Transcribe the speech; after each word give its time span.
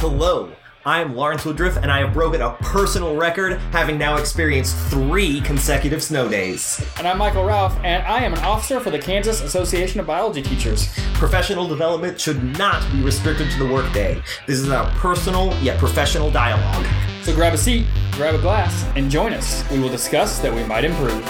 Hello, 0.00 0.50
I 0.86 1.02
am 1.02 1.14
Lawrence 1.14 1.44
Woodruff, 1.44 1.76
and 1.76 1.92
I 1.92 1.98
have 1.98 2.14
broken 2.14 2.40
a 2.40 2.54
personal 2.60 3.16
record, 3.16 3.58
having 3.70 3.98
now 3.98 4.16
experienced 4.16 4.74
three 4.88 5.42
consecutive 5.42 6.02
snow 6.02 6.26
days. 6.26 6.82
And 6.96 7.06
I'm 7.06 7.18
Michael 7.18 7.44
Ralph, 7.44 7.76
and 7.84 8.02
I 8.06 8.20
am 8.20 8.32
an 8.32 8.38
officer 8.38 8.80
for 8.80 8.88
the 8.88 8.98
Kansas 8.98 9.42
Association 9.42 10.00
of 10.00 10.06
Biology 10.06 10.40
Teachers. 10.40 10.88
Professional 11.16 11.68
development 11.68 12.18
should 12.18 12.42
not 12.56 12.82
be 12.90 13.02
restricted 13.02 13.50
to 13.50 13.58
the 13.58 13.70
workday. 13.70 14.22
This 14.46 14.58
is 14.58 14.70
our 14.70 14.90
personal 14.92 15.54
yet 15.60 15.78
professional 15.78 16.30
dialogue. 16.30 16.86
So 17.20 17.34
grab 17.34 17.52
a 17.52 17.58
seat, 17.58 17.84
grab 18.12 18.34
a 18.34 18.38
glass, 18.38 18.86
and 18.96 19.10
join 19.10 19.34
us. 19.34 19.70
We 19.70 19.80
will 19.80 19.90
discuss 19.90 20.38
that 20.38 20.54
we 20.54 20.64
might 20.64 20.86
improve. 20.86 21.22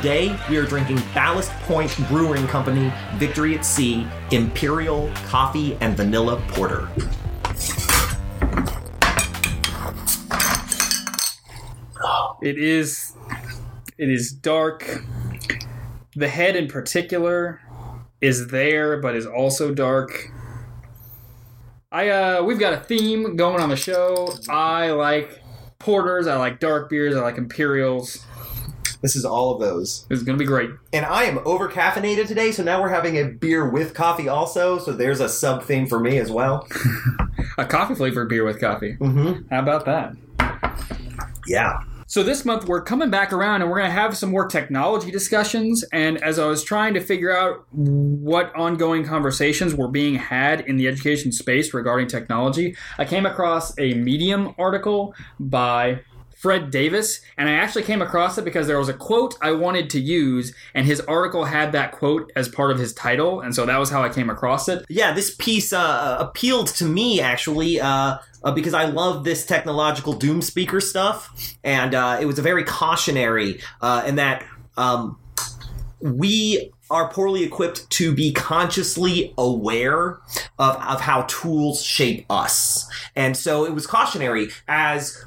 Today, 0.00 0.34
we 0.48 0.56
are 0.56 0.64
drinking 0.64 0.98
Ballast 1.12 1.52
Point 1.64 1.94
Brewing 2.08 2.46
Company 2.46 2.90
Victory 3.16 3.58
at 3.58 3.66
Sea 3.66 4.06
Imperial 4.30 5.10
Coffee 5.26 5.76
and 5.82 5.94
Vanilla 5.94 6.42
Porter. 6.48 6.88
It 12.40 12.56
is 12.56 13.12
it 13.98 14.08
is 14.08 14.32
dark. 14.32 15.04
The 16.16 16.28
head 16.28 16.56
in 16.56 16.66
particular 16.66 17.60
is 18.22 18.46
there 18.46 19.02
but 19.02 19.14
is 19.14 19.26
also 19.26 19.74
dark. 19.74 20.32
I 21.92 22.08
uh 22.08 22.42
we've 22.42 22.58
got 22.58 22.72
a 22.72 22.80
theme 22.80 23.36
going 23.36 23.60
on 23.60 23.68
the 23.68 23.76
show. 23.76 24.32
I 24.48 24.92
like 24.92 25.42
porters, 25.78 26.26
I 26.26 26.36
like 26.36 26.58
dark 26.58 26.88
beers, 26.88 27.14
I 27.14 27.20
like 27.20 27.36
imperials. 27.36 28.24
This 29.02 29.16
is 29.16 29.24
all 29.24 29.54
of 29.54 29.60
those. 29.60 30.06
This 30.08 30.18
is 30.18 30.24
gonna 30.24 30.38
be 30.38 30.44
great. 30.44 30.70
And 30.92 31.04
I 31.06 31.24
am 31.24 31.38
over 31.44 31.68
caffeinated 31.68 32.26
today, 32.26 32.52
so 32.52 32.62
now 32.62 32.80
we're 32.82 32.90
having 32.90 33.16
a 33.16 33.24
beer 33.24 33.68
with 33.68 33.94
coffee 33.94 34.28
also, 34.28 34.78
so 34.78 34.92
there's 34.92 35.20
a 35.20 35.28
sub 35.28 35.64
theme 35.64 35.86
for 35.86 35.98
me 36.00 36.18
as 36.18 36.30
well. 36.30 36.66
A 37.58 37.64
coffee 37.64 37.94
flavored 37.94 38.28
beer 38.28 38.44
with 38.44 38.60
coffee. 38.60 38.96
Mm-hmm. 39.00 39.48
How 39.50 39.60
about 39.60 39.84
that? 39.84 40.14
Yeah. 41.46 41.80
So 42.06 42.24
this 42.24 42.44
month 42.44 42.64
we're 42.64 42.82
coming 42.82 43.08
back 43.08 43.32
around 43.32 43.62
and 43.62 43.70
we're 43.70 43.78
going 43.78 43.88
to 43.88 43.94
have 43.94 44.16
some 44.16 44.30
more 44.30 44.46
technology 44.46 45.12
discussions. 45.12 45.84
And 45.92 46.20
as 46.24 46.40
I 46.40 46.46
was 46.46 46.64
trying 46.64 46.94
to 46.94 47.00
figure 47.00 47.30
out 47.30 47.66
what 47.70 48.52
ongoing 48.56 49.04
conversations 49.04 49.76
were 49.76 49.86
being 49.86 50.16
had 50.16 50.62
in 50.62 50.76
the 50.76 50.88
education 50.88 51.30
space 51.30 51.72
regarding 51.72 52.08
technology, 52.08 52.76
I 52.98 53.04
came 53.04 53.26
across 53.26 53.78
a 53.78 53.94
Medium 53.94 54.54
article 54.58 55.14
by 55.38 56.00
Fred 56.40 56.70
Davis, 56.70 57.20
and 57.36 57.50
I 57.50 57.52
actually 57.52 57.82
came 57.82 58.00
across 58.00 58.38
it 58.38 58.46
because 58.46 58.66
there 58.66 58.78
was 58.78 58.88
a 58.88 58.94
quote 58.94 59.34
I 59.42 59.52
wanted 59.52 59.90
to 59.90 60.00
use, 60.00 60.54
and 60.74 60.86
his 60.86 60.98
article 61.02 61.44
had 61.44 61.72
that 61.72 61.92
quote 61.92 62.32
as 62.34 62.48
part 62.48 62.70
of 62.70 62.78
his 62.78 62.94
title, 62.94 63.42
and 63.42 63.54
so 63.54 63.66
that 63.66 63.76
was 63.76 63.90
how 63.90 64.02
I 64.02 64.08
came 64.08 64.30
across 64.30 64.66
it. 64.66 64.86
Yeah, 64.88 65.12
this 65.12 65.34
piece 65.34 65.70
uh, 65.70 66.16
appealed 66.18 66.68
to 66.68 66.86
me 66.86 67.20
actually 67.20 67.78
uh, 67.78 68.16
uh, 68.42 68.52
because 68.52 68.72
I 68.72 68.86
love 68.86 69.24
this 69.24 69.44
technological 69.44 70.14
doom 70.14 70.40
speaker 70.40 70.80
stuff, 70.80 71.28
and 71.62 71.94
uh, 71.94 72.16
it 72.18 72.24
was 72.24 72.38
a 72.38 72.42
very 72.42 72.64
cautionary 72.64 73.60
uh, 73.82 74.04
in 74.06 74.14
that 74.14 74.42
um, 74.78 75.18
we 76.00 76.72
are 76.90 77.08
poorly 77.12 77.44
equipped 77.44 77.88
to 77.90 78.14
be 78.14 78.32
consciously 78.32 79.34
aware 79.36 80.18
of, 80.58 80.76
of 80.76 81.00
how 81.02 81.22
tools 81.28 81.82
shape 81.84 82.24
us. 82.30 82.90
And 83.14 83.36
so 83.36 83.64
it 83.66 83.74
was 83.74 83.86
cautionary 83.86 84.48
as 84.66 85.22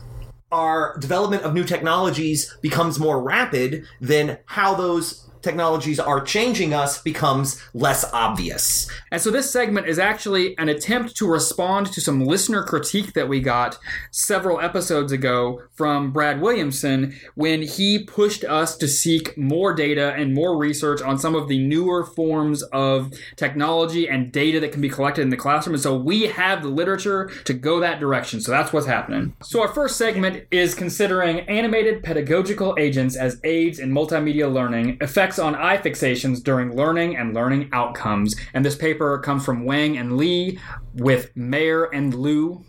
our 0.54 0.98
development 1.00 1.44
of 1.44 1.54
new 1.54 1.64
technologies 1.64 2.56
becomes 2.62 3.00
more 3.00 3.22
rapid, 3.22 3.86
then 4.00 4.38
how 4.46 4.76
those 4.76 5.28
technologies 5.44 6.00
are 6.00 6.22
changing 6.22 6.74
us 6.74 7.02
becomes 7.02 7.62
less 7.74 8.12
obvious. 8.14 8.90
And 9.12 9.22
so 9.22 9.30
this 9.30 9.52
segment 9.52 9.88
is 9.88 10.00
actually 10.00 10.58
an 10.58 10.70
attempt 10.70 11.16
to 11.18 11.28
respond 11.28 11.88
to 11.94 12.02
some 12.02 12.26
listener 12.26 12.64
critique 12.64 13.14
that 13.14 13.28
we 13.28 13.42
got 13.42 13.78
several 14.12 14.60
episodes 14.60 15.12
ago 15.12 15.62
from 15.74 16.12
Brad 16.12 16.42
Williamson 16.42 17.16
when 17.36 17.62
he 17.62 18.00
pushed 18.00 18.44
us 18.44 18.78
to 18.78 18.88
seek 18.88 19.38
more 19.38 19.74
data 19.74 20.14
and 20.14 20.34
more 20.34 20.58
research 20.58 21.02
on 21.02 21.20
some 21.20 21.36
of 21.36 21.48
the 21.48 21.60
newer 21.60 22.06
forms 22.06 22.64
of 22.64 23.12
technology 23.36 24.08
and 24.08 24.32
data 24.32 24.60
that 24.60 24.72
can 24.72 24.82
be 24.82 24.90
collected 24.90 25.22
in 25.22 25.30
the 25.30 25.38
classroom. 25.38 25.76
And 25.76 25.84
so 25.84 25.96
we 25.96 26.24
have 26.24 26.64
the 26.64 26.70
literature 26.70 27.30
to 27.46 27.54
go 27.54 27.80
that 27.82 28.00
direction. 28.00 28.42
So 28.42 28.52
that's 28.52 28.72
what's 28.72 28.88
happening. 28.88 29.36
So 29.44 29.62
our 29.62 29.68
first 29.68 29.98
segment 29.98 30.46
is 30.52 30.74
considering 30.74 31.42
animated 31.42 32.04
pedagogical 32.04 32.76
agents 32.80 33.16
as 33.16 33.40
aids 33.44 33.80
in 33.80 33.92
multimedia 33.92 34.52
learning, 34.52 34.98
effects 35.02 35.33
on 35.40 35.56
eye 35.56 35.78
fixations 35.78 36.44
during 36.44 36.76
learning 36.76 37.16
and 37.16 37.34
learning 37.34 37.70
outcomes. 37.74 38.36
And 38.54 38.66
this 38.66 38.76
paper 38.76 39.18
comes 39.20 39.46
from 39.46 39.66
Wang 39.66 39.98
and 39.98 40.18
Li 40.18 40.60
with 40.96 41.36
Mayer 41.36 41.86
and 41.86 42.14
Liu. 42.14 42.66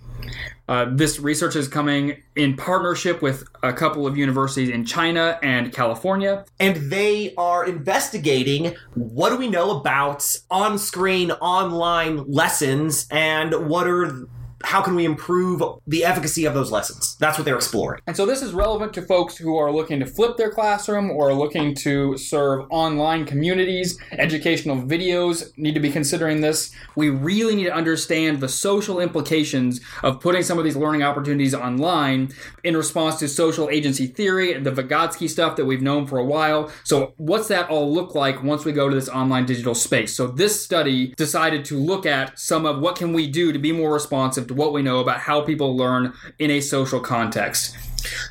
Uh, 0.66 0.86
this 0.90 1.20
research 1.20 1.56
is 1.56 1.68
coming 1.68 2.22
in 2.36 2.56
partnership 2.56 3.20
with 3.20 3.44
a 3.62 3.72
couple 3.72 4.06
of 4.06 4.16
universities 4.16 4.70
in 4.70 4.84
China 4.84 5.38
and 5.42 5.72
California. 5.72 6.44
And 6.58 6.90
they 6.90 7.34
are 7.36 7.66
investigating 7.66 8.74
what 8.94 9.30
do 9.30 9.36
we 9.36 9.48
know 9.48 9.78
about 9.78 10.24
on 10.50 10.78
screen 10.78 11.30
online 11.32 12.24
lessons 12.30 13.06
and 13.10 13.68
what 13.68 13.86
are 13.86 14.26
how 14.64 14.82
can 14.82 14.94
we 14.94 15.04
improve 15.04 15.62
the 15.86 16.04
efficacy 16.04 16.44
of 16.46 16.54
those 16.54 16.70
lessons? 16.70 17.16
That's 17.18 17.38
what 17.38 17.44
they're 17.44 17.56
exploring. 17.56 18.00
And 18.06 18.16
so 18.16 18.26
this 18.26 18.42
is 18.42 18.52
relevant 18.52 18.94
to 18.94 19.02
folks 19.02 19.36
who 19.36 19.56
are 19.56 19.70
looking 19.70 20.00
to 20.00 20.06
flip 20.06 20.36
their 20.36 20.50
classroom 20.50 21.10
or 21.10 21.32
looking 21.34 21.74
to 21.76 22.16
serve 22.16 22.66
online 22.70 23.26
communities. 23.26 23.98
Educational 24.12 24.76
videos 24.76 25.52
need 25.56 25.74
to 25.74 25.80
be 25.80 25.90
considering 25.90 26.40
this. 26.40 26.72
We 26.96 27.10
really 27.10 27.54
need 27.54 27.64
to 27.64 27.74
understand 27.74 28.40
the 28.40 28.48
social 28.48 29.00
implications 29.00 29.80
of 30.02 30.20
putting 30.20 30.42
some 30.42 30.58
of 30.58 30.64
these 30.64 30.76
learning 30.76 31.02
opportunities 31.02 31.54
online 31.54 32.32
in 32.62 32.76
response 32.76 33.18
to 33.20 33.28
social 33.28 33.68
agency 33.68 34.06
theory 34.06 34.54
and 34.54 34.64
the 34.64 34.72
Vygotsky 34.72 35.28
stuff 35.28 35.56
that 35.56 35.64
we've 35.64 35.82
known 35.82 36.06
for 36.06 36.18
a 36.18 36.24
while. 36.24 36.70
So 36.84 37.12
what's 37.16 37.48
that 37.48 37.68
all 37.68 37.92
look 37.92 38.14
like 38.14 38.42
once 38.42 38.64
we 38.64 38.72
go 38.72 38.88
to 38.88 38.94
this 38.94 39.08
online 39.08 39.46
digital 39.46 39.74
space? 39.74 40.16
So 40.16 40.26
this 40.26 40.62
study 40.62 41.14
decided 41.16 41.64
to 41.66 41.78
look 41.78 42.06
at 42.06 42.38
some 42.38 42.64
of 42.64 42.80
what 42.80 42.96
can 42.96 43.12
we 43.12 43.26
do 43.26 43.52
to 43.52 43.58
be 43.58 43.72
more 43.72 43.92
responsive 43.92 44.46
to 44.48 44.53
what 44.54 44.72
we 44.72 44.82
know 44.82 45.00
about 45.00 45.18
how 45.18 45.42
people 45.42 45.76
learn 45.76 46.12
in 46.38 46.50
a 46.50 46.60
social 46.60 47.00
context. 47.00 47.76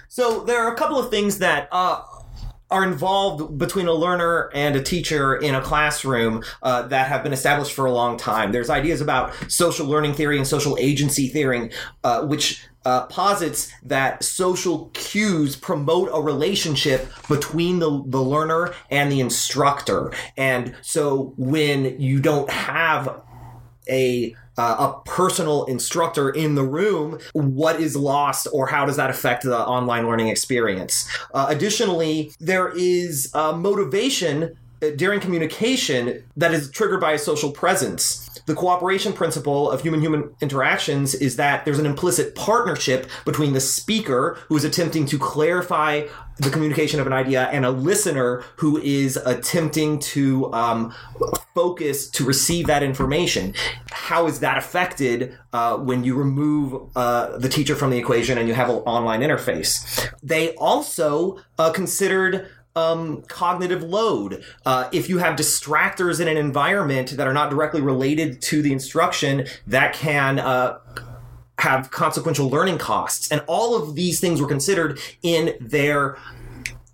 So 0.08 0.44
there 0.44 0.60
are 0.66 0.74
a 0.74 0.76
couple 0.76 1.00
of 1.00 1.10
things 1.10 1.40
that 1.40 1.68
uh, 1.72 2.02
are 2.74 2.84
involved 2.84 3.58
between 3.58 3.88
a 3.88 3.94
learner 3.94 4.50
and 4.54 4.76
a 4.76 4.82
teacher 4.82 5.36
in 5.36 5.54
a 5.54 5.62
classroom 5.62 6.44
uh, 6.64 6.82
that 6.84 7.08
have 7.08 7.22
been 7.22 7.34
established 7.34 7.74
for 7.74 7.86
a 7.86 7.92
long 7.92 8.18
time. 8.18 8.52
There's 8.52 8.70
ideas 8.70 9.00
about 9.00 9.34
social 9.48 9.86
learning 9.86 10.14
theory 10.14 10.38
and 10.38 10.48
social 10.48 10.76
agency 10.80 11.28
theory, 11.28 11.70
uh, 12.04 12.26
which 12.26 12.66
uh, 12.86 13.06
posits 13.06 13.72
that 13.84 14.24
social 14.24 14.90
cues 14.94 15.56
promote 15.56 16.10
a 16.12 16.20
relationship 16.22 17.08
between 17.30 17.80
the, 17.80 18.04
the 18.08 18.22
learner 18.22 18.74
and 18.90 19.12
the 19.12 19.20
instructor. 19.20 20.12
And 20.36 20.76
so 20.82 21.34
when 21.38 22.02
you 22.02 22.20
don't 22.20 22.50
have 22.50 23.22
a 23.88 24.36
uh, 24.58 24.92
a 24.92 25.10
personal 25.10 25.66
instructor 25.66 26.30
in 26.30 26.56
the 26.56 26.64
room, 26.64 27.20
what 27.34 27.80
is 27.80 27.96
lost 27.96 28.48
or 28.54 28.68
how 28.68 28.86
does 28.86 28.98
that 28.98 29.10
affect 29.10 29.44
the 29.44 29.58
online 29.58 30.08
learning 30.08 30.28
experience? 30.28 31.08
Uh, 31.34 31.48
additionally, 31.50 32.32
there 32.40 32.70
is 32.76 33.32
uh, 33.34 33.54
motivation 33.54 34.56
during 34.96 35.20
communication 35.20 36.24
that 36.36 36.54
is 36.54 36.70
triggered 36.72 37.00
by 37.00 37.14
a 37.14 37.18
social 37.18 37.52
presence. 37.52 38.30
The 38.46 38.56
cooperation 38.56 39.14
principle 39.14 39.72
of 39.72 39.82
human 39.82 40.02
human 40.02 40.36
interactions 40.42 41.14
is 41.16 41.38
that 41.38 41.66
there's 41.66 41.80
an 41.80 41.86
implicit 41.86 42.36
partnership 42.36 43.10
between 43.26 43.54
the 43.54 43.62
speaker 43.62 44.38
who 44.48 44.58
is 44.58 44.64
attempting 44.64 45.06
to 45.08 45.20
clarify 45.20 46.08
the 46.38 46.50
communication 46.50 47.00
of 47.00 47.08
an 47.08 47.14
idea 47.14 47.44
and 47.50 47.66
a 47.66 47.72
listener 47.72 48.44
who 48.58 48.78
is 48.78 49.18
attempting 49.18 50.00
to 50.00 50.52
um, 50.54 50.94
focus 51.54 52.10
to 52.10 52.26
receive 52.26 52.68
that 52.68 52.84
information. 52.84 53.54
How 53.92 54.26
is 54.28 54.40
that 54.40 54.58
affected 54.58 55.38
uh, 55.54 55.78
when 55.78 56.04
you 56.04 56.16
remove 56.16 56.90
uh, 56.96 57.38
the 57.38 57.50
teacher 57.50 57.76
from 57.76 57.92
the 57.92 57.98
equation 57.98 58.38
and 58.38 58.48
you 58.48 58.56
have 58.56 58.70
an 58.70 58.78
online 58.78 59.22
interface? 59.22 60.10
They 60.22 60.56
also 60.56 61.40
uh, 61.60 61.72
considered 61.72 62.50
um, 62.76 63.22
cognitive 63.24 63.84
load. 63.84 64.44
Uh, 64.66 64.90
if 64.92 65.10
you 65.10 65.20
have 65.20 65.36
distractors 65.36 66.20
in 66.20 66.28
an 66.28 66.38
environment 66.38 67.12
that 67.12 67.28
are 67.28 67.34
not 67.34 67.50
directly 67.50 67.82
related 67.82 68.42
to 68.44 68.62
the 68.62 68.72
instruction, 68.72 69.46
that 69.68 69.94
can 69.94 70.40
uh, 70.40 70.80
have 71.60 71.92
consequential 71.92 72.50
learning 72.50 72.78
costs. 72.78 73.32
And 73.32 73.44
all 73.48 73.76
of 73.76 73.96
these 73.96 74.20
things 74.20 74.42
were 74.42 74.48
considered 74.48 75.00
in 75.22 75.56
their 75.60 76.18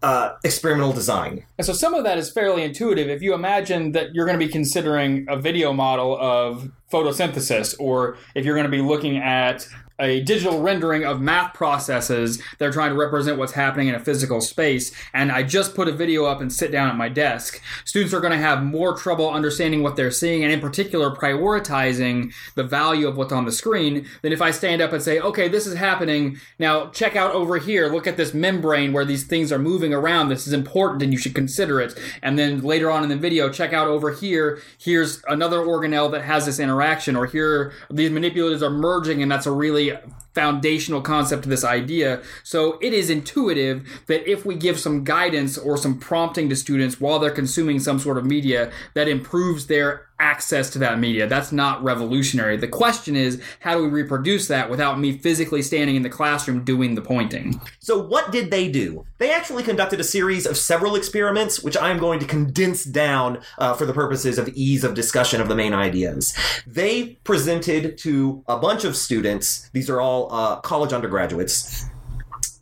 uh, 0.01 0.35
experimental 0.43 0.93
design. 0.93 1.45
And 1.57 1.65
so 1.65 1.73
some 1.73 1.93
of 1.93 2.03
that 2.05 2.17
is 2.17 2.29
fairly 2.31 2.63
intuitive. 2.63 3.09
If 3.09 3.21
you 3.21 3.33
imagine 3.33 3.91
that 3.93 4.13
you're 4.13 4.25
going 4.25 4.39
to 4.39 4.45
be 4.45 4.51
considering 4.51 5.25
a 5.27 5.37
video 5.37 5.73
model 5.73 6.17
of 6.17 6.71
photosynthesis, 6.91 7.75
or 7.79 8.17
if 8.35 8.45
you're 8.45 8.55
going 8.55 8.65
to 8.65 8.71
be 8.71 8.81
looking 8.81 9.17
at 9.17 9.67
a 9.99 10.21
digital 10.21 10.61
rendering 10.61 11.03
of 11.03 11.21
math 11.21 11.53
processes. 11.53 12.41
They're 12.57 12.71
trying 12.71 12.91
to 12.91 12.99
represent 12.99 13.37
what's 13.37 13.53
happening 13.53 13.87
in 13.87 13.95
a 13.95 13.99
physical 13.99 14.41
space. 14.41 14.91
And 15.13 15.31
I 15.31 15.43
just 15.43 15.75
put 15.75 15.87
a 15.87 15.91
video 15.91 16.25
up 16.25 16.41
and 16.41 16.51
sit 16.51 16.71
down 16.71 16.89
at 16.89 16.95
my 16.95 17.09
desk. 17.09 17.61
Students 17.85 18.13
are 18.13 18.21
going 18.21 18.33
to 18.33 18.37
have 18.37 18.63
more 18.63 18.97
trouble 18.97 19.29
understanding 19.29 19.83
what 19.83 19.95
they're 19.95 20.11
seeing 20.11 20.43
and, 20.43 20.51
in 20.51 20.59
particular, 20.59 21.11
prioritizing 21.11 22.33
the 22.55 22.63
value 22.63 23.07
of 23.07 23.17
what's 23.17 23.33
on 23.33 23.45
the 23.45 23.51
screen 23.51 24.07
than 24.21 24.31
if 24.31 24.41
I 24.41 24.51
stand 24.51 24.81
up 24.81 24.93
and 24.93 25.01
say, 25.01 25.19
okay, 25.19 25.47
this 25.47 25.67
is 25.67 25.75
happening. 25.75 26.37
Now 26.57 26.87
check 26.87 27.15
out 27.15 27.33
over 27.33 27.57
here. 27.57 27.87
Look 27.89 28.07
at 28.07 28.17
this 28.17 28.33
membrane 28.33 28.93
where 28.93 29.05
these 29.05 29.25
things 29.25 29.51
are 29.51 29.59
moving 29.59 29.93
around. 29.93 30.29
This 30.29 30.47
is 30.47 30.53
important 30.53 31.03
and 31.03 31.11
you 31.11 31.19
should 31.19 31.35
consider 31.35 31.81
it. 31.81 31.97
And 32.21 32.39
then 32.39 32.61
later 32.61 32.89
on 32.89 33.03
in 33.03 33.09
the 33.09 33.15
video, 33.15 33.49
check 33.49 33.73
out 33.73 33.87
over 33.87 34.11
here. 34.11 34.61
Here's 34.77 35.23
another 35.27 35.57
organelle 35.57 36.11
that 36.11 36.23
has 36.23 36.45
this 36.45 36.59
interaction, 36.59 37.15
or 37.15 37.25
here 37.25 37.73
these 37.89 38.11
manipulators 38.11 38.63
are 38.63 38.69
merging, 38.69 39.21
and 39.21 39.31
that's 39.31 39.45
a 39.45 39.51
really 39.51 39.88
the 39.89 40.28
foundational 40.33 41.01
concept 41.01 41.43
to 41.43 41.49
this 41.49 41.63
idea. 41.63 42.21
So 42.43 42.77
it 42.81 42.93
is 42.93 43.09
intuitive 43.09 44.03
that 44.07 44.29
if 44.29 44.45
we 44.45 44.55
give 44.55 44.79
some 44.79 45.03
guidance 45.03 45.57
or 45.57 45.77
some 45.77 45.99
prompting 45.99 46.49
to 46.49 46.55
students 46.55 46.99
while 46.99 47.19
they're 47.19 47.31
consuming 47.31 47.79
some 47.79 47.99
sort 47.99 48.17
of 48.17 48.25
media, 48.25 48.71
that 48.93 49.07
improves 49.07 49.67
their 49.67 50.09
access 50.19 50.69
to 50.71 50.79
that 50.79 50.99
media. 50.99 51.27
That's 51.27 51.51
not 51.51 51.81
revolutionary. 51.83 52.57
The 52.57 52.67
question 52.67 53.15
is, 53.15 53.41
how 53.61 53.75
do 53.75 53.83
we 53.83 53.89
reproduce 53.89 54.47
that 54.49 54.69
without 54.69 54.99
me 54.99 55.17
physically 55.17 55.61
standing 55.61 55.95
in 55.95 56.03
the 56.03 56.09
classroom 56.09 56.63
doing 56.63 56.95
the 56.95 57.01
pointing? 57.01 57.59
So, 57.79 57.97
what 57.97 58.31
did 58.31 58.51
they 58.51 58.69
do? 58.69 59.05
They 59.17 59.31
actually 59.31 59.63
conducted 59.63 59.99
a 59.99 60.03
series 60.03 60.45
of 60.45 60.57
several 60.57 60.95
experiments, 60.95 61.61
which 61.61 61.77
I'm 61.77 61.97
going 61.97 62.19
to 62.19 62.25
condense 62.25 62.83
down 62.83 63.39
uh, 63.57 63.73
for 63.73 63.85
the 63.85 63.93
purposes 63.93 64.37
of 64.37 64.49
ease 64.49 64.83
of 64.83 64.93
discussion 64.93 65.41
of 65.41 65.47
the 65.47 65.55
main 65.55 65.73
ideas. 65.73 66.33
They 66.67 67.19
presented 67.23 67.97
to 67.99 68.43
a 68.47 68.57
bunch 68.57 68.83
of 68.83 68.95
students, 68.95 69.69
these 69.69 69.89
are 69.89 70.01
all 70.01 70.18
uh, 70.27 70.59
college 70.61 70.93
undergraduates, 70.93 71.85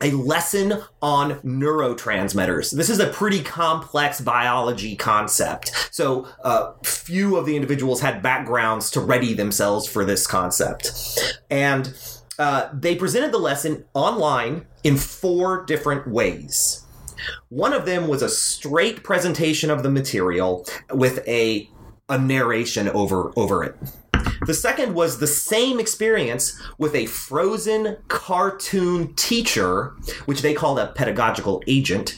a 0.01 0.11
lesson 0.11 0.83
on 1.01 1.39
neurotransmitters. 1.39 2.71
This 2.71 2.89
is 2.89 2.99
a 2.99 3.07
pretty 3.07 3.41
complex 3.41 4.21
biology 4.21 4.95
concept. 4.95 5.89
So, 5.91 6.27
uh, 6.43 6.73
few 6.83 7.35
of 7.35 7.45
the 7.45 7.55
individuals 7.55 8.01
had 8.01 8.21
backgrounds 8.21 8.91
to 8.91 8.99
ready 8.99 9.33
themselves 9.33 9.87
for 9.87 10.05
this 10.05 10.27
concept. 10.27 10.91
And 11.49 11.95
uh, 12.37 12.69
they 12.73 12.95
presented 12.95 13.31
the 13.31 13.39
lesson 13.39 13.85
online 13.93 14.67
in 14.83 14.97
four 14.97 15.65
different 15.65 16.07
ways. 16.07 16.85
One 17.49 17.73
of 17.73 17.85
them 17.85 18.07
was 18.07 18.21
a 18.21 18.29
straight 18.29 19.03
presentation 19.03 19.71
of 19.71 19.81
the 19.83 19.89
material 19.89 20.65
with 20.91 21.27
a 21.27 21.69
a 22.09 22.17
narration 22.17 22.87
over 22.89 23.31
over 23.35 23.63
it. 23.63 23.75
The 24.45 24.53
second 24.53 24.93
was 24.93 25.19
the 25.19 25.27
same 25.27 25.79
experience 25.79 26.61
with 26.77 26.95
a 26.95 27.05
frozen 27.07 27.97
cartoon 28.07 29.13
teacher, 29.15 29.93
which 30.25 30.41
they 30.41 30.53
called 30.53 30.79
a 30.79 30.87
pedagogical 30.87 31.63
agent, 31.67 32.15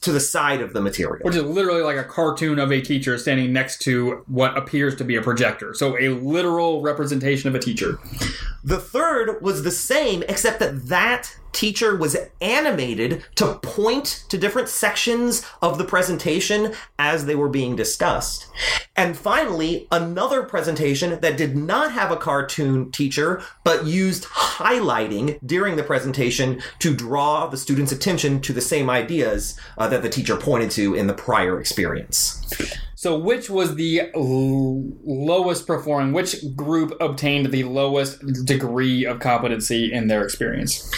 to 0.00 0.12
the 0.12 0.20
side 0.20 0.60
of 0.60 0.72
the 0.72 0.80
material. 0.80 1.24
Which 1.24 1.34
is 1.34 1.42
literally 1.42 1.82
like 1.82 1.96
a 1.96 2.04
cartoon 2.04 2.58
of 2.58 2.70
a 2.70 2.80
teacher 2.80 3.18
standing 3.18 3.52
next 3.52 3.82
to 3.82 4.24
what 4.26 4.56
appears 4.56 4.94
to 4.96 5.04
be 5.04 5.16
a 5.16 5.22
projector. 5.22 5.74
So 5.74 5.98
a 5.98 6.10
literal 6.10 6.82
representation 6.82 7.48
of 7.48 7.54
a 7.54 7.58
teacher. 7.58 7.98
The 8.68 8.78
third 8.78 9.40
was 9.40 9.62
the 9.62 9.70
same, 9.70 10.22
except 10.28 10.58
that 10.58 10.88
that 10.88 11.34
teacher 11.52 11.96
was 11.96 12.18
animated 12.42 13.24
to 13.36 13.54
point 13.54 14.26
to 14.28 14.36
different 14.36 14.68
sections 14.68 15.42
of 15.62 15.78
the 15.78 15.86
presentation 15.86 16.74
as 16.98 17.24
they 17.24 17.34
were 17.34 17.48
being 17.48 17.76
discussed. 17.76 18.46
And 18.94 19.16
finally, 19.16 19.88
another 19.90 20.42
presentation 20.42 21.18
that 21.18 21.38
did 21.38 21.56
not 21.56 21.92
have 21.92 22.10
a 22.10 22.16
cartoon 22.18 22.92
teacher, 22.92 23.42
but 23.64 23.86
used 23.86 24.24
highlighting 24.24 25.38
during 25.46 25.76
the 25.76 25.82
presentation 25.82 26.60
to 26.80 26.94
draw 26.94 27.46
the 27.46 27.56
student's 27.56 27.92
attention 27.92 28.38
to 28.42 28.52
the 28.52 28.60
same 28.60 28.90
ideas 28.90 29.58
uh, 29.78 29.88
that 29.88 30.02
the 30.02 30.10
teacher 30.10 30.36
pointed 30.36 30.70
to 30.72 30.94
in 30.94 31.06
the 31.06 31.14
prior 31.14 31.58
experience. 31.58 32.44
So, 32.98 33.16
which 33.16 33.48
was 33.48 33.76
the 33.76 34.10
l- 34.12 34.82
lowest 35.04 35.68
performing? 35.68 36.12
Which 36.12 36.34
group 36.56 37.00
obtained 37.00 37.52
the 37.52 37.62
lowest 37.62 38.18
degree 38.44 39.04
of 39.06 39.20
competency 39.20 39.92
in 39.92 40.08
their 40.08 40.24
experience? 40.24 40.92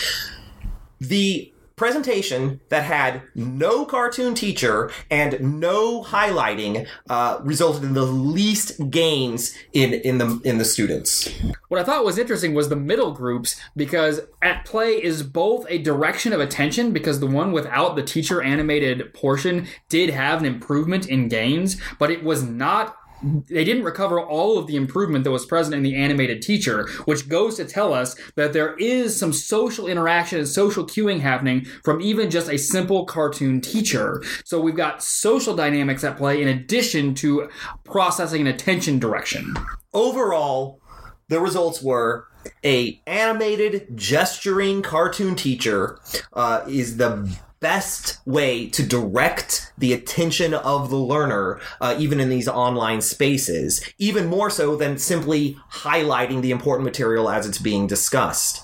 The 0.99 1.50
presentation 1.81 2.61
that 2.69 2.85
had 2.85 3.23
no 3.35 3.87
cartoon 3.87 4.35
teacher 4.35 4.91
and 5.11 5.59
no 5.59 6.05
highlighting 6.05 6.87
uh, 7.09 7.41
resulted 7.43 7.83
in 7.83 7.95
the 7.95 8.05
least 8.05 8.91
gains 8.91 9.57
in 9.73 9.95
in 9.95 10.19
the 10.19 10.39
in 10.45 10.59
the 10.59 10.65
students. 10.67 11.31
What 11.69 11.81
I 11.81 11.85
thought 11.85 12.05
was 12.05 12.19
interesting 12.19 12.53
was 12.53 12.69
the 12.69 12.77
middle 12.77 13.13
groups 13.13 13.59
because 13.75 14.21
at 14.43 14.67
play 14.67 15.03
is 15.03 15.23
both 15.23 15.65
a 15.71 15.79
direction 15.79 16.35
of 16.35 16.41
attention 16.41 16.93
because 16.93 17.19
the 17.19 17.27
one 17.27 17.51
without 17.51 17.97
the 17.97 18.03
teacher 18.03 18.43
animated 18.43 19.15
portion 19.15 19.67
did 19.89 20.11
have 20.11 20.41
an 20.41 20.45
improvement 20.45 21.09
in 21.09 21.29
gains, 21.29 21.81
but 21.99 22.11
it 22.11 22.23
was 22.23 22.43
not 22.43 23.00
they 23.23 23.65
didn't 23.65 23.85
recover 23.85 24.21
all 24.21 24.59
of 24.59 24.67
the 24.67 24.77
improvement 24.77 25.25
that 25.25 25.31
was 25.31 25.47
present 25.47 25.75
in 25.75 25.83
the 25.83 25.97
animated 25.97 26.43
teacher, 26.43 26.89
which 27.05 27.29
goes 27.29 27.57
to 27.57 27.65
tell 27.65 27.93
us 27.93 28.17
that 28.37 28.53
there 28.53 28.75
is 28.77 29.19
some 29.19 29.33
social 29.33 29.87
interaction 29.87 30.39
and 30.39 30.49
social 30.49 30.85
cueing 30.85 31.21
happening 31.21 31.65
from 31.85 32.01
even 32.01 32.31
just 32.31 32.49
a 32.49 32.59
simple 32.59 33.05
cartoon 33.05 33.61
teacher. 33.61 34.23
So 34.45 34.61
we've 34.61 34.77
got 34.77 35.03
social 35.03 35.55
dynamics 35.55 36.05
at 36.05 36.17
play 36.17 36.43
in 36.43 36.49
addition 36.49 37.15
to 37.17 37.49
processing 37.85 38.41
and 38.41 38.49
attention 38.49 38.99
direction. 38.99 39.55
Overall, 39.93 40.81
the 41.29 41.41
results 41.41 41.83
were 41.83 42.27
a 42.65 43.01
animated 43.07 43.89
gesturing 43.95 44.83
cartoon 44.83 45.37
teacher 45.37 45.99
uh, 46.33 46.65
is 46.67 46.97
the 46.97 47.37
best 47.61 48.19
way 48.27 48.67
to 48.71 48.83
direct 48.83 49.73
the 49.77 49.93
attention 49.93 50.55
of 50.55 50.91
the 50.91 50.97
learner, 50.97 51.61
uh, 51.81 51.95
even 51.99 52.19
in 52.19 52.31
these 52.31 52.49
online 52.49 53.01
spaces, 53.01 53.83
even 53.99 54.27
more 54.27 54.51
so 54.51 54.77
than 54.77 54.99
simply 54.99 55.57
highlighting 55.71 56.41
the 56.41 56.51
important 56.51 56.85
material 56.85 57.29
as 57.29 57.47
it's 57.47 57.59
being 57.59 57.87
discussed. 57.87 58.63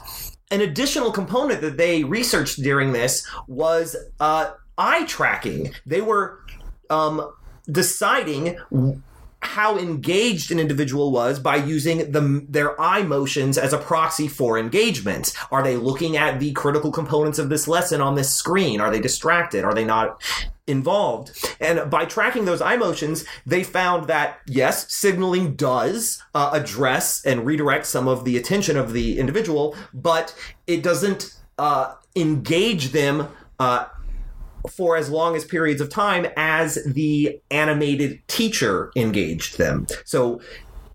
An 0.50 0.60
additional 0.60 1.12
component 1.12 1.60
that 1.60 1.76
they 1.76 2.04
researched 2.04 2.62
during 2.62 2.92
this 2.92 3.26
was 3.46 3.96
uh, 4.20 4.52
eye 4.78 5.04
tracking. 5.04 5.72
They 5.84 6.00
were 6.00 6.40
um, 6.88 7.30
deciding 7.70 8.56
how 9.40 9.78
engaged 9.78 10.50
an 10.50 10.58
individual 10.58 11.12
was 11.12 11.38
by 11.38 11.56
using 11.56 12.10
the, 12.12 12.44
their 12.48 12.78
eye 12.80 13.02
motions 13.02 13.58
as 13.58 13.72
a 13.72 13.78
proxy 13.78 14.28
for 14.28 14.58
engagement. 14.58 15.32
Are 15.50 15.62
they 15.62 15.76
looking 15.76 16.16
at 16.16 16.40
the 16.40 16.52
critical 16.52 16.90
components 16.90 17.38
of 17.38 17.48
this 17.48 17.68
lesson 17.68 18.00
on 18.00 18.14
this 18.14 18.32
screen? 18.32 18.80
Are 18.80 18.90
they 18.90 19.00
distracted? 19.00 19.64
Are 19.64 19.74
they 19.74 19.84
not 19.84 20.20
involved? 20.66 21.46
And 21.60 21.90
by 21.90 22.06
tracking 22.06 22.44
those 22.44 22.60
eye 22.60 22.76
motions, 22.76 23.24
they 23.44 23.62
found 23.62 24.08
that 24.08 24.40
yes, 24.46 24.92
signaling 24.92 25.54
does 25.54 26.22
uh, 26.34 26.50
address 26.52 27.24
and 27.24 27.46
redirect 27.46 27.86
some 27.86 28.08
of 28.08 28.24
the 28.24 28.36
attention 28.36 28.76
of 28.76 28.92
the 28.92 29.18
individual, 29.18 29.76
but 29.94 30.34
it 30.66 30.82
doesn't 30.82 31.36
uh, 31.58 31.94
engage 32.14 32.90
them 32.90 33.28
uh, 33.58 33.86
for 34.70 34.96
as 34.96 35.10
long 35.10 35.36
as 35.36 35.44
periods 35.44 35.80
of 35.80 35.88
time 35.90 36.26
as 36.36 36.78
the 36.84 37.40
animated 37.50 38.20
teacher 38.28 38.90
engaged 38.96 39.58
them. 39.58 39.86
So 40.04 40.40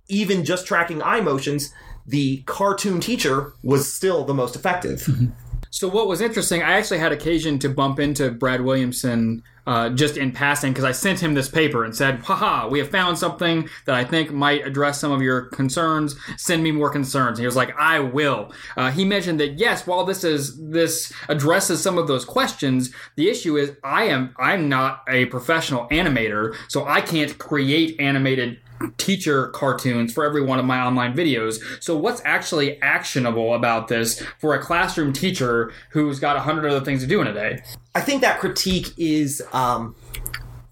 even 0.07 0.43
just 0.43 0.67
tracking 0.67 1.01
eye 1.01 1.21
motions, 1.21 1.73
the 2.05 2.43
cartoon 2.45 2.99
teacher 2.99 3.53
was 3.63 3.91
still 3.91 4.25
the 4.25 4.33
most 4.33 4.55
effective. 4.55 5.01
Mm-hmm. 5.01 5.27
So 5.73 5.87
what 5.87 6.07
was 6.07 6.19
interesting, 6.19 6.61
I 6.61 6.73
actually 6.73 6.99
had 6.99 7.13
occasion 7.13 7.57
to 7.59 7.69
bump 7.69 7.97
into 7.97 8.29
Brad 8.29 8.59
Williamson 8.59 9.41
uh, 9.65 9.89
just 9.89 10.17
in 10.17 10.33
passing 10.33 10.73
because 10.73 10.83
I 10.83 10.91
sent 10.91 11.21
him 11.21 11.33
this 11.33 11.47
paper 11.47 11.85
and 11.85 11.95
said, 11.95 12.19
haha, 12.19 12.67
we 12.67 12.79
have 12.79 12.89
found 12.89 13.17
something 13.17 13.69
that 13.85 13.95
I 13.95 14.03
think 14.03 14.33
might 14.33 14.67
address 14.67 14.99
some 14.99 15.13
of 15.13 15.21
your 15.21 15.43
concerns. 15.43 16.17
Send 16.35 16.61
me 16.61 16.73
more 16.73 16.89
concerns. 16.89 17.37
And 17.37 17.43
he 17.43 17.45
was 17.45 17.55
like, 17.55 17.73
I 17.79 17.99
will. 17.99 18.51
Uh, 18.75 18.91
he 18.91 19.05
mentioned 19.05 19.39
that 19.39 19.59
yes, 19.59 19.87
while 19.87 20.03
this 20.03 20.25
is 20.25 20.59
this 20.59 21.13
addresses 21.29 21.81
some 21.81 21.97
of 21.97 22.07
those 22.07 22.25
questions, 22.25 22.93
the 23.15 23.29
issue 23.29 23.55
is 23.55 23.71
I 23.81 24.05
am 24.05 24.35
I'm 24.37 24.67
not 24.67 25.03
a 25.07 25.27
professional 25.27 25.87
animator, 25.87 26.53
so 26.67 26.85
I 26.85 26.99
can't 26.99 27.37
create 27.37 27.97
animated 27.97 28.59
teacher 28.97 29.47
cartoons 29.49 30.13
for 30.13 30.23
every 30.25 30.41
one 30.41 30.59
of 30.59 30.65
my 30.65 30.79
online 30.79 31.13
videos. 31.15 31.59
So 31.81 31.97
what's 31.97 32.21
actually 32.25 32.81
actionable 32.81 33.53
about 33.53 33.87
this 33.87 34.21
for 34.39 34.53
a 34.53 34.59
classroom 34.59 35.13
teacher 35.13 35.71
who's 35.91 36.19
got 36.19 36.35
a 36.35 36.41
hundred 36.41 36.69
other 36.69 36.83
things 36.83 37.01
to 37.01 37.07
do 37.07 37.21
in 37.21 37.27
a 37.27 37.33
day? 37.33 37.61
I 37.95 38.01
think 38.01 38.21
that 38.21 38.39
critique 38.39 38.87
is 38.97 39.41
um, 39.53 39.95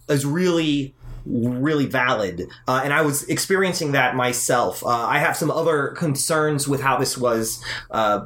is 0.07 0.25
really 0.25 0.93
really 1.25 1.85
valid 1.85 2.47
uh, 2.67 2.81
and 2.83 2.93
i 2.93 3.01
was 3.01 3.23
experiencing 3.25 3.91
that 3.91 4.15
myself 4.15 4.83
uh, 4.83 4.87
i 4.87 5.19
have 5.19 5.35
some 5.35 5.51
other 5.51 5.89
concerns 5.89 6.67
with 6.67 6.81
how 6.81 6.97
this 6.97 7.17
was 7.17 7.63
uh, 7.91 8.25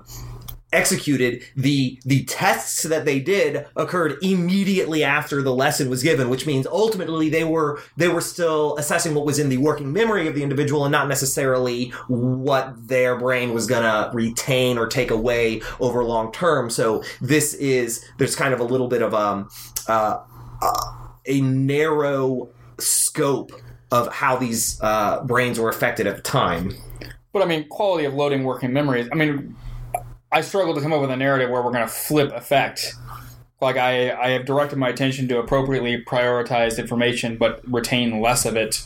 executed 0.74 1.44
the 1.56 2.00
the 2.06 2.24
tests 2.26 2.84
that 2.84 3.06
they 3.06 3.20
did 3.20 3.66
occurred 3.76 4.18
immediately 4.22 5.04
after 5.04 5.42
the 5.42 5.54
lesson 5.54 5.90
was 5.90 6.04
given 6.04 6.30
which 6.30 6.46
means 6.46 6.66
ultimately 6.68 7.30
they 7.30 7.44
were 7.44 7.82
they 7.98 8.08
were 8.08 8.22
still 8.22 8.76
assessing 8.78 9.14
what 9.14 9.26
was 9.26 9.40
in 9.40 9.50
the 9.50 9.58
working 9.58 9.94
memory 9.94 10.28
of 10.28 10.36
the 10.36 10.44
individual 10.44 10.86
and 10.86 10.92
not 10.92 11.08
necessarily 11.08 11.90
what 12.08 12.76
their 12.88 13.18
brain 13.18 13.54
was 13.54 13.68
going 13.68 13.84
to 13.84 14.10
retain 14.14 14.78
or 14.78 14.88
take 14.88 15.12
away 15.12 15.62
over 15.80 16.04
long 16.04 16.32
term 16.32 16.70
so 16.70 17.04
this 17.22 17.54
is 17.56 18.04
there's 18.18 18.36
kind 18.36 18.54
of 18.54 18.60
a 18.60 18.64
little 18.64 18.88
bit 18.88 19.02
of 19.02 19.14
um 19.14 19.48
uh, 19.88 20.20
uh, 20.62 21.08
a 21.26 21.42
narrow 21.42 22.50
scope 22.80 23.52
of 23.92 24.12
how 24.12 24.36
these 24.36 24.80
uh, 24.82 25.24
brains 25.24 25.60
were 25.60 25.70
affected 25.70 26.08
at 26.08 26.16
the 26.16 26.22
time 26.22 26.72
But 27.34 27.42
I 27.42 27.46
mean, 27.46 27.68
quality 27.68 28.06
of 28.06 28.14
loading 28.14 28.44
working 28.44 28.72
memories. 28.72 29.10
I 29.12 29.16
mean, 29.16 29.56
I 30.34 30.42
struggle 30.42 30.74
to 30.74 30.82
come 30.82 30.92
up 30.92 31.00
with 31.00 31.12
a 31.12 31.16
narrative 31.16 31.50
where 31.52 31.62
we're 31.62 31.72
going 31.72 31.86
to 31.86 31.94
flip 31.94 32.32
effect. 32.34 32.96
Like 33.62 33.78
I, 33.78 34.12
I 34.12 34.30
have 34.32 34.46
directed 34.46 34.78
my 34.78 34.90
attention 34.90 35.28
to 35.28 35.38
appropriately 35.38 36.04
prioritized 36.04 36.80
information, 36.80 37.38
but 37.38 37.62
retain 37.72 38.20
less 38.20 38.46
of 38.46 38.58
it 38.58 38.84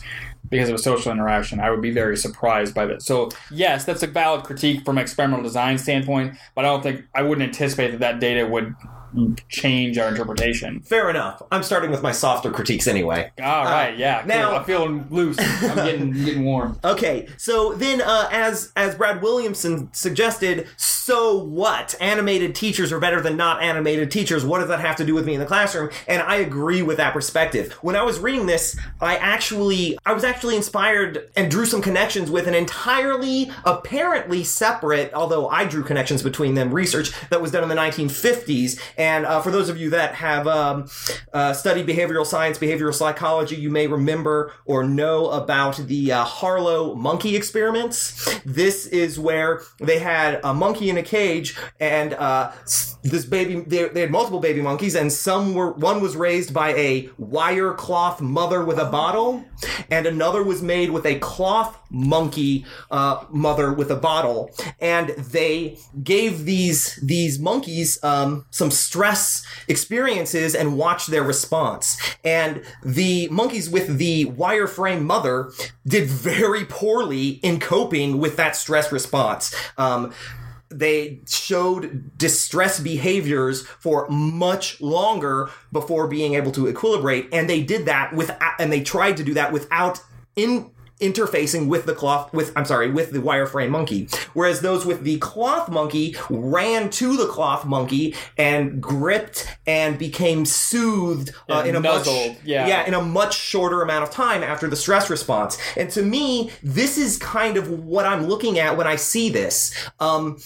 because 0.50 0.68
of 0.68 0.74
a 0.74 0.78
social 0.78 1.10
interaction. 1.10 1.58
I 1.58 1.70
would 1.70 1.80
be 1.82 1.90
very 1.90 2.16
surprised 2.16 2.74
by 2.74 2.86
that. 2.86 3.02
So 3.02 3.30
yes, 3.50 3.84
that's 3.84 4.02
a 4.02 4.06
valid 4.06 4.44
critique 4.44 4.84
from 4.84 4.98
experimental 4.98 5.42
design 5.42 5.78
standpoint, 5.78 6.36
but 6.54 6.64
I 6.64 6.68
don't 6.68 6.82
think 6.82 7.06
I 7.14 7.22
wouldn't 7.22 7.46
anticipate 7.46 7.92
that 7.92 8.00
that 8.00 8.20
data 8.20 8.46
would 8.46 8.74
change 9.48 9.98
our 9.98 10.08
interpretation. 10.08 10.80
fair 10.80 11.08
enough 11.10 11.42
i'm 11.50 11.62
starting 11.62 11.90
with 11.90 12.02
my 12.02 12.12
softer 12.12 12.50
critiques 12.50 12.86
anyway 12.86 13.30
All 13.42 13.64
right, 13.64 13.96
yeah. 13.96 14.20
Cool. 14.20 14.28
now- 14.28 14.56
I'm 14.58 14.64
feeling 14.64 15.06
loose. 15.10 15.38
I'm 15.38 15.76
getting 15.86 16.12
getting 16.12 16.44
warm. 16.44 16.78
Okay, 16.84 17.28
so 17.36 17.72
then, 17.74 18.00
uh, 18.02 18.28
as 18.32 18.72
as 18.76 18.94
Brad 18.94 19.22
Williamson 19.22 19.88
suggested, 19.92 20.66
so 20.76 21.38
what? 21.42 21.94
Animated 22.00 22.54
teachers 22.54 22.92
are 22.92 22.98
better 22.98 23.20
than 23.20 23.36
not 23.36 23.62
animated 23.62 24.10
teachers. 24.10 24.44
What 24.44 24.58
does 24.58 24.68
that 24.68 24.80
have 24.80 24.96
to 24.96 25.04
do 25.06 25.14
with 25.14 25.24
me 25.26 25.34
in 25.34 25.40
the 25.40 25.46
classroom? 25.46 25.90
And 26.06 26.20
I 26.22 26.36
agree 26.36 26.82
with 26.82 26.96
that 26.98 27.12
perspective. 27.12 27.72
When 27.82 27.96
I 27.96 28.02
was 28.02 28.18
reading 28.18 28.46
this, 28.46 28.76
I 29.00 29.16
actually 29.16 29.98
I 30.04 30.12
was 30.12 30.24
actually 30.24 30.56
inspired 30.56 31.30
and 31.36 31.50
drew 31.50 31.64
some 31.66 31.80
connections 31.82 32.30
with 32.30 32.46
an 32.46 32.54
entirely 32.54 33.50
apparently 33.64 34.44
separate, 34.44 35.12
although 35.14 35.48
I 35.48 35.64
drew 35.64 35.82
connections 35.84 36.22
between 36.22 36.54
them, 36.54 36.74
research 36.74 37.12
that 37.30 37.40
was 37.40 37.52
done 37.52 37.62
in 37.62 37.68
the 37.68 37.74
1950s. 37.76 38.78
And 38.98 39.24
uh, 39.24 39.40
for 39.40 39.50
those 39.50 39.68
of 39.68 39.78
you 39.78 39.90
that 39.90 40.16
have 40.16 40.46
um, 40.46 40.88
uh, 41.32 41.52
studied 41.52 41.86
behavioral 41.86 42.26
science, 42.26 42.58
behavioral 42.58 42.92
psychology, 42.92 43.56
you 43.56 43.70
may 43.70 43.86
remember 43.86 44.52
or 44.66 44.84
know 44.84 45.30
about 45.30 45.76
the 45.76 46.12
uh, 46.12 46.24
Harlow 46.24 46.94
monkey 46.94 47.36
experiments. 47.36 48.40
This 48.44 48.86
is 48.86 49.18
where 49.18 49.62
they 49.78 50.00
had 50.00 50.40
a 50.42 50.52
monkey 50.52 50.90
in 50.90 50.98
a 50.98 51.02
cage, 51.02 51.56
and 51.78 52.12
uh, 52.14 52.50
this 53.10 53.24
baby 53.24 53.60
they, 53.60 53.88
they 53.88 54.00
had 54.02 54.10
multiple 54.10 54.40
baby 54.40 54.60
monkeys, 54.60 54.94
and 54.94 55.12
some 55.12 55.54
were 55.54 55.72
one 55.72 56.00
was 56.00 56.16
raised 56.16 56.52
by 56.52 56.74
a 56.74 57.08
wire 57.18 57.72
cloth 57.74 58.20
mother 58.20 58.64
with 58.64 58.78
a 58.78 58.84
bottle, 58.84 59.44
and 59.90 60.06
another 60.06 60.42
was 60.42 60.62
made 60.62 60.90
with 60.90 61.06
a 61.06 61.18
cloth 61.18 61.78
monkey 61.90 62.64
uh, 62.90 63.24
mother 63.30 63.72
with 63.72 63.90
a 63.90 63.96
bottle, 63.96 64.50
and 64.80 65.10
they 65.10 65.78
gave 66.02 66.44
these 66.44 66.98
these 67.02 67.38
monkeys 67.38 68.02
um, 68.02 68.44
some 68.50 68.70
stress 68.70 69.44
experiences 69.68 70.54
and 70.54 70.76
watched 70.76 71.08
their 71.08 71.22
response. 71.22 71.96
And 72.24 72.62
the 72.84 73.28
monkeys 73.28 73.70
with 73.70 73.98
the 73.98 74.26
wireframe 74.26 75.02
mother 75.02 75.50
did 75.86 76.08
very 76.08 76.64
poorly 76.64 77.28
in 77.42 77.60
coping 77.60 78.18
with 78.18 78.36
that 78.36 78.56
stress 78.56 78.92
response. 78.92 79.54
Um, 79.76 80.12
they 80.70 81.20
showed 81.26 82.16
distress 82.18 82.78
behaviors 82.80 83.66
for 83.66 84.06
much 84.08 84.80
longer 84.80 85.50
before 85.72 86.06
being 86.08 86.34
able 86.34 86.52
to 86.52 86.64
equilibrate. 86.72 87.28
And 87.32 87.48
they 87.48 87.62
did 87.62 87.86
that 87.86 88.12
with 88.12 88.30
and 88.58 88.72
they 88.72 88.82
tried 88.82 89.16
to 89.18 89.24
do 89.24 89.34
that 89.34 89.52
without 89.52 90.00
in 90.36 90.70
interfacing 91.00 91.68
with 91.68 91.86
the 91.86 91.94
cloth 91.94 92.32
with 92.32 92.52
I'm 92.56 92.64
sorry 92.64 92.90
with 92.90 93.10
the 93.10 93.20
wireframe 93.20 93.70
monkey. 93.70 94.08
Whereas 94.34 94.60
those 94.60 94.84
with 94.84 95.02
the 95.02 95.18
cloth 95.18 95.68
monkey 95.68 96.16
ran 96.28 96.90
to 96.90 97.16
the 97.16 97.26
cloth 97.26 97.64
monkey 97.64 98.14
and 98.36 98.80
gripped 98.80 99.46
and 99.66 99.98
became 99.98 100.44
soothed 100.44 101.32
uh, 101.48 101.64
in 101.66 101.76
a 101.76 101.80
much 101.80 102.06
yeah. 102.44 102.66
yeah 102.66 102.86
in 102.86 102.94
a 102.94 103.02
much 103.02 103.36
shorter 103.36 103.82
amount 103.82 104.04
of 104.04 104.10
time 104.10 104.42
after 104.42 104.68
the 104.68 104.76
stress 104.76 105.08
response. 105.10 105.58
And 105.76 105.90
to 105.90 106.02
me 106.02 106.50
this 106.62 106.98
is 106.98 107.18
kind 107.18 107.56
of 107.56 107.70
what 107.70 108.04
I'm 108.04 108.26
looking 108.26 108.58
at 108.58 108.76
when 108.76 108.86
I 108.86 108.96
see 108.96 109.28
this. 109.28 109.72
Um 110.00 110.38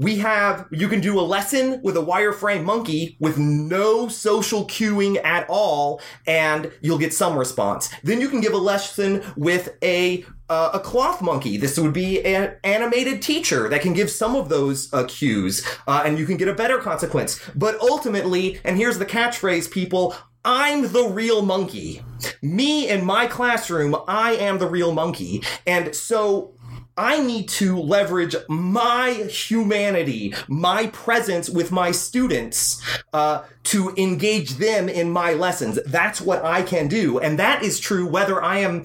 we 0.00 0.16
have 0.16 0.66
you 0.72 0.88
can 0.88 1.00
do 1.00 1.20
a 1.20 1.22
lesson 1.22 1.80
with 1.82 1.96
a 1.96 2.00
wireframe 2.00 2.64
monkey 2.64 3.16
with 3.20 3.38
no 3.38 4.08
social 4.08 4.64
cueing 4.64 5.22
at 5.24 5.46
all 5.48 6.00
and 6.26 6.72
you'll 6.80 6.98
get 6.98 7.12
some 7.12 7.38
response 7.38 7.90
then 8.02 8.20
you 8.20 8.28
can 8.28 8.40
give 8.40 8.54
a 8.54 8.58
lesson 8.58 9.22
with 9.36 9.76
a 9.82 10.24
uh, 10.48 10.70
a 10.74 10.80
cloth 10.80 11.20
monkey 11.20 11.58
this 11.58 11.78
would 11.78 11.92
be 11.92 12.24
an 12.24 12.56
animated 12.64 13.20
teacher 13.20 13.68
that 13.68 13.82
can 13.82 13.92
give 13.92 14.10
some 14.10 14.34
of 14.34 14.48
those 14.48 14.92
uh, 14.94 15.04
cues 15.04 15.64
uh, 15.86 16.02
and 16.04 16.18
you 16.18 16.24
can 16.24 16.38
get 16.38 16.48
a 16.48 16.54
better 16.54 16.78
consequence 16.78 17.38
but 17.54 17.78
ultimately 17.80 18.58
and 18.64 18.78
here's 18.78 18.98
the 18.98 19.06
catchphrase 19.06 19.70
people 19.70 20.14
I'm 20.42 20.90
the 20.90 21.06
real 21.06 21.42
monkey. 21.42 22.02
Me 22.40 22.88
in 22.88 23.04
my 23.04 23.26
classroom, 23.26 23.94
I 24.08 24.32
am 24.32 24.58
the 24.58 24.66
real 24.66 24.92
monkey. 24.92 25.42
And 25.66 25.94
so 25.94 26.54
I 27.00 27.22
need 27.22 27.48
to 27.60 27.80
leverage 27.80 28.36
my 28.46 29.12
humanity, 29.30 30.34
my 30.48 30.88
presence 30.88 31.48
with 31.48 31.72
my 31.72 31.92
students, 31.92 32.82
uh, 33.14 33.44
to 33.64 33.94
engage 33.96 34.56
them 34.56 34.90
in 34.90 35.10
my 35.10 35.32
lessons. 35.32 35.78
That's 35.86 36.20
what 36.20 36.44
I 36.44 36.60
can 36.60 36.88
do. 36.88 37.18
And 37.18 37.38
that 37.38 37.62
is 37.62 37.80
true 37.80 38.06
whether 38.06 38.42
I 38.42 38.58
am 38.58 38.84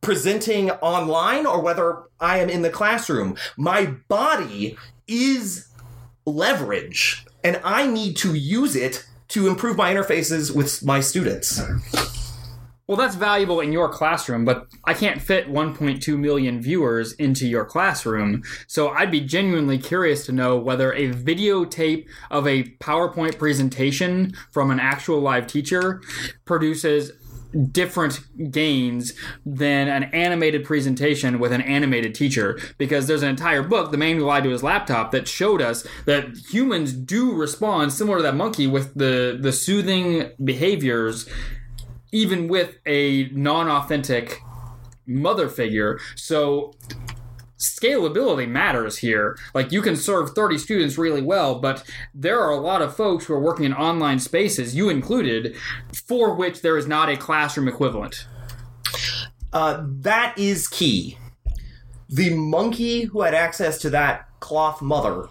presenting 0.00 0.72
online 0.72 1.46
or 1.46 1.62
whether 1.62 2.02
I 2.18 2.38
am 2.38 2.50
in 2.50 2.62
the 2.62 2.70
classroom. 2.70 3.36
My 3.56 3.86
body 3.86 4.76
is 5.06 5.68
leverage, 6.26 7.24
and 7.44 7.60
I 7.62 7.86
need 7.86 8.16
to 8.16 8.34
use 8.34 8.74
it 8.74 9.06
to 9.28 9.46
improve 9.46 9.76
my 9.76 9.94
interfaces 9.94 10.52
with 10.52 10.84
my 10.84 10.98
students. 10.98 11.60
Well, 12.88 12.96
that's 12.96 13.16
valuable 13.16 13.60
in 13.60 13.70
your 13.70 13.90
classroom, 13.90 14.46
but 14.46 14.66
I 14.82 14.94
can't 14.94 15.20
fit 15.20 15.52
1.2 15.52 16.18
million 16.18 16.62
viewers 16.62 17.12
into 17.12 17.46
your 17.46 17.66
classroom. 17.66 18.42
So 18.66 18.88
I'd 18.88 19.10
be 19.10 19.20
genuinely 19.20 19.76
curious 19.76 20.24
to 20.24 20.32
know 20.32 20.56
whether 20.56 20.94
a 20.94 21.12
videotape 21.12 22.06
of 22.30 22.46
a 22.46 22.64
PowerPoint 22.80 23.38
presentation 23.38 24.32
from 24.50 24.70
an 24.70 24.80
actual 24.80 25.20
live 25.20 25.46
teacher 25.46 26.00
produces 26.46 27.12
different 27.72 28.20
gains 28.52 29.12
than 29.44 29.88
an 29.88 30.04
animated 30.04 30.64
presentation 30.64 31.38
with 31.38 31.52
an 31.52 31.62
animated 31.62 32.14
teacher 32.14 32.58
because 32.76 33.06
there's 33.06 33.22
an 33.22 33.30
entire 33.30 33.62
book 33.62 33.90
the 33.90 33.96
man 33.96 34.16
who 34.16 34.24
lied 34.24 34.44
to 34.44 34.50
his 34.50 34.62
laptop 34.62 35.12
that 35.12 35.26
showed 35.26 35.62
us 35.62 35.86
that 36.04 36.26
humans 36.50 36.92
do 36.92 37.32
respond 37.32 37.90
similar 37.90 38.18
to 38.18 38.22
that 38.22 38.34
monkey 38.34 38.66
with 38.66 38.92
the 38.92 39.38
the 39.40 39.50
soothing 39.50 40.30
behaviors 40.44 41.26
even 42.12 42.48
with 42.48 42.76
a 42.86 43.28
non-authentic 43.32 44.40
mother 45.06 45.48
figure. 45.48 45.98
So 46.14 46.74
scalability 47.58 48.48
matters 48.48 48.98
here. 48.98 49.36
Like 49.54 49.72
you 49.72 49.82
can 49.82 49.96
serve 49.96 50.30
30 50.30 50.58
students 50.58 50.96
really 50.96 51.22
well, 51.22 51.58
but 51.58 51.84
there 52.14 52.40
are 52.40 52.52
a 52.52 52.60
lot 52.60 52.82
of 52.82 52.94
folks 52.94 53.26
who 53.26 53.34
are 53.34 53.40
working 53.40 53.64
in 53.64 53.74
online 53.74 54.20
spaces, 54.20 54.74
you 54.74 54.88
included, 54.88 55.56
for 56.06 56.34
which 56.34 56.62
there 56.62 56.76
is 56.76 56.86
not 56.86 57.08
a 57.08 57.16
classroom 57.16 57.68
equivalent. 57.68 58.26
Uh, 59.52 59.82
that 59.82 60.38
is 60.38 60.68
key. 60.68 61.18
The 62.08 62.34
monkey 62.34 63.02
who 63.02 63.22
had 63.22 63.34
access 63.34 63.78
to 63.78 63.90
that 63.90 64.28
cloth 64.40 64.80
mother 64.80 65.26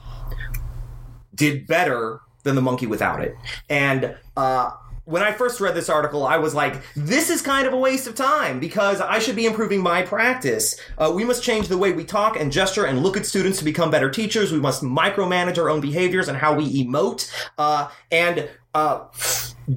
did 1.34 1.66
better 1.66 2.20
than 2.44 2.56
the 2.56 2.62
monkey 2.62 2.88
without 2.88 3.22
it. 3.22 3.36
And 3.70 4.16
uh, 4.36 4.72
when 5.08 5.24
I 5.24 5.32
first 5.32 5.62
read 5.62 5.74
this 5.74 5.88
article, 5.88 6.28
I 6.28 6.36
was 6.36 6.54
like, 6.54 6.82
this 6.94 7.30
is 7.30 7.42
kind 7.42 7.66
of 7.66 7.72
a 7.72 7.78
waste 7.78 8.08
of 8.08 8.16
time 8.16 8.60
because 8.60 9.00
I 9.00 9.20
should 9.20 9.38
be 9.38 9.46
improving 9.46 9.82
my 9.82 10.02
practice. 10.02 10.78
Uh, 10.98 11.14
we 11.16 11.24
must 11.24 11.42
change 11.42 11.70
the 11.70 11.78
way 11.78 11.94
we 11.94 12.04
talk 12.04 12.38
and 12.38 12.52
gesture 12.52 12.86
and 12.86 13.02
look 13.02 13.16
at 13.16 13.26
students 13.26 13.58
to 13.60 13.64
become 13.64 13.90
better 13.90 14.10
teachers. 14.10 14.52
We 14.52 14.60
must 14.60 14.84
micromanage 14.84 15.58
our 15.58 15.70
own 15.70 15.80
behaviors 15.80 16.28
and 16.28 16.38
how 16.38 16.56
we 16.56 16.84
emote. 16.84 17.32
Uh, 17.58 17.88
and 18.12 18.50
uh, 18.74 19.06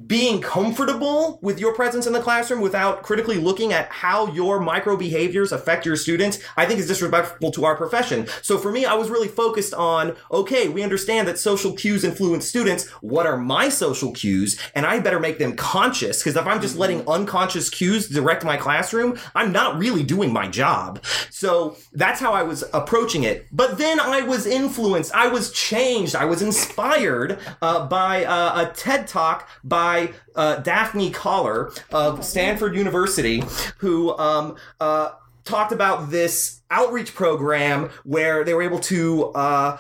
being 0.06 0.40
comfortable 0.40 1.40
with 1.42 1.58
your 1.58 1.74
presence 1.74 2.06
in 2.06 2.12
the 2.12 2.20
classroom 2.20 2.60
without 2.60 3.02
critically 3.02 3.38
looking 3.38 3.72
at 3.72 3.88
how 3.90 4.32
your 4.32 4.60
micro 4.60 4.96
behaviors 4.96 5.50
affect 5.50 5.84
your 5.84 5.96
students, 5.96 6.38
I 6.56 6.64
think 6.66 6.78
is 6.78 6.86
disrespectful 6.86 7.50
to 7.50 7.64
our 7.64 7.76
profession. 7.76 8.28
So 8.42 8.56
for 8.56 8.70
me, 8.70 8.84
I 8.84 8.94
was 8.94 9.10
really 9.10 9.26
focused 9.26 9.74
on, 9.74 10.16
okay, 10.30 10.68
we 10.68 10.84
understand 10.84 11.26
that 11.26 11.38
social 11.38 11.72
cues 11.72 12.04
influence 12.04 12.46
students. 12.46 12.88
What 13.00 13.26
are 13.26 13.36
my 13.36 13.68
social 13.68 14.12
cues? 14.12 14.60
And 14.76 14.86
I 14.86 15.00
better 15.00 15.18
make 15.18 15.38
them 15.38 15.56
conscious 15.56 16.18
because 16.18 16.36
if 16.36 16.46
I'm 16.46 16.60
just 16.60 16.76
letting 16.76 17.06
unconscious 17.08 17.68
cues 17.68 18.08
direct 18.08 18.44
my 18.44 18.56
classroom, 18.56 19.18
I'm 19.34 19.50
not 19.50 19.76
really 19.76 20.04
doing 20.04 20.32
my 20.32 20.46
job. 20.46 21.02
So 21.30 21.76
that's 21.92 22.20
how 22.20 22.32
I 22.32 22.44
was 22.44 22.62
approaching 22.72 23.24
it. 23.24 23.48
But 23.50 23.78
then 23.78 23.98
I 23.98 24.22
was 24.22 24.46
influenced. 24.46 25.12
I 25.14 25.26
was 25.26 25.50
changed. 25.50 26.14
I 26.14 26.26
was 26.26 26.42
inspired 26.42 27.40
uh, 27.60 27.88
by 27.88 28.24
uh, 28.24 28.68
a 28.68 28.72
TED 28.80 29.06
talk 29.06 29.46
by 29.62 30.14
uh, 30.34 30.56
Daphne 30.56 31.10
Koller 31.10 31.70
of 31.92 32.24
Stanford 32.24 32.74
University, 32.74 33.42
who 33.76 34.16
um, 34.16 34.56
uh, 34.80 35.10
talked 35.44 35.70
about 35.70 36.10
this 36.10 36.62
outreach 36.70 37.14
program 37.14 37.90
where 38.04 38.42
they 38.42 38.54
were 38.54 38.62
able 38.62 38.80
to. 38.80 39.26
Uh, 39.32 39.78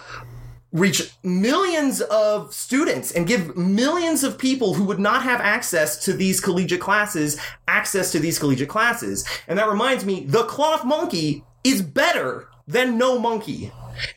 reach 0.72 1.10
millions 1.24 2.00
of 2.00 2.54
students 2.54 3.10
and 3.10 3.26
give 3.26 3.56
millions 3.56 4.22
of 4.22 4.38
people 4.38 4.74
who 4.74 4.84
would 4.84 5.00
not 5.00 5.24
have 5.24 5.40
access 5.40 6.04
to 6.04 6.12
these 6.12 6.38
collegiate 6.40 6.80
classes 6.80 7.40
access 7.66 8.12
to 8.12 8.20
these 8.20 8.38
collegiate 8.38 8.68
classes. 8.68 9.26
And 9.48 9.58
that 9.58 9.68
reminds 9.68 10.04
me, 10.04 10.26
the 10.26 10.44
cloth 10.44 10.84
monkey 10.84 11.42
is 11.64 11.82
better 11.82 12.48
than 12.68 12.96
no 12.96 13.18
monkey. 13.18 13.72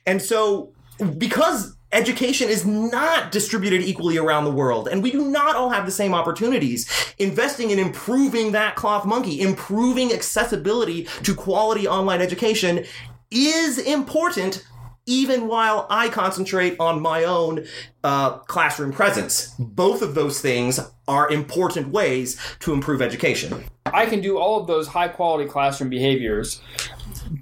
And 0.06 0.22
so, 0.22 0.74
because 1.18 1.76
education 1.94 2.50
is 2.50 2.66
not 2.66 3.32
distributed 3.32 3.82
equally 3.82 4.18
around 4.18 4.44
the 4.44 4.52
world 4.52 4.88
and 4.88 5.02
we 5.02 5.12
do 5.12 5.30
not 5.30 5.56
all 5.56 5.70
have 5.70 5.86
the 5.86 5.92
same 5.92 6.14
opportunities 6.14 7.14
investing 7.20 7.70
in 7.70 7.80
improving 7.80 8.52
that 8.52 8.76
cloth 8.76 9.06
monkey 9.06 9.40
improving 9.40 10.12
accessibility 10.12 11.04
to 11.22 11.36
quality 11.36 11.88
online 11.88 12.22
education 12.22 12.84
is 13.32 13.78
important 13.78 14.66
even 15.06 15.48
while 15.48 15.86
I 15.90 16.10
concentrate 16.10 16.78
on 16.80 17.02
my 17.02 17.26
own 17.26 17.66
uh, 18.06 18.38
classroom 18.38 18.94
presence. 18.94 19.54
Both 19.60 20.02
of 20.02 20.16
those 20.16 20.40
things 20.40 20.80
are 21.10 21.30
important 21.30 21.90
ways 21.90 22.40
to 22.60 22.72
improve 22.72 23.02
education. 23.02 23.66
I 23.86 24.06
can 24.06 24.22
do 24.22 24.38
all 24.38 24.62
of 24.62 24.68
those 24.68 24.88
high 24.88 25.10
quality 25.10 25.50
classroom 25.50 25.90
behaviors, 25.90 26.62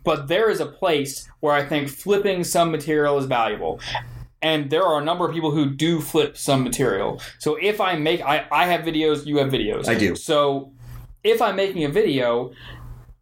but 0.03 0.27
there 0.27 0.49
is 0.49 0.59
a 0.59 0.65
place 0.65 1.29
where 1.39 1.53
I 1.53 1.63
think 1.63 1.89
flipping 1.89 2.43
some 2.43 2.71
material 2.71 3.19
is 3.19 3.25
valuable 3.25 3.79
and 4.41 4.69
there 4.69 4.83
are 4.83 4.99
a 4.99 5.03
number 5.03 5.25
of 5.27 5.33
people 5.33 5.51
who 5.51 5.69
do 5.69 6.01
flip 6.01 6.37
some 6.37 6.63
material. 6.63 7.21
So 7.39 7.57
if 7.61 7.79
I 7.79 7.95
make, 7.95 8.21
I, 8.21 8.45
I 8.51 8.65
have 8.65 8.81
videos, 8.81 9.25
you 9.25 9.37
have 9.37 9.49
videos. 9.49 9.87
I 9.87 9.95
do. 9.95 10.15
So 10.15 10.71
if 11.23 11.41
I'm 11.41 11.55
making 11.55 11.83
a 11.83 11.89
video, 11.89 12.51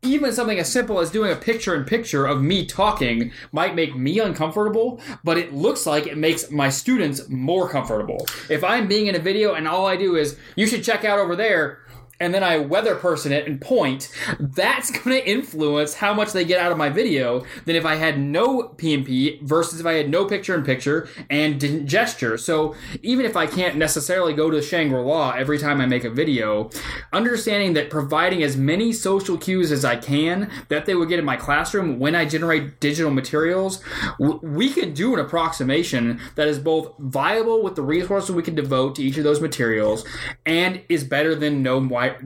even 0.01 0.31
something 0.31 0.57
as 0.57 0.71
simple 0.71 0.99
as 0.99 1.11
doing 1.11 1.31
a 1.31 1.35
picture 1.35 1.75
in 1.75 1.83
picture 1.83 2.25
of 2.25 2.41
me 2.41 2.65
talking 2.65 3.33
might 3.51 3.75
make 3.75 3.95
me 3.95 4.19
uncomfortable, 4.19 5.01
but 5.23 5.37
it 5.37 5.53
looks 5.53 5.85
like 5.85 6.07
it 6.07 6.17
makes 6.17 6.49
my 6.49 6.69
students 6.69 7.27
more 7.27 7.67
comfortable. 7.67 8.25
If 8.49 8.63
I'm 8.63 8.87
being 8.87 9.07
in 9.07 9.15
a 9.15 9.19
video 9.19 9.55
and 9.55 9.67
all 9.67 9.85
I 9.85 9.97
do 9.97 10.15
is, 10.15 10.37
you 10.55 10.67
should 10.67 10.85
check 10.85 11.03
out 11.03 11.19
over 11.19 11.35
there, 11.35 11.79
and 12.19 12.33
then 12.33 12.43
I 12.43 12.57
weather 12.57 12.95
person 12.95 13.31
it 13.31 13.47
and 13.47 13.59
point, 13.61 14.11
that's 14.39 14.91
going 14.91 15.17
to 15.17 15.29
influence 15.29 15.95
how 15.95 16.13
much 16.13 16.33
they 16.33 16.45
get 16.45 16.59
out 16.59 16.71
of 16.71 16.77
my 16.77 16.89
video 16.89 17.45
than 17.65 17.75
if 17.75 17.85
I 17.85 17.95
had 17.95 18.19
no 18.19 18.69
PMP 18.77 19.41
versus 19.41 19.79
if 19.79 19.85
I 19.85 19.93
had 19.93 20.09
no 20.09 20.25
picture 20.25 20.55
in 20.55 20.63
picture 20.63 21.07
and 21.29 21.59
didn't 21.59 21.87
gesture. 21.87 22.37
So 22.37 22.75
even 23.01 23.25
if 23.25 23.35
I 23.35 23.47
can't 23.47 23.77
necessarily 23.77 24.33
go 24.33 24.49
to 24.49 24.61
Shangri 24.61 25.01
La 25.01 25.31
every 25.31 25.57
time 25.57 25.79
I 25.81 25.85
make 25.85 26.03
a 26.03 26.09
video, 26.09 26.69
understanding 27.13 27.73
that 27.73 27.89
providing 27.89 28.43
as 28.43 28.57
many 28.57 28.91
social 28.93 29.37
cues 29.37 29.71
as 29.71 29.85
I 29.85 29.95
can 29.95 30.49
that 30.69 30.85
they 30.85 30.95
would 30.95 31.09
get 31.09 31.19
in 31.19 31.25
my 31.25 31.37
classroom 31.37 31.99
when 31.99 32.15
I 32.15 32.25
generate 32.25 32.79
digital 32.79 33.11
materials, 33.11 33.81
we 34.19 34.69
can 34.69 34.93
do 34.93 35.13
an 35.13 35.19
approximation 35.19 36.19
that 36.35 36.47
is 36.47 36.59
both 36.59 36.93
viable 36.99 37.63
with 37.63 37.75
the 37.75 37.81
resources 37.81 38.31
we 38.31 38.43
can 38.43 38.55
devote 38.55 38.95
to 38.95 39.03
each 39.03 39.17
of 39.17 39.23
those 39.23 39.41
materials 39.41 40.05
and 40.45 40.81
is 40.89 41.03
better 41.03 41.35
than 41.35 41.63
no 41.63 41.79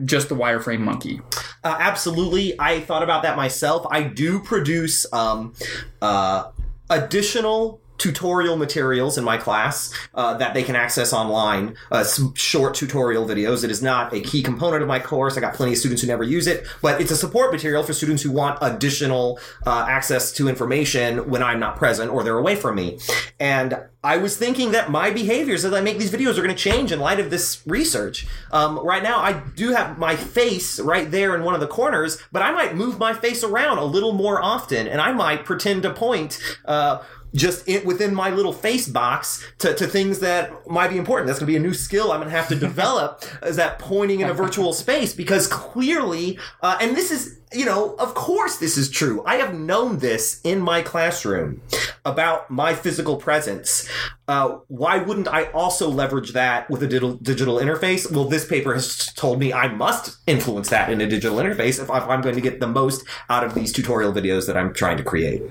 just 0.04 0.28
the 0.28 0.34
wireframe 0.34 0.80
monkey. 0.80 1.20
Uh, 1.62 1.76
absolutely, 1.78 2.58
I 2.58 2.80
thought 2.80 3.02
about 3.02 3.22
that 3.22 3.36
myself. 3.36 3.86
I 3.90 4.02
do 4.02 4.40
produce 4.40 5.10
um, 5.12 5.54
uh, 6.02 6.50
additional 6.90 7.80
tutorial 7.98 8.56
materials 8.56 9.16
in 9.16 9.24
my 9.24 9.36
class 9.36 9.92
uh, 10.14 10.34
that 10.34 10.54
they 10.54 10.62
can 10.62 10.76
access 10.76 11.12
online, 11.12 11.76
uh, 11.90 12.04
some 12.04 12.34
short 12.34 12.74
tutorial 12.74 13.26
videos. 13.26 13.64
It 13.64 13.70
is 13.70 13.82
not 13.82 14.12
a 14.12 14.20
key 14.20 14.42
component 14.42 14.82
of 14.82 14.88
my 14.88 14.98
course. 14.98 15.36
I 15.36 15.40
got 15.40 15.54
plenty 15.54 15.72
of 15.72 15.78
students 15.78 16.02
who 16.02 16.08
never 16.08 16.24
use 16.24 16.46
it, 16.46 16.66
but 16.82 17.00
it's 17.00 17.10
a 17.10 17.16
support 17.16 17.52
material 17.52 17.82
for 17.82 17.92
students 17.92 18.22
who 18.22 18.32
want 18.32 18.58
additional 18.60 19.38
uh, 19.66 19.86
access 19.88 20.32
to 20.32 20.48
information 20.48 21.30
when 21.30 21.42
I'm 21.42 21.60
not 21.60 21.76
present 21.76 22.10
or 22.10 22.22
they're 22.24 22.38
away 22.38 22.56
from 22.56 22.76
me. 22.76 22.98
And 23.38 23.78
I 24.02 24.18
was 24.18 24.36
thinking 24.36 24.72
that 24.72 24.90
my 24.90 25.10
behaviors 25.10 25.64
as 25.64 25.72
I 25.72 25.80
make 25.80 25.98
these 25.98 26.10
videos 26.12 26.36
are 26.36 26.42
going 26.42 26.54
to 26.54 26.54
change 26.54 26.92
in 26.92 27.00
light 27.00 27.20
of 27.20 27.30
this 27.30 27.62
research. 27.66 28.26
Um, 28.52 28.78
right 28.84 29.02
now, 29.02 29.18
I 29.18 29.40
do 29.56 29.72
have 29.72 29.98
my 29.98 30.14
face 30.14 30.78
right 30.78 31.10
there 31.10 31.34
in 31.34 31.42
one 31.42 31.54
of 31.54 31.60
the 31.60 31.66
corners, 31.66 32.20
but 32.30 32.42
I 32.42 32.52
might 32.52 32.76
move 32.76 32.98
my 32.98 33.14
face 33.14 33.42
around 33.42 33.78
a 33.78 33.84
little 33.84 34.12
more 34.12 34.42
often, 34.42 34.86
and 34.86 35.00
I 35.00 35.12
might 35.12 35.46
pretend 35.46 35.84
to 35.84 35.90
point 35.90 36.38
uh, 36.66 37.02
just 37.34 37.66
in, 37.68 37.84
within 37.84 38.14
my 38.14 38.30
little 38.30 38.52
face 38.52 38.88
box 38.88 39.44
to, 39.58 39.74
to 39.74 39.86
things 39.86 40.20
that 40.20 40.68
might 40.68 40.88
be 40.88 40.98
important. 40.98 41.26
That's 41.26 41.38
going 41.38 41.52
to 41.52 41.52
be 41.52 41.56
a 41.56 41.66
new 41.66 41.74
skill 41.74 42.12
I'm 42.12 42.20
going 42.20 42.30
to 42.30 42.36
have 42.36 42.48
to 42.48 42.54
develop 42.64 43.24
is 43.42 43.56
that 43.56 43.78
pointing 43.78 44.20
in 44.20 44.28
a 44.28 44.34
virtual 44.34 44.72
space 44.84 45.12
because 45.12 45.46
clearly, 45.46 46.38
uh, 46.62 46.78
and 46.80 46.96
this 46.96 47.10
is, 47.10 47.38
you 47.52 47.64
know, 47.64 47.94
of 47.96 48.14
course 48.14 48.58
this 48.58 48.76
is 48.76 48.90
true. 48.90 49.22
I 49.26 49.36
have 49.36 49.54
known 49.54 49.98
this 49.98 50.40
in 50.44 50.60
my 50.60 50.82
classroom 50.82 51.60
about 52.04 52.50
my 52.50 52.74
physical 52.74 53.16
presence. 53.16 53.88
Uh, 54.28 54.58
why 54.68 54.98
wouldn't 54.98 55.28
I 55.28 55.44
also 55.46 55.88
leverage 55.88 56.32
that 56.32 56.68
with 56.70 56.82
a 56.82 56.86
digital, 56.86 57.14
digital 57.14 57.56
interface? 57.56 58.10
Well, 58.10 58.24
this 58.24 58.44
paper 58.44 58.74
has 58.74 59.12
told 59.14 59.38
me 59.38 59.52
I 59.52 59.68
must 59.68 60.18
influence 60.26 60.68
that 60.70 60.90
in 60.90 61.00
a 61.00 61.06
digital 61.06 61.38
interface 61.38 61.82
if 61.82 61.90
I'm 61.90 62.20
going 62.20 62.34
to 62.34 62.40
get 62.40 62.60
the 62.60 62.66
most 62.66 63.04
out 63.28 63.44
of 63.44 63.54
these 63.54 63.72
tutorial 63.72 64.12
videos 64.12 64.46
that 64.46 64.56
I'm 64.56 64.72
trying 64.72 64.98
to 64.98 65.04
create. 65.04 65.42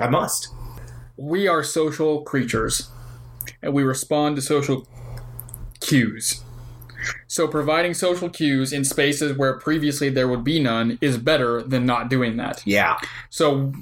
I 0.00 0.08
must 0.08 0.48
we 1.16 1.46
are 1.46 1.62
social 1.62 2.22
creatures 2.22 2.90
and 3.62 3.72
we 3.72 3.82
respond 3.82 4.36
to 4.36 4.42
social 4.42 4.86
cues. 5.80 6.42
So, 7.26 7.46
providing 7.46 7.92
social 7.92 8.30
cues 8.30 8.72
in 8.72 8.84
spaces 8.84 9.36
where 9.36 9.58
previously 9.58 10.08
there 10.08 10.26
would 10.26 10.44
be 10.44 10.60
none 10.60 10.98
is 11.00 11.18
better 11.18 11.62
than 11.62 11.84
not 11.84 12.08
doing 12.08 12.38
that. 12.38 12.62
Yeah. 12.64 12.98
So, 13.28 13.72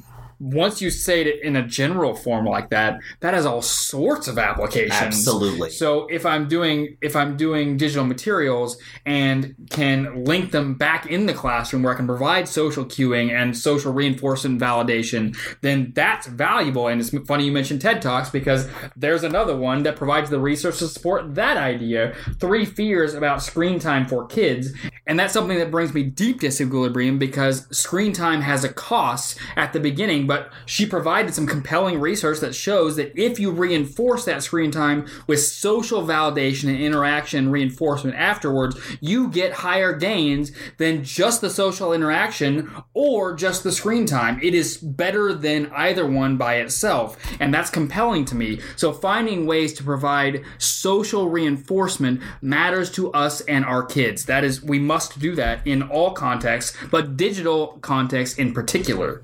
once 0.42 0.82
you 0.82 0.90
say 0.90 1.20
it 1.20 1.40
in 1.44 1.54
a 1.54 1.64
general 1.64 2.14
form 2.14 2.44
like 2.44 2.70
that, 2.70 3.00
that 3.20 3.32
has 3.32 3.46
all 3.46 3.62
sorts 3.62 4.26
of 4.26 4.38
applications. 4.38 4.90
Absolutely. 4.92 5.70
So 5.70 6.08
if 6.08 6.26
I'm 6.26 6.48
doing 6.48 6.96
if 7.00 7.14
I'm 7.14 7.36
doing 7.36 7.76
digital 7.76 8.04
materials 8.04 8.76
and 9.06 9.54
can 9.70 10.24
link 10.24 10.50
them 10.50 10.74
back 10.74 11.06
in 11.06 11.26
the 11.26 11.32
classroom 11.32 11.84
where 11.84 11.94
I 11.94 11.96
can 11.96 12.08
provide 12.08 12.48
social 12.48 12.84
cueing 12.84 13.30
and 13.30 13.56
social 13.56 13.92
reinforcement 13.92 14.60
validation, 14.60 15.36
then 15.60 15.92
that's 15.94 16.26
valuable. 16.26 16.88
And 16.88 17.00
it's 17.00 17.16
funny 17.28 17.44
you 17.46 17.52
mentioned 17.52 17.80
TED 17.80 18.02
Talks 18.02 18.28
because 18.28 18.68
there's 18.96 19.22
another 19.22 19.56
one 19.56 19.84
that 19.84 19.94
provides 19.94 20.28
the 20.28 20.40
research 20.40 20.78
to 20.78 20.88
support 20.88 21.36
that 21.36 21.56
idea. 21.56 22.16
Three 22.40 22.64
fears 22.64 23.14
about 23.14 23.42
screen 23.42 23.78
time 23.78 24.08
for 24.08 24.26
kids. 24.26 24.72
And 25.04 25.18
that's 25.18 25.32
something 25.32 25.58
that 25.58 25.72
brings 25.72 25.92
me 25.92 26.04
deep 26.04 26.40
disequilibrium 26.40 27.18
because 27.18 27.66
screen 27.76 28.12
time 28.12 28.40
has 28.42 28.62
a 28.62 28.72
cost 28.72 29.36
at 29.56 29.72
the 29.72 29.80
beginning, 29.80 30.28
but 30.28 30.52
she 30.64 30.86
provided 30.86 31.34
some 31.34 31.46
compelling 31.46 32.00
research 32.00 32.38
that 32.38 32.54
shows 32.54 32.94
that 32.96 33.12
if 33.20 33.40
you 33.40 33.50
reinforce 33.50 34.24
that 34.26 34.44
screen 34.44 34.70
time 34.70 35.06
with 35.26 35.42
social 35.42 36.02
validation 36.02 36.68
and 36.68 36.80
interaction 36.80 37.50
reinforcement 37.50 38.16
afterwards, 38.16 38.78
you 39.00 39.28
get 39.28 39.52
higher 39.52 39.92
gains 39.92 40.52
than 40.78 41.02
just 41.02 41.40
the 41.40 41.50
social 41.50 41.92
interaction 41.92 42.70
or 42.94 43.34
just 43.34 43.64
the 43.64 43.72
screen 43.72 44.06
time. 44.06 44.38
It 44.40 44.54
is 44.54 44.76
better 44.76 45.34
than 45.34 45.70
either 45.72 46.06
one 46.06 46.36
by 46.36 46.56
itself, 46.56 47.18
and 47.40 47.52
that's 47.52 47.70
compelling 47.70 48.24
to 48.26 48.36
me. 48.36 48.60
So 48.76 48.92
finding 48.92 49.46
ways 49.46 49.72
to 49.74 49.84
provide 49.84 50.44
social 50.58 51.28
reinforcement 51.28 52.20
matters 52.40 52.88
to 52.92 53.10
us 53.12 53.40
and 53.42 53.64
our 53.64 53.82
kids. 53.82 54.26
That 54.26 54.44
is, 54.44 54.62
we 54.62 54.78
must 54.78 54.91
do 55.18 55.34
that 55.34 55.66
in 55.66 55.82
all 55.82 56.12
contexts, 56.12 56.76
but 56.90 57.16
digital 57.16 57.78
contexts 57.80 58.38
in 58.38 58.52
particular 58.52 59.22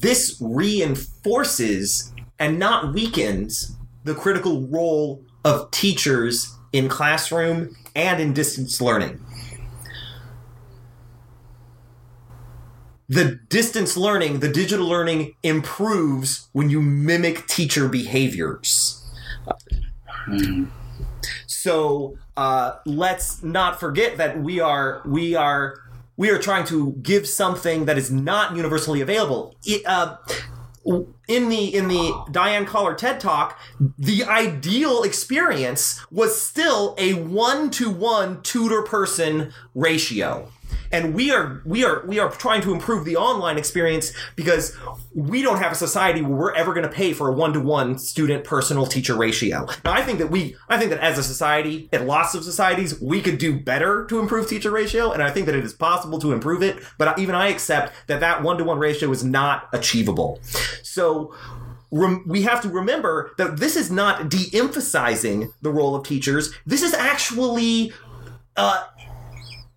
this 0.00 0.36
reinforces 0.40 2.12
and 2.38 2.58
not 2.58 2.94
weakens 2.94 3.76
the 4.04 4.14
critical 4.14 4.66
role 4.68 5.24
of 5.44 5.70
teachers 5.70 6.56
in 6.72 6.88
classroom 6.88 7.76
and 7.96 8.20
in 8.20 8.32
distance 8.32 8.80
learning. 8.80 9.20
The 13.08 13.40
distance 13.48 13.96
learning, 13.96 14.40
the 14.40 14.52
digital 14.52 14.86
learning 14.86 15.34
improves 15.42 16.48
when 16.52 16.68
you 16.68 16.82
mimic 16.82 17.46
teacher 17.46 17.88
behaviors. 17.88 19.02
Hmm. 20.06 20.64
So 21.46 22.16
uh, 22.36 22.76
let's 22.84 23.42
not 23.42 23.80
forget 23.80 24.16
that 24.18 24.40
we 24.40 24.60
are 24.60 25.02
we 25.04 25.34
are 25.34 25.80
we 26.16 26.30
are 26.30 26.38
trying 26.38 26.66
to 26.66 26.92
give 27.02 27.28
something 27.28 27.84
that 27.86 27.96
is 27.96 28.10
not 28.10 28.56
universally 28.56 29.00
available. 29.00 29.54
It, 29.64 29.86
uh, 29.86 30.16
in 31.28 31.48
the 31.48 31.74
in 31.74 31.88
the 31.88 32.24
Diane 32.30 32.64
Koller 32.64 32.94
TED 32.94 33.20
Talk, 33.20 33.58
the 33.98 34.24
ideal 34.24 35.02
experience 35.02 36.00
was 36.10 36.40
still 36.40 36.94
a 36.98 37.14
one 37.14 37.70
to 37.72 37.90
one 37.90 38.42
tutor 38.42 38.82
person 38.82 39.52
ratio 39.74 40.48
and 40.92 41.14
we 41.14 41.30
are 41.30 41.62
we 41.64 41.84
are 41.84 42.04
we 42.06 42.18
are 42.18 42.30
trying 42.30 42.60
to 42.62 42.72
improve 42.72 43.04
the 43.04 43.16
online 43.16 43.58
experience 43.58 44.12
because 44.36 44.76
we 45.14 45.42
don't 45.42 45.58
have 45.58 45.72
a 45.72 45.74
society 45.74 46.22
where 46.22 46.36
we're 46.36 46.54
ever 46.54 46.72
going 46.72 46.86
to 46.86 46.92
pay 46.92 47.12
for 47.12 47.28
a 47.28 47.32
one-to-one 47.32 47.98
student 47.98 48.44
personal 48.44 48.86
teacher 48.86 49.16
ratio 49.16 49.66
now 49.84 49.92
i 49.92 50.02
think 50.02 50.18
that 50.18 50.30
we 50.30 50.56
i 50.68 50.78
think 50.78 50.90
that 50.90 51.00
as 51.00 51.18
a 51.18 51.22
society 51.22 51.88
in 51.92 52.06
lots 52.06 52.34
of 52.34 52.44
societies 52.44 53.00
we 53.00 53.20
could 53.20 53.38
do 53.38 53.58
better 53.58 54.04
to 54.06 54.18
improve 54.18 54.48
teacher 54.48 54.70
ratio 54.70 55.12
and 55.12 55.22
i 55.22 55.30
think 55.30 55.46
that 55.46 55.54
it 55.54 55.64
is 55.64 55.72
possible 55.72 56.18
to 56.18 56.32
improve 56.32 56.62
it 56.62 56.78
but 56.98 57.18
even 57.18 57.34
i 57.34 57.48
accept 57.48 57.92
that 58.06 58.20
that 58.20 58.42
one-to-one 58.42 58.78
ratio 58.78 59.10
is 59.10 59.24
not 59.24 59.68
achievable 59.72 60.40
so 60.82 61.32
we 61.90 62.42
have 62.42 62.60
to 62.62 62.68
remember 62.68 63.30
that 63.38 63.56
this 63.56 63.74
is 63.74 63.90
not 63.90 64.28
de-emphasizing 64.28 65.52
the 65.62 65.70
role 65.70 65.94
of 65.94 66.06
teachers. 66.06 66.52
This 66.66 66.82
is 66.82 66.92
actually 66.92 67.92
uh, 68.56 68.84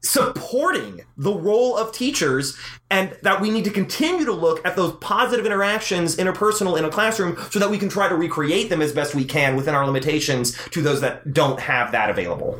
supporting 0.03 1.01
the 1.17 1.31
role 1.31 1.77
of 1.77 1.91
teachers 1.91 2.57
and 2.89 3.15
that 3.21 3.39
we 3.39 3.51
need 3.51 3.63
to 3.63 3.69
continue 3.69 4.25
to 4.25 4.31
look 4.31 4.65
at 4.65 4.75
those 4.75 4.93
positive 4.93 5.45
interactions 5.45 6.15
interpersonal 6.15 6.77
in 6.77 6.85
a 6.85 6.89
classroom 6.89 7.37
so 7.51 7.59
that 7.59 7.69
we 7.69 7.77
can 7.77 7.87
try 7.87 8.09
to 8.09 8.15
recreate 8.15 8.69
them 8.69 8.81
as 8.81 8.91
best 8.91 9.13
we 9.13 9.23
can 9.23 9.55
within 9.55 9.75
our 9.75 9.85
limitations 9.85 10.57
to 10.69 10.81
those 10.81 11.01
that 11.01 11.33
don't 11.33 11.59
have 11.59 11.91
that 11.91 12.09
available 12.09 12.59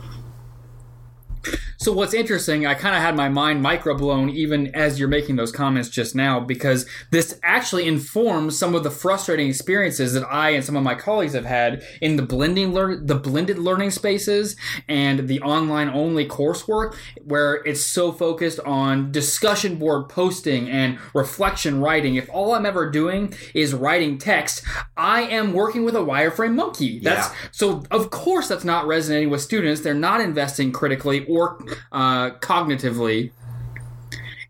so 1.82 1.92
what's 1.92 2.14
interesting, 2.14 2.68
I 2.68 2.76
kind 2.76 2.96
of 2.96 3.02
had 3.02 3.16
my 3.16 3.28
mind 3.28 3.66
microblown 3.66 4.32
even 4.32 4.68
as 4.76 5.00
you're 5.00 5.08
making 5.08 5.36
those 5.36 5.52
comments 5.52 5.90
just 5.90 6.14
now 6.14 6.40
because 6.40 6.86
this 7.10 7.40
actually 7.42 7.88
informs 7.88 8.56
some 8.56 8.76
of 8.76 8.84
the 8.84 8.92
frustrating 8.92 9.50
experiences 9.50 10.14
that 10.14 10.24
I 10.32 10.52
and 10.52 10.64
some 10.64 10.76
of 10.76 10.84
my 10.84 10.94
colleagues 10.94 11.34
have 11.34 11.46
had 11.46 11.84
in 12.00 12.18
the 12.18 12.22
blending 12.22 12.72
learn 12.72 13.08
the 13.08 13.16
blended 13.16 13.58
learning 13.58 13.90
spaces 13.90 14.56
and 14.88 15.28
the 15.28 15.42
online 15.42 15.90
only 15.90 16.28
coursework 16.28 16.96
where 17.26 17.56
it's 17.66 17.82
so 17.84 18.12
focused 18.12 18.60
on 18.60 19.12
discussion 19.12 19.78
board 19.78 20.08
posting 20.08 20.70
and 20.70 21.00
reflection 21.16 21.82
writing. 21.82 22.14
If 22.14 22.30
all 22.30 22.54
I'm 22.54 22.68
ever 22.68 22.92
doing 22.92 23.34
is 23.56 23.74
writing 23.74 24.20
text, 24.20 24.64
I 24.96 25.24
am 25.24 25.52
working 25.52 25.84
with 25.84 25.96
a 25.96 26.00
wireframe 26.00 26.54
monkey. 26.54 27.00
That's 27.00 27.30
Yeah. 27.30 27.36
so 27.52 27.84
of 27.90 28.12
course 28.12 28.48
that's 28.50 28.64
not 28.64 28.86
resonating 28.86 29.32
with 29.32 29.42
students. 29.42 29.82
They're 29.82 29.96
not 29.96 30.22
investing 30.22 30.72
critically 30.72 31.26
or 31.26 31.58
uh, 31.92 32.32
cognitively. 32.40 33.32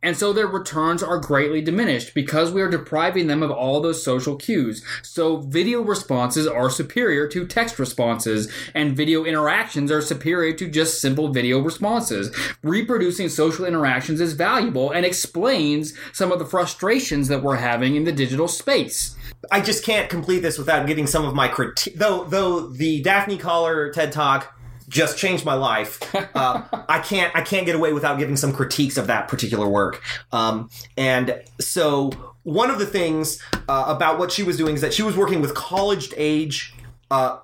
And 0.03 0.17
so 0.17 0.33
their 0.33 0.47
returns 0.47 1.03
are 1.03 1.19
greatly 1.19 1.61
diminished 1.61 2.15
because 2.15 2.51
we 2.51 2.61
are 2.61 2.69
depriving 2.69 3.27
them 3.27 3.43
of 3.43 3.51
all 3.51 3.81
those 3.81 4.03
social 4.03 4.35
cues. 4.35 4.83
So 5.03 5.37
video 5.37 5.81
responses 5.81 6.47
are 6.47 6.71
superior 6.71 7.27
to 7.27 7.45
text 7.45 7.77
responses, 7.77 8.51
and 8.73 8.97
video 8.97 9.25
interactions 9.25 9.91
are 9.91 10.01
superior 10.01 10.53
to 10.53 10.67
just 10.67 10.99
simple 10.99 11.31
video 11.31 11.59
responses. 11.59 12.35
Reproducing 12.63 13.29
social 13.29 13.65
interactions 13.65 14.19
is 14.21 14.33
valuable 14.33 14.89
and 14.89 15.05
explains 15.05 15.93
some 16.13 16.31
of 16.31 16.39
the 16.39 16.45
frustrations 16.45 17.27
that 17.27 17.43
we're 17.43 17.57
having 17.57 17.95
in 17.95 18.03
the 18.03 18.11
digital 18.11 18.47
space. 18.47 19.15
I 19.51 19.61
just 19.61 19.85
can't 19.85 20.09
complete 20.09 20.39
this 20.39 20.57
without 20.57 20.87
getting 20.87 21.05
some 21.05 21.25
of 21.25 21.35
my 21.35 21.47
critique. 21.47 21.97
Though, 21.97 22.23
though 22.23 22.67
the 22.67 23.01
Daphne 23.01 23.37
Koller 23.37 23.91
TED 23.91 24.11
Talk 24.11 24.55
just 24.91 25.17
changed 25.17 25.45
my 25.45 25.55
life. 25.55 25.99
Uh, 26.33 26.63
I 26.87 26.99
can't, 26.99 27.35
I 27.35 27.41
can't 27.41 27.65
get 27.65 27.75
away 27.75 27.91
without 27.93 28.17
giving 28.17 28.37
some 28.37 28.53
critiques 28.53 28.95
of 28.97 29.07
that 29.07 29.27
particular 29.27 29.67
work. 29.67 30.01
Um, 30.31 30.69
and 30.95 31.43
so, 31.59 32.11
one 32.43 32.71
of 32.71 32.79
the 32.79 32.85
things 32.85 33.37
uh, 33.67 33.83
about 33.87 34.17
what 34.17 34.31
she 34.31 34.43
was 34.43 34.55
doing 34.55 34.75
is 34.75 34.81
that 34.81 34.93
she 34.93 35.03
was 35.03 35.17
working 35.17 35.41
with 35.41 35.53
college 35.53 36.13
age. 36.15 36.73
Uh, 37.09 37.39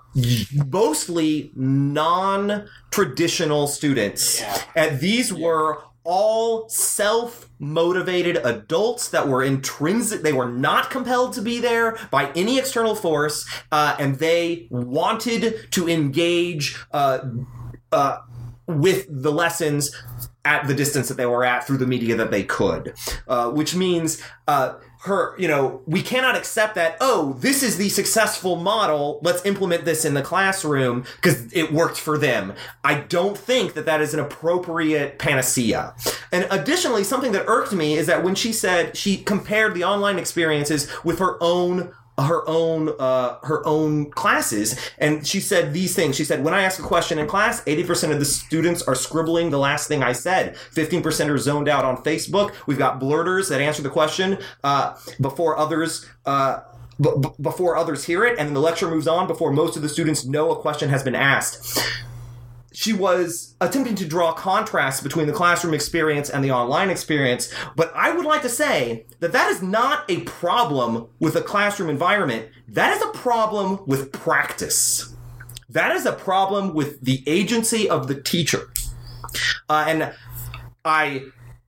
mostly 0.71 1.51
non-traditional 1.55 3.67
students, 3.67 4.41
and 4.75 5.01
these 5.01 5.33
were 5.33 5.81
all 6.09 6.69
self-motivated 6.69 8.37
adults 8.37 9.09
that 9.09 9.27
were 9.27 9.43
intrinsic 9.43 10.21
they 10.21 10.31
were 10.31 10.49
not 10.49 10.89
compelled 10.89 11.33
to 11.33 11.41
be 11.41 11.59
there 11.59 11.97
by 12.09 12.31
any 12.31 12.57
external 12.57 12.95
force 12.95 13.45
uh, 13.73 13.93
and 13.99 14.15
they 14.15 14.67
wanted 14.71 15.69
to 15.69 15.89
engage 15.89 16.77
uh, 16.93 17.19
uh, 17.91 18.19
with 18.67 19.05
the 19.09 19.31
lessons 19.31 19.93
at 20.47 20.65
the 20.65 20.73
distance 20.73 21.09
that 21.09 21.17
they 21.17 21.25
were 21.25 21.43
at 21.43 21.67
through 21.67 21.77
the 21.77 21.85
media 21.85 22.15
that 22.15 22.31
they 22.31 22.43
could. 22.43 22.93
Uh, 23.27 23.49
which 23.51 23.75
means 23.75 24.21
uh, 24.47 24.75
her 25.01 25.35
you 25.39 25.47
know 25.47 25.81
we 25.85 26.01
cannot 26.01 26.35
accept 26.35 26.75
that 26.75 26.97
oh 27.01 27.33
this 27.39 27.61
is 27.63 27.77
the 27.77 27.89
successful 27.89 28.55
model 28.55 29.19
let's 29.21 29.45
implement 29.45 29.85
this 29.85 30.05
in 30.05 30.13
the 30.13 30.21
classroom 30.21 31.03
because 31.15 31.51
it 31.53 31.71
worked 31.71 31.97
for 31.97 32.17
them. 32.17 32.53
I 32.83 33.01
don't 33.01 33.37
think 33.37 33.73
that 33.73 33.85
that 33.85 34.01
is 34.01 34.13
an 34.13 34.19
appropriate 34.19 35.19
panacea. 35.19 35.95
And 36.31 36.47
additionally 36.49 37.03
something 37.03 37.31
that 37.33 37.45
irked 37.47 37.73
me 37.73 37.95
is 37.95 38.07
that 38.07 38.23
when 38.23 38.35
she 38.35 38.53
said 38.53 38.95
she 38.97 39.17
compared 39.17 39.73
the 39.73 39.83
online 39.83 40.17
experiences 40.17 40.91
with 41.03 41.19
her 41.19 41.41
own 41.41 41.93
her 42.17 42.47
own 42.47 42.89
uh, 42.99 43.37
her 43.43 43.65
own 43.65 44.09
classes. 44.11 44.79
And 44.97 45.25
she 45.25 45.39
said 45.39 45.73
these 45.73 45.95
things. 45.95 46.15
She 46.15 46.23
said 46.23 46.43
when 46.43 46.53
i 46.53 46.63
ask 46.63 46.79
a 46.79 46.83
question 46.83 47.19
in 47.19 47.27
class 47.27 47.63
80% 47.63 48.11
of 48.11 48.19
the 48.19 48.25
students 48.25 48.81
are 48.81 48.95
scribbling 48.95 49.49
the 49.49 49.59
last 49.59 49.87
thing 49.87 50.03
i 50.03 50.11
said. 50.13 50.55
15% 50.73 51.29
are 51.29 51.37
zoned 51.37 51.67
out 51.67 51.85
on 51.85 51.97
facebook. 51.97 52.53
We've 52.65 52.77
got 52.77 52.99
blurters 52.99 53.49
that 53.49 53.61
answer 53.61 53.81
the 53.81 53.89
question 53.89 54.39
uh, 54.63 54.97
before 55.21 55.57
others 55.57 56.07
uh, 56.25 56.61
b- 56.99 57.11
before 57.39 57.77
others 57.77 58.05
hear 58.05 58.25
it. 58.25 58.37
And 58.39 58.47
then 58.47 58.53
the 58.53 58.61
lecture 58.61 58.89
moves 58.89 59.07
on 59.07 59.27
before 59.27 59.51
most 59.51 59.75
of 59.75 59.81
the 59.81 59.89
students 59.89 60.25
know 60.25 60.51
a 60.51 60.55
question 60.55 60.89
has 60.89 61.03
been 61.03 61.15
asked 61.15 61.79
she 62.77 62.93
was 62.93 63.55
attempting 63.59 63.95
to 63.95 64.05
draw 64.05 64.31
contrasts 64.31 65.01
between 65.01 65.25
the 65.25 65.33
classroom 65.33 65.73
experience 65.73 66.29
and 66.29 66.43
the 66.43 66.51
online 66.51 66.91
experience, 66.91 67.51
but 67.75 67.91
I 67.95 68.11
would 68.15 68.23
like 68.23 68.43
to 68.43 68.49
say 68.49 69.07
that 69.19 69.31
that 69.31 69.49
is 69.49 69.63
not 69.63 70.05
a 70.11 70.21
problem 70.25 71.07
with 71.19 71.35
a 71.35 71.41
classroom 71.41 71.89
environment. 71.89 72.49
That 72.67 72.95
is 72.95 73.01
a 73.01 73.07
problem 73.17 73.79
with 73.87 74.11
practice. 74.11 75.15
That 75.67 75.95
is 75.95 76.05
a 76.05 76.11
problem 76.13 76.75
with 76.75 77.01
the 77.01 77.23
agency 77.25 77.89
of 77.89 78.07
the 78.07 78.21
teacher. 78.21 78.69
Uh, 79.67 79.85
and 79.87 80.13
I, 80.85 81.23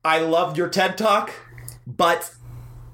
I 0.06 0.20
loved 0.20 0.60
your 0.60 0.70
TED 0.70 0.96
talk, 0.96 1.32
but 1.88 2.32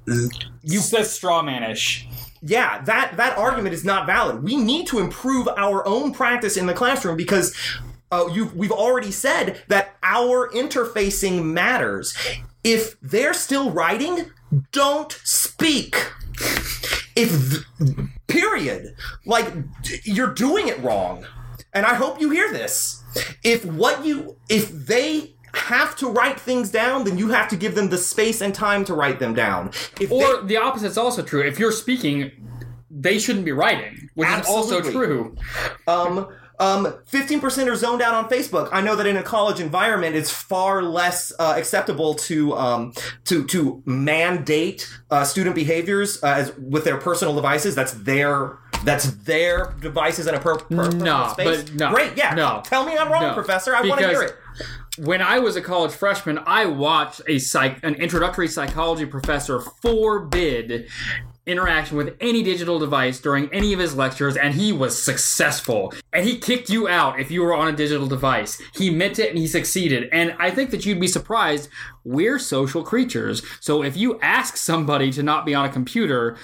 You 0.07 0.79
said 0.79 1.01
strawmanish. 1.01 2.05
yeah, 2.41 2.81
that 2.83 3.17
that 3.17 3.37
argument 3.37 3.73
is 3.75 3.83
not 3.83 4.05
valid. 4.07 4.41
We 4.41 4.55
need 4.55 4.87
to 4.87 4.99
improve 4.99 5.49
our 5.57 5.85
own 5.85 6.13
practice 6.13 6.55
in 6.55 6.65
the 6.65 6.73
classroom 6.73 7.17
because 7.17 7.53
uh, 8.15 8.27
you 8.27 8.45
we've 8.55 8.71
already 8.71 9.11
said 9.11 9.61
that 9.67 9.95
our 10.03 10.49
interfacing 10.51 11.43
matters. 11.43 12.15
If 12.63 12.99
they're 13.01 13.33
still 13.33 13.71
writing, 13.71 14.31
don't 14.71 15.11
speak. 15.23 15.95
If 17.15 17.63
th- 17.79 18.07
period, 18.27 18.95
like 19.25 19.51
you're 20.03 20.33
doing 20.33 20.67
it 20.67 20.81
wrong, 20.81 21.25
and 21.73 21.85
I 21.85 21.93
hope 21.95 22.19
you 22.19 22.29
hear 22.29 22.51
this. 22.51 23.03
If 23.43 23.65
what 23.65 24.05
you 24.05 24.37
if 24.49 24.69
they 24.71 25.35
have 25.53 25.95
to 25.97 26.09
write 26.09 26.39
things 26.39 26.69
down, 26.71 27.05
then 27.05 27.17
you 27.17 27.29
have 27.29 27.47
to 27.49 27.55
give 27.55 27.75
them 27.75 27.89
the 27.89 27.97
space 27.97 28.41
and 28.41 28.53
time 28.53 28.83
to 28.85 28.93
write 28.93 29.19
them 29.19 29.33
down. 29.33 29.69
If 30.01 30.09
they- 30.09 30.23
Or 30.23 30.41
the 30.41 30.57
is 30.83 30.97
also 30.97 31.21
true. 31.23 31.41
If 31.41 31.59
you're 31.59 31.71
speaking, 31.71 32.31
they 32.91 33.19
shouldn't 33.19 33.45
be 33.45 33.53
writing, 33.53 34.09
which 34.15 34.27
is 34.29 34.45
also 34.47 34.81
true. 34.81 35.35
Um, 35.87 36.27
um, 36.59 36.85
15% 37.11 37.67
are 37.71 37.75
zoned 37.75 38.01
out 38.01 38.13
on 38.13 38.29
Facebook. 38.29 38.69
I 38.71 38.81
know 38.81 38.95
that 38.95 39.05
in 39.05 39.17
a 39.17 39.23
college 39.23 39.59
environment, 39.59 40.15
it's 40.15 40.31
far 40.31 40.81
less 40.83 41.31
uh, 41.39 41.53
acceptable 41.57 42.13
to 42.15 42.55
um, 42.55 42.93
to 43.25 43.45
to 43.47 43.81
mandate 43.85 44.89
uh, 45.11 45.23
student 45.23 45.55
behaviors 45.55 46.23
uh, 46.23 46.27
as 46.27 46.55
with 46.57 46.83
their 46.83 46.97
personal 46.97 47.35
devices. 47.35 47.75
That's 47.75 47.93
their 47.93 48.57
that's 48.83 49.11
their 49.23 49.73
devices 49.79 50.27
in 50.27 50.35
a 50.35 50.39
per, 50.39 50.57
per 50.57 50.75
personal 50.75 51.03
No, 51.05 51.27
space. 51.33 51.63
but 51.63 51.73
no, 51.75 51.91
Great, 51.93 52.15
yeah. 52.15 52.35
no. 52.35 52.61
Tell 52.63 52.85
me 52.85 52.95
I'm 52.97 53.11
wrong, 53.11 53.23
No, 53.23 53.33
Professor. 53.33 53.75
I 53.75 53.81
want 53.81 53.99
to 54.01 54.07
hear 54.07 54.21
it. 54.21 54.35
When 54.97 55.21
I 55.21 55.39
was 55.39 55.55
a 55.57 55.61
college 55.61 55.91
freshman, 55.91 56.39
I 56.45 56.67
watched 56.67 57.21
a 57.27 57.39
psych 57.39 57.83
an 57.83 57.95
introductory 57.95 58.47
psychology 58.47 59.05
professor 59.05 59.59
forbid 59.81 60.87
interaction 61.45 61.97
with 61.97 62.15
any 62.19 62.43
digital 62.43 62.79
device 62.79 63.19
during 63.19 63.51
any 63.53 63.73
of 63.73 63.79
his 63.79 63.95
lectures 63.95 64.35
and 64.35 64.53
he 64.53 64.71
was 64.71 65.01
successful. 65.01 65.93
And 66.11 66.25
he 66.25 66.37
kicked 66.37 66.69
you 66.69 66.87
out 66.87 67.19
if 67.19 67.29
you 67.31 67.41
were 67.41 67.53
on 67.53 67.67
a 67.67 67.75
digital 67.75 68.07
device. 68.07 68.61
He 68.73 68.89
meant 68.89 69.19
it 69.19 69.29
and 69.29 69.37
he 69.37 69.47
succeeded. 69.47 70.09
And 70.11 70.35
i 70.39 70.49
think 70.51 70.71
that 70.71 70.85
you'd 70.85 70.99
be 70.99 71.07
surprised 71.07 71.69
we're 72.05 72.39
social 72.39 72.83
creatures. 72.83 73.41
So 73.59 73.83
if 73.83 73.97
you 73.97 74.19
ask 74.21 74.55
somebody 74.55 75.11
to 75.11 75.23
not 75.23 75.45
be 75.45 75.53
on 75.53 75.65
a 75.65 75.69
computer, 75.69 76.37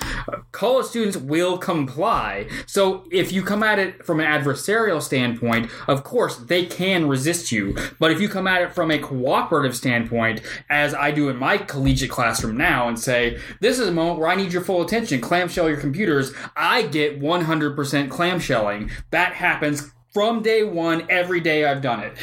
college 0.51 0.87
students 0.87 1.15
will 1.15 1.57
comply. 1.57 2.49
So 2.65 3.05
if 3.11 3.31
you 3.31 3.43
come 3.43 3.63
at 3.63 3.79
it 3.79 4.05
from 4.05 4.19
an 4.19 4.25
adversarial 4.25 5.01
standpoint, 5.01 5.69
of 5.87 6.03
course 6.03 6.37
they 6.37 6.65
can 6.65 7.07
resist 7.07 7.51
you. 7.51 7.75
But 7.99 8.11
if 8.11 8.19
you 8.19 8.27
come 8.27 8.47
at 8.47 8.61
it 8.61 8.73
from 8.73 8.91
a 8.91 8.99
cooperative 8.99 9.75
standpoint, 9.75 10.41
as 10.69 10.93
I 10.93 11.11
do 11.11 11.29
in 11.29 11.37
my 11.37 11.57
collegiate 11.57 12.11
classroom 12.11 12.57
now, 12.57 12.87
and 12.87 12.99
say, 12.99 13.39
this 13.59 13.79
is 13.79 13.87
a 13.87 13.91
moment 13.91 14.19
where 14.19 14.29
I 14.29 14.35
need 14.35 14.51
your 14.51 14.63
full 14.63 14.81
attention, 14.81 15.21
clamshell 15.21 15.69
your 15.69 15.79
computers, 15.79 16.33
I 16.55 16.83
get 16.83 17.21
100% 17.21 18.09
clamshelling. 18.09 18.91
That 19.11 19.33
happens 19.33 19.91
from 20.13 20.41
day 20.41 20.63
one, 20.63 21.05
every 21.09 21.39
day 21.39 21.65
I've 21.65 21.81
done 21.81 22.01
it. 22.01 22.17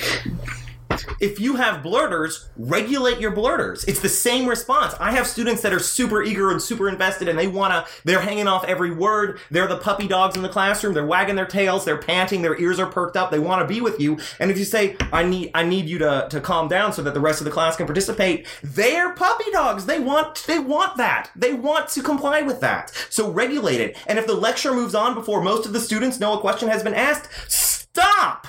If 1.20 1.40
you 1.40 1.56
have 1.56 1.82
blurters, 1.82 2.48
regulate 2.56 3.20
your 3.20 3.30
blurters. 3.30 3.84
It's 3.84 4.00
the 4.00 4.08
same 4.08 4.48
response. 4.48 4.94
I 5.00 5.12
have 5.12 5.26
students 5.26 5.62
that 5.62 5.72
are 5.72 5.78
super 5.78 6.22
eager 6.22 6.50
and 6.50 6.61
super 6.61 6.88
invested 6.88 7.28
and 7.28 7.38
they 7.38 7.46
wanna, 7.46 7.87
they're 8.04 8.20
hanging 8.20 8.46
off 8.46 8.64
every 8.64 8.90
word. 8.90 9.40
They're 9.50 9.66
the 9.66 9.78
puppy 9.78 10.08
dogs 10.08 10.37
in 10.37 10.42
the 10.42 10.48
classroom. 10.48 10.94
They're 10.94 11.06
wagging 11.06 11.37
their 11.37 11.46
tails. 11.46 11.84
They're 11.84 11.98
panting. 11.98 12.42
Their 12.42 12.61
ears 12.61 12.78
are 12.78 12.87
perked 12.87 13.16
up. 13.16 13.30
They 13.30 13.38
wanna 13.38 13.66
be 13.66 13.80
with 13.80 14.00
you. 14.00 14.18
And 14.40 14.50
if 14.50 14.58
you 14.58 14.64
say, 14.64 14.96
I 15.12 15.22
need, 15.22 15.50
I 15.54 15.64
need 15.64 15.87
you 15.88 15.98
to, 15.98 16.28
to 16.30 16.40
calm 16.40 16.68
down 16.68 16.92
so 16.92 17.02
that 17.02 17.14
the 17.14 17.20
rest 17.20 17.40
of 17.40 17.44
the 17.44 17.50
class 17.50 17.76
can 17.76 17.87
participate, 17.87 18.46
they're 18.62 19.12
puppy 19.14 19.50
dogs. 19.52 19.87
They 19.87 19.98
want, 19.98 20.44
they 20.46 20.58
want 20.58 20.96
that. 20.96 21.30
They 21.34 21.52
want 21.52 21.88
to 21.90 22.02
comply 22.02 22.42
with 22.42 22.61
that. 22.61 22.92
So 23.11 23.30
regulate 23.30 23.80
it. 23.80 23.96
And 24.06 24.18
if 24.18 24.26
the 24.26 24.34
lecture 24.34 24.72
moves 24.72 24.94
on 24.94 25.14
before 25.14 25.42
most 25.42 25.66
of 25.66 25.72
the 25.72 25.80
students 25.80 26.20
know 26.20 26.37
a 26.37 26.40
question 26.40 26.68
has 26.68 26.82
been 26.82 26.94
asked, 26.94 27.28
stop! 27.50 28.46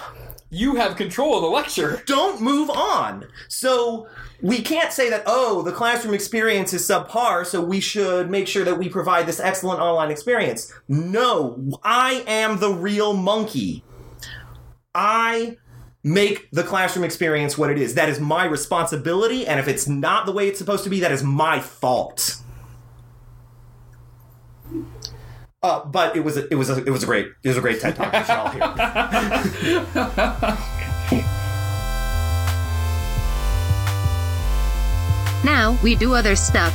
You 0.50 0.76
have 0.76 0.96
control 0.96 1.36
of 1.36 1.42
the 1.42 1.48
lecture. 1.48 2.02
don't 2.06 2.42
move 2.42 2.70
on. 2.70 3.26
So 3.50 4.08
we 4.42 4.62
can't 4.62 4.92
say 4.92 5.10
that, 5.10 5.24
oh, 5.26 5.62
the 5.62 5.72
classroom 5.72 6.14
experience 6.14 6.74
is 6.74 6.88
subpar, 6.88 7.46
so 7.46 7.62
we 7.62 7.80
should 7.80 8.30
make 8.32 8.48
sure 8.48 8.66
that 8.66 8.78
we 8.78 8.90
provide 8.90 9.28
this 9.28 9.40
excellent 9.40 9.80
online 9.80 10.10
experience. 10.10 10.74
No, 10.88 11.78
I 11.84 12.24
am 12.26 12.60
the 12.60 12.72
real 12.72 13.14
monkey. 13.14 13.84
I 14.96 15.58
make 16.04 16.50
the 16.52 16.64
classroom 16.64 17.06
experience 17.06 17.58
what 17.58 17.70
it 17.70 17.78
is. 17.78 17.94
That 17.94 18.10
is 18.10 18.20
my 18.20 18.46
responsibility, 18.46 19.46
and 19.46 19.60
if 19.60 19.68
it's 19.68 19.88
not 19.88 20.26
the 20.26 20.32
way 20.32 20.48
it's 20.48 20.58
supposed 20.58 20.84
to 20.86 20.90
be, 20.90 21.00
that 21.02 21.12
is 21.12 21.24
my 21.24 21.60
fault. 21.60 22.39
Uh, 25.62 25.84
but 25.86 26.16
it 26.16 26.22
was 26.22 26.38
a, 26.38 26.48
it 26.52 26.56
was 26.56 26.70
a, 26.70 26.78
it 26.86 26.90
was 26.90 27.04
a 27.04 27.06
great 27.06 27.28
it 27.44 27.50
was 27.50 27.58
a 27.58 27.62
great 27.62 27.82
TED 27.82 27.96
talk. 27.96 28.14
Should 28.14 28.30
all 28.30 28.50
hear. 28.50 28.62
Now 35.44 35.78
we 35.82 35.96
do 35.96 36.14
other 36.14 36.36
stuff. 36.36 36.74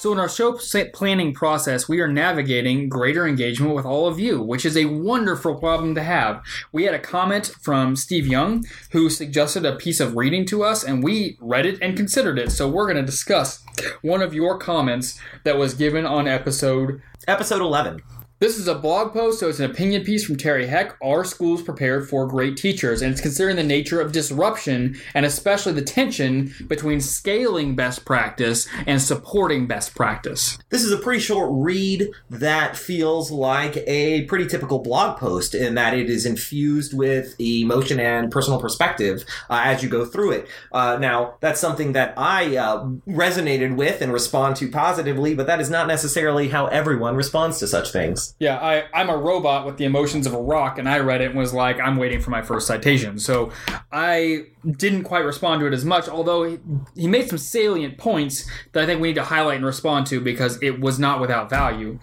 So, 0.00 0.12
in 0.12 0.18
our 0.18 0.30
show 0.30 0.58
planning 0.94 1.34
process, 1.34 1.86
we 1.86 2.00
are 2.00 2.08
navigating 2.08 2.88
greater 2.88 3.28
engagement 3.28 3.74
with 3.74 3.84
all 3.84 4.08
of 4.08 4.18
you, 4.18 4.40
which 4.40 4.64
is 4.64 4.74
a 4.74 4.86
wonderful 4.86 5.56
problem 5.56 5.94
to 5.94 6.02
have. 6.02 6.42
We 6.72 6.84
had 6.84 6.94
a 6.94 6.98
comment 6.98 7.48
from 7.60 7.96
Steve 7.96 8.26
Young 8.26 8.64
who 8.92 9.10
suggested 9.10 9.66
a 9.66 9.76
piece 9.76 10.00
of 10.00 10.16
reading 10.16 10.46
to 10.46 10.64
us, 10.64 10.82
and 10.82 11.04
we 11.04 11.36
read 11.38 11.66
it 11.66 11.78
and 11.82 11.98
considered 11.98 12.38
it. 12.38 12.50
So, 12.50 12.66
we're 12.66 12.86
going 12.86 12.96
to 12.96 13.02
discuss 13.02 13.62
one 14.00 14.22
of 14.22 14.32
your 14.32 14.56
comments 14.56 15.20
that 15.44 15.58
was 15.58 15.74
given 15.74 16.06
on 16.06 16.26
episode 16.26 17.02
Episode 17.28 17.60
eleven. 17.60 18.00
This 18.40 18.56
is 18.56 18.68
a 18.68 18.74
blog 18.74 19.12
post, 19.12 19.38
so 19.38 19.50
it's 19.50 19.58
an 19.58 19.70
opinion 19.70 20.02
piece 20.02 20.24
from 20.24 20.38
Terry 20.38 20.66
Heck. 20.66 20.96
Are 21.02 21.26
schools 21.26 21.60
prepared 21.60 22.08
for 22.08 22.26
great 22.26 22.56
teachers? 22.56 23.02
And 23.02 23.12
it's 23.12 23.20
considering 23.20 23.56
the 23.56 23.62
nature 23.62 24.00
of 24.00 24.12
disruption 24.12 24.98
and 25.12 25.26
especially 25.26 25.74
the 25.74 25.82
tension 25.82 26.54
between 26.66 27.02
scaling 27.02 27.76
best 27.76 28.06
practice 28.06 28.66
and 28.86 29.02
supporting 29.02 29.66
best 29.66 29.94
practice. 29.94 30.56
This 30.70 30.84
is 30.84 30.90
a 30.90 30.96
pretty 30.96 31.20
short 31.20 31.50
read 31.52 32.08
that 32.30 32.78
feels 32.78 33.30
like 33.30 33.76
a 33.86 34.24
pretty 34.24 34.46
typical 34.46 34.78
blog 34.78 35.18
post 35.18 35.54
in 35.54 35.74
that 35.74 35.92
it 35.92 36.08
is 36.08 36.24
infused 36.24 36.94
with 36.96 37.38
emotion 37.38 38.00
and 38.00 38.32
personal 38.32 38.58
perspective 38.58 39.22
uh, 39.50 39.60
as 39.66 39.82
you 39.82 39.90
go 39.90 40.06
through 40.06 40.30
it. 40.30 40.48
Uh, 40.72 40.96
now, 40.98 41.34
that's 41.40 41.60
something 41.60 41.92
that 41.92 42.14
I 42.16 42.56
uh, 42.56 42.86
resonated 43.06 43.76
with 43.76 44.00
and 44.00 44.10
respond 44.14 44.56
to 44.56 44.70
positively, 44.70 45.34
but 45.34 45.46
that 45.46 45.60
is 45.60 45.68
not 45.68 45.86
necessarily 45.86 46.48
how 46.48 46.68
everyone 46.68 47.16
responds 47.16 47.58
to 47.58 47.66
such 47.66 47.92
things. 47.92 48.29
Yeah, 48.38 48.58
I, 48.58 48.84
I'm 48.94 49.10
a 49.10 49.16
robot 49.16 49.66
with 49.66 49.76
the 49.76 49.84
emotions 49.84 50.26
of 50.26 50.34
a 50.34 50.40
rock, 50.40 50.78
and 50.78 50.88
I 50.88 50.98
read 50.98 51.20
it 51.20 51.30
and 51.30 51.38
was 51.38 51.52
like, 51.52 51.78
I'm 51.80 51.96
waiting 51.96 52.20
for 52.20 52.30
my 52.30 52.42
first 52.42 52.66
citation. 52.66 53.18
So 53.18 53.50
I 53.92 54.46
didn't 54.64 55.04
quite 55.04 55.24
respond 55.24 55.60
to 55.60 55.66
it 55.66 55.74
as 55.74 55.84
much, 55.84 56.08
although 56.08 56.44
he, 56.44 56.58
he 56.94 57.06
made 57.06 57.28
some 57.28 57.38
salient 57.38 57.98
points 57.98 58.48
that 58.72 58.82
I 58.82 58.86
think 58.86 59.00
we 59.00 59.08
need 59.08 59.14
to 59.14 59.24
highlight 59.24 59.56
and 59.56 59.66
respond 59.66 60.06
to 60.08 60.20
because 60.20 60.62
it 60.62 60.80
was 60.80 60.98
not 60.98 61.20
without 61.20 61.50
value. 61.50 61.98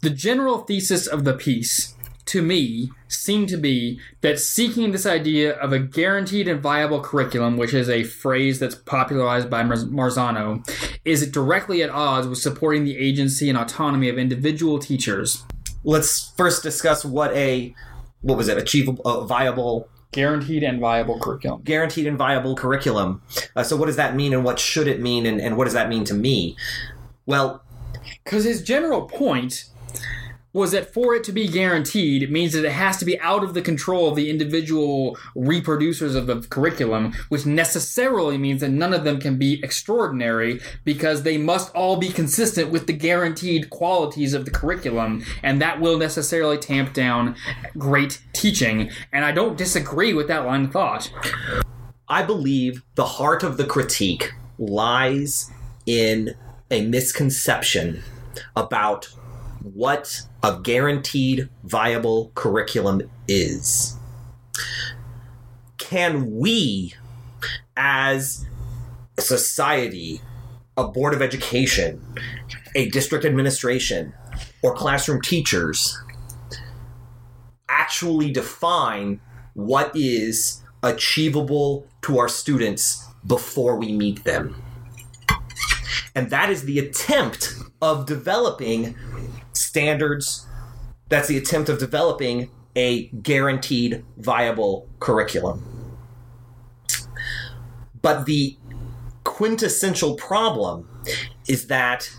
The 0.00 0.10
general 0.10 0.58
thesis 0.58 1.06
of 1.06 1.24
the 1.24 1.34
piece 1.34 1.94
to 2.28 2.42
me 2.42 2.90
seemed 3.08 3.48
to 3.48 3.56
be 3.56 3.98
that 4.20 4.38
seeking 4.38 4.92
this 4.92 5.06
idea 5.06 5.54
of 5.54 5.72
a 5.72 5.78
guaranteed 5.78 6.46
and 6.46 6.60
viable 6.60 7.00
curriculum, 7.00 7.56
which 7.56 7.72
is 7.72 7.88
a 7.88 8.04
phrase 8.04 8.58
that's 8.58 8.74
popularized 8.74 9.48
by 9.48 9.62
Marzano, 9.62 10.62
is 11.06 11.28
directly 11.30 11.82
at 11.82 11.88
odds 11.88 12.28
with 12.28 12.38
supporting 12.38 12.84
the 12.84 12.98
agency 12.98 13.48
and 13.48 13.56
autonomy 13.56 14.10
of 14.10 14.18
individual 14.18 14.78
teachers. 14.78 15.44
Let's 15.84 16.32
first 16.36 16.62
discuss 16.62 17.04
what 17.04 17.32
a 17.34 17.74
what 18.20 18.36
was 18.36 18.48
it? 18.48 18.58
Achievable 18.58 19.02
uh, 19.04 19.24
viable 19.24 19.88
guaranteed 20.10 20.62
and 20.62 20.80
viable 20.80 21.18
curriculum. 21.20 21.62
guaranteed 21.62 22.06
and 22.06 22.16
viable 22.16 22.56
curriculum. 22.56 23.22
Uh, 23.54 23.62
so 23.62 23.76
what 23.76 23.86
does 23.86 23.96
that 23.96 24.14
mean 24.16 24.32
and 24.32 24.42
what 24.44 24.58
should 24.58 24.88
it 24.88 25.00
mean 25.00 25.26
and, 25.26 25.40
and 25.40 25.56
what 25.56 25.64
does 25.64 25.74
that 25.74 25.88
mean 25.88 26.04
to 26.04 26.14
me? 26.14 26.56
Well 27.26 27.62
because 28.24 28.44
his 28.44 28.62
general 28.62 29.02
point 29.02 29.66
was 30.58 30.72
that 30.72 30.92
for 30.92 31.14
it 31.14 31.24
to 31.24 31.32
be 31.32 31.48
guaranteed, 31.48 32.22
it 32.22 32.30
means 32.30 32.52
that 32.52 32.64
it 32.64 32.72
has 32.72 32.98
to 32.98 33.04
be 33.04 33.18
out 33.20 33.42
of 33.42 33.54
the 33.54 33.62
control 33.62 34.08
of 34.08 34.16
the 34.16 34.28
individual 34.28 35.16
reproducers 35.34 36.14
of 36.14 36.26
the 36.26 36.40
curriculum, 36.48 37.14
which 37.28 37.46
necessarily 37.46 38.36
means 38.36 38.60
that 38.60 38.70
none 38.70 38.92
of 38.92 39.04
them 39.04 39.18
can 39.18 39.38
be 39.38 39.62
extraordinary 39.62 40.60
because 40.84 41.22
they 41.22 41.38
must 41.38 41.74
all 41.74 41.96
be 41.96 42.10
consistent 42.10 42.70
with 42.70 42.86
the 42.86 42.92
guaranteed 42.92 43.70
qualities 43.70 44.34
of 44.34 44.44
the 44.44 44.50
curriculum, 44.50 45.24
and 45.42 45.62
that 45.62 45.80
will 45.80 45.96
necessarily 45.96 46.58
tamp 46.58 46.92
down 46.92 47.34
great 47.76 48.20
teaching. 48.32 48.90
And 49.12 49.24
I 49.24 49.32
don't 49.32 49.56
disagree 49.56 50.12
with 50.12 50.28
that 50.28 50.44
line 50.44 50.66
of 50.66 50.72
thought. 50.72 51.10
I 52.08 52.22
believe 52.22 52.82
the 52.94 53.04
heart 53.04 53.42
of 53.42 53.56
the 53.56 53.66
critique 53.66 54.32
lies 54.58 55.50
in 55.86 56.34
a 56.70 56.82
misconception 56.82 58.02
about 58.56 59.08
what 59.74 60.22
a 60.42 60.58
guaranteed 60.62 61.48
viable 61.64 62.32
curriculum 62.34 63.02
is. 63.26 63.96
Can 65.78 66.36
we, 66.36 66.94
as 67.76 68.46
a 69.16 69.22
society, 69.22 70.20
a 70.76 70.86
board 70.86 71.14
of 71.14 71.22
education, 71.22 72.00
a 72.74 72.88
district 72.90 73.24
administration, 73.24 74.12
or 74.62 74.74
classroom 74.74 75.20
teachers, 75.22 75.98
actually 77.68 78.30
define 78.30 79.20
what 79.54 79.90
is 79.94 80.62
achievable 80.82 81.86
to 82.02 82.18
our 82.18 82.28
students 82.28 83.06
before 83.26 83.76
we 83.76 83.92
meet 83.92 84.24
them? 84.24 84.54
And 86.14 86.30
that 86.30 86.50
is 86.50 86.64
the 86.64 86.78
attempt 86.78 87.54
of 87.80 88.06
developing 88.06 88.96
standards. 89.52 90.46
That's 91.08 91.28
the 91.28 91.36
attempt 91.38 91.68
of 91.68 91.78
developing 91.78 92.50
a 92.76 93.08
guaranteed 93.08 94.04
viable 94.16 94.88
curriculum. 95.00 95.64
But 98.00 98.26
the 98.26 98.56
quintessential 99.24 100.14
problem 100.14 100.88
is 101.48 101.66
that 101.66 102.10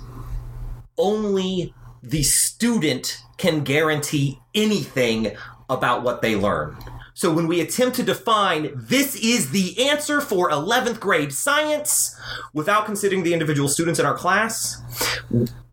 only 0.97 1.73
the 2.03 2.23
student 2.23 3.21
can 3.37 3.63
guarantee 3.63 4.39
anything 4.53 5.35
about 5.69 6.03
what 6.03 6.21
they 6.21 6.35
learn. 6.35 6.77
So 7.19 7.33
when 7.33 7.47
we 7.47 7.59
attempt 7.59 7.97
to 7.97 8.03
define 8.03 8.71
this 8.73 9.13
is 9.17 9.51
the 9.51 9.89
answer 9.89 10.21
for 10.21 10.49
11th 10.51 11.01
grade 11.01 11.33
science 11.33 12.17
without 12.53 12.85
considering 12.85 13.23
the 13.23 13.33
individual 13.33 13.67
students 13.67 13.99
in 13.99 14.05
our 14.05 14.13
class, 14.13 14.81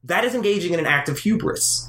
that 0.03 0.25
is 0.25 0.35
engaging 0.35 0.73
in 0.73 0.81
an 0.81 0.87
act 0.87 1.09
of 1.09 1.21
hubris. 1.21 1.89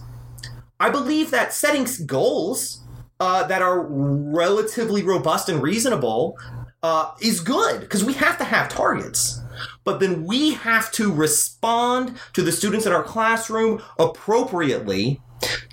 I 0.79 0.91
believe 0.91 1.31
that 1.31 1.53
setting 1.53 1.87
goals 2.05 2.81
uh, 3.19 3.47
that 3.47 3.63
are 3.63 3.81
relatively 3.81 5.01
robust 5.01 5.49
and 5.49 5.59
reasonable 5.59 6.37
uh, 6.83 7.13
is 7.19 7.39
good 7.39 7.79
because 7.79 8.03
we 8.03 8.13
have 8.13 8.37
to 8.37 8.43
have 8.43 8.69
targets. 8.69 9.41
But 9.83 9.99
then 9.99 10.25
we 10.25 10.53
have 10.53 10.91
to 10.91 11.11
respond 11.11 12.19
to 12.33 12.43
the 12.43 12.51
students 12.51 12.85
in 12.85 12.91
our 12.91 13.01
classroom 13.01 13.81
appropriately 13.97 15.19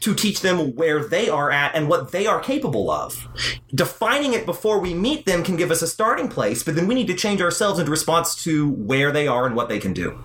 to 0.00 0.14
teach 0.14 0.40
them 0.40 0.74
where 0.74 1.03
they 1.03 1.29
are 1.29 1.50
at 1.50 1.74
and 1.74 1.88
what 1.88 2.12
they 2.12 2.27
are 2.27 2.40
capable 2.40 2.90
of. 2.90 3.27
Defining 3.74 4.35
it 4.35 4.44
before 4.44 4.79
we 4.79 4.94
meet 4.94 5.24
them 5.24 5.42
can 5.42 5.57
give 5.57 5.70
us 5.70 5.83
a 5.83 5.87
starting 5.87 6.29
place, 6.29 6.62
but 6.62 6.74
then 6.74 6.87
we 6.87 6.94
need 6.94 7.07
to 7.07 7.14
change 7.14 7.40
ourselves 7.40 7.79
in 7.79 7.88
response 7.88 8.42
to 8.44 8.70
where 8.70 9.11
they 9.11 9.27
are 9.27 9.46
and 9.46 9.57
what 9.57 9.68
they 9.68 9.79
can 9.79 9.92
do. 9.92 10.18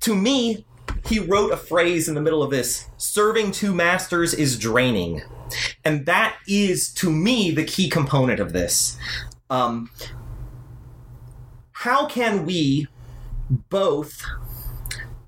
To 0.00 0.14
me, 0.14 0.64
he 1.06 1.18
wrote 1.18 1.52
a 1.52 1.56
phrase 1.56 2.08
in 2.08 2.14
the 2.14 2.20
middle 2.20 2.42
of 2.42 2.50
this 2.50 2.88
serving 2.96 3.52
two 3.52 3.74
masters 3.74 4.34
is 4.34 4.58
draining. 4.58 5.22
And 5.84 6.06
that 6.06 6.36
is, 6.46 6.92
to 6.94 7.10
me, 7.10 7.50
the 7.50 7.64
key 7.64 7.88
component 7.88 8.40
of 8.40 8.52
this. 8.52 8.96
Um, 9.50 9.90
how 11.72 12.06
can 12.06 12.44
we 12.44 12.88
both 13.48 14.24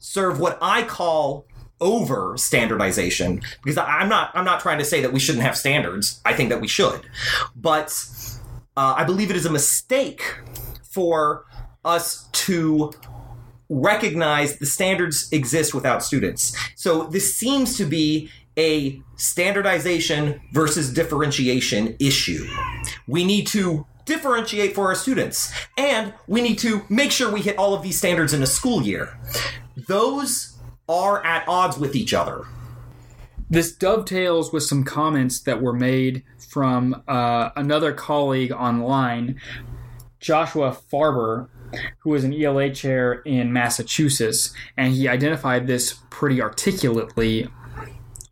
serve 0.08 0.40
what 0.40 0.58
I 0.62 0.84
call 0.84 1.46
over 1.80 2.36
standardization 2.36 3.40
because 3.62 3.78
I'm 3.78 4.08
not 4.08 4.30
I'm 4.34 4.44
not 4.44 4.60
trying 4.60 4.78
to 4.78 4.84
say 4.84 5.00
that 5.02 5.12
we 5.12 5.20
shouldn't 5.20 5.44
have 5.44 5.56
standards. 5.56 6.20
I 6.24 6.32
think 6.32 6.48
that 6.48 6.60
we 6.60 6.66
should, 6.68 7.02
but 7.54 7.94
uh, 8.76 8.94
I 8.96 9.04
believe 9.04 9.30
it 9.30 9.36
is 9.36 9.46
a 9.46 9.52
mistake 9.52 10.22
for 10.82 11.44
us 11.84 12.28
to 12.32 12.92
recognize 13.68 14.58
the 14.58 14.66
standards 14.66 15.28
exist 15.30 15.74
without 15.74 16.02
students. 16.02 16.56
So 16.74 17.04
this 17.04 17.34
seems 17.34 17.76
to 17.76 17.84
be 17.84 18.30
a 18.56 19.00
standardization 19.16 20.40
versus 20.52 20.92
differentiation 20.92 21.96
issue. 22.00 22.48
We 23.06 23.24
need 23.24 23.46
to 23.48 23.86
differentiate 24.08 24.74
for 24.74 24.86
our 24.86 24.94
students 24.94 25.52
and 25.76 26.14
we 26.26 26.40
need 26.40 26.58
to 26.58 26.82
make 26.88 27.12
sure 27.12 27.30
we 27.30 27.42
hit 27.42 27.58
all 27.58 27.74
of 27.74 27.82
these 27.82 27.98
standards 27.98 28.32
in 28.32 28.42
a 28.42 28.46
school 28.46 28.82
year. 28.82 29.16
Those 29.86 30.56
are 30.88 31.24
at 31.24 31.46
odds 31.46 31.78
with 31.78 31.94
each 31.94 32.12
other. 32.12 32.44
This 33.50 33.72
dovetails 33.72 34.52
with 34.52 34.62
some 34.64 34.84
comments 34.84 35.40
that 35.40 35.62
were 35.62 35.72
made 35.72 36.22
from 36.50 37.02
uh, 37.06 37.50
another 37.56 37.92
colleague 37.92 38.52
online, 38.52 39.40
Joshua 40.20 40.76
Farber, 40.92 41.48
who 42.00 42.14
is 42.14 42.24
an 42.24 42.34
ELA 42.34 42.70
chair 42.70 43.14
in 43.24 43.52
Massachusetts, 43.52 44.52
and 44.76 44.94
he 44.94 45.06
identified 45.06 45.66
this 45.66 46.00
pretty 46.10 46.42
articulately 46.42 47.48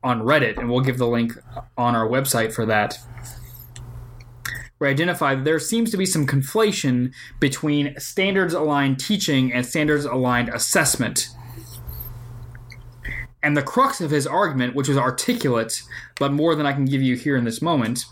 on 0.02 0.22
Reddit, 0.22 0.58
and 0.58 0.70
we'll 0.70 0.80
give 0.80 0.98
the 0.98 1.06
link 1.06 1.32
on 1.76 1.94
our 1.94 2.06
website 2.06 2.52
for 2.52 2.66
that. 2.66 2.98
We 4.78 4.88
identified 4.88 5.44
there 5.44 5.58
seems 5.58 5.90
to 5.90 5.96
be 5.96 6.04
some 6.04 6.26
conflation 6.26 7.12
between 7.40 7.98
standards 7.98 8.52
aligned 8.52 9.00
teaching 9.00 9.52
and 9.52 9.64
standards 9.64 10.04
aligned 10.04 10.50
assessment. 10.50 11.28
And 13.42 13.56
the 13.56 13.62
crux 13.62 14.00
of 14.00 14.10
his 14.10 14.26
argument, 14.26 14.74
which 14.74 14.88
was 14.88 14.96
articulate, 14.96 15.82
but 16.18 16.32
more 16.32 16.54
than 16.54 16.66
I 16.66 16.72
can 16.72 16.84
give 16.84 17.02
you 17.02 17.16
here 17.16 17.36
in 17.36 17.44
this 17.44 17.62
moment, 17.62 18.04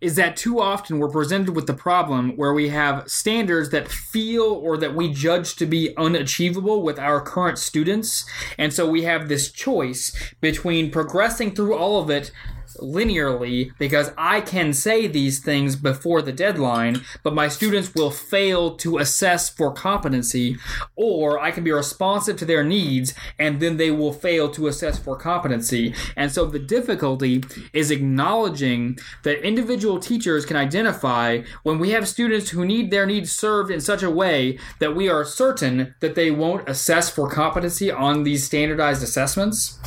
is 0.00 0.14
that 0.14 0.36
too 0.36 0.60
often 0.60 0.98
we're 0.98 1.08
presented 1.08 1.56
with 1.56 1.66
the 1.66 1.74
problem 1.74 2.36
where 2.36 2.52
we 2.52 2.68
have 2.68 3.08
standards 3.08 3.70
that 3.70 3.88
feel 3.88 4.44
or 4.44 4.76
that 4.76 4.94
we 4.94 5.12
judge 5.12 5.56
to 5.56 5.66
be 5.66 5.92
unachievable 5.96 6.82
with 6.82 6.98
our 6.98 7.20
current 7.20 7.58
students. 7.58 8.24
And 8.56 8.72
so 8.72 8.88
we 8.88 9.02
have 9.02 9.28
this 9.28 9.50
choice 9.50 10.16
between 10.40 10.92
progressing 10.92 11.54
through 11.54 11.74
all 11.74 12.00
of 12.00 12.10
it 12.10 12.30
linearly 12.78 13.72
because 13.78 14.10
I 14.16 14.40
can 14.40 14.72
say 14.72 15.06
these 15.06 15.40
things 15.40 15.76
before 15.76 16.22
the 16.22 16.32
deadline, 16.32 17.02
but 17.22 17.34
my 17.34 17.48
students 17.48 17.94
will 17.94 18.10
fail 18.10 18.76
to 18.76 18.98
assess 18.98 19.48
for 19.48 19.72
competency, 19.72 20.56
or 20.96 21.38
I 21.38 21.50
can 21.50 21.64
be 21.64 21.72
responsive 21.72 22.36
to 22.38 22.44
their 22.44 22.64
needs 22.64 23.14
and 23.38 23.60
then 23.60 23.76
they 23.76 23.90
will 23.90 24.12
fail 24.12 24.50
to 24.50 24.66
assess 24.66 24.98
for 24.98 25.16
competency. 25.16 25.94
And 26.16 26.30
so 26.30 26.46
the 26.46 26.58
difficulty 26.58 27.42
is 27.72 27.90
acknowledging 27.90 28.98
that 29.24 29.46
individual 29.46 29.98
teachers 29.98 30.44
can 30.44 30.56
identify 30.56 31.42
when 31.62 31.78
we 31.78 31.90
have 31.90 32.08
students 32.08 32.50
who 32.50 32.64
need 32.64 32.90
their 32.90 33.06
needs 33.06 33.32
served 33.32 33.70
in 33.70 33.80
such 33.80 34.02
a 34.02 34.10
way 34.10 34.58
that 34.78 34.94
we 34.94 35.08
are 35.08 35.24
certain 35.24 35.94
that 36.00 36.14
they 36.14 36.30
won't 36.30 36.68
assess 36.68 37.10
for 37.10 37.28
competency 37.28 37.90
on 37.90 38.22
these 38.22 38.44
standardized 38.44 39.02
assessments 39.02 39.78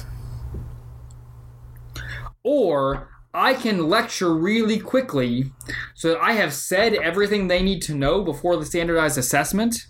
or 2.43 3.10
I 3.34 3.54
can 3.54 3.88
lecture 3.88 4.34
really 4.34 4.80
quickly 4.80 5.51
so 5.93 6.10
that 6.10 6.21
I 6.21 6.34
have 6.34 6.54
said 6.54 6.93
everything 6.95 7.47
they 7.47 7.62
need 7.62 7.82
to 7.84 7.95
know 7.95 8.23
before 8.23 8.58
the 8.58 8.65
standardized 8.65 9.17
assessment. 9.17 9.88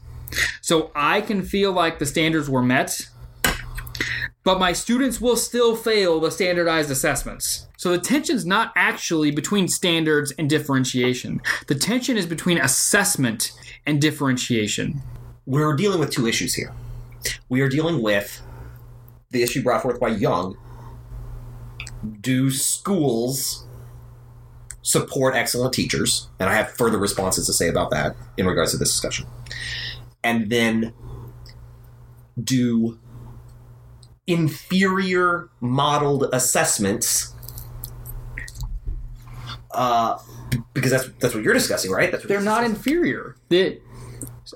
So 0.62 0.92
I 0.96 1.22
can 1.22 1.42
feel 1.42 1.72
like 1.72 2.00
the 2.00 2.06
standards 2.06 2.50
were 2.50 2.62
met, 2.62 3.10
but 4.44 4.60
my 4.60 4.74
students 4.74 5.20
will 5.20 5.36
still 5.36 5.76
fail 5.76 6.20
the 6.20 6.32
standardized 6.32 6.90
assessments. 6.92 7.68
So 7.78 7.92
the 7.92 8.00
tension's 8.00 8.46
not 8.46 8.72
actually 8.76 9.32
between 9.32 9.68
standards 9.68 10.32
and 10.38 10.50
differentiation. 10.50 11.42
The 11.68 11.76
tension 11.76 12.18
is 12.18 12.28
between 12.28 12.60
assessment 12.60 13.52
and 13.86 14.00
differentiation. 14.00 15.02
We're 15.48 15.76
dealing 15.76 16.00
with 16.00 16.12
two 16.12 16.28
issues 16.28 16.54
here. 16.54 16.74
We 17.50 17.62
are 17.62 17.70
dealing 17.70 18.02
with 18.02 18.42
the 19.32 19.42
issue 19.42 19.64
brought 19.64 19.82
forth 19.82 20.00
by 20.00 20.10
Young 20.10 20.58
do 22.22 22.50
schools 22.52 23.66
support 24.82 25.36
excellent 25.36 25.74
teachers? 25.74 26.28
And 26.40 26.50
I 26.50 26.54
have 26.54 26.72
further 26.72 26.98
responses 26.98 27.46
to 27.48 27.54
say 27.54 27.68
about 27.68 27.92
that 27.92 28.16
in 28.38 28.46
regards 28.46 28.72
to 28.72 28.78
this 28.78 28.90
discussion. 28.90 29.28
And 30.24 30.50
then 30.50 30.94
do 32.42 33.00
inferior 34.28 35.50
modeled 35.60 36.30
assessments 36.32 37.34
uh, 39.72 40.18
because 40.74 40.92
that's 40.92 41.10
that's 41.20 41.34
what 41.34 41.44
you're 41.44 41.54
discussing, 41.54 41.92
right? 41.92 42.12
That's 42.12 42.24
what 42.24 42.30
They're 42.30 42.42
not 42.42 42.64
inferior. 42.64 43.36
They, 43.50 43.80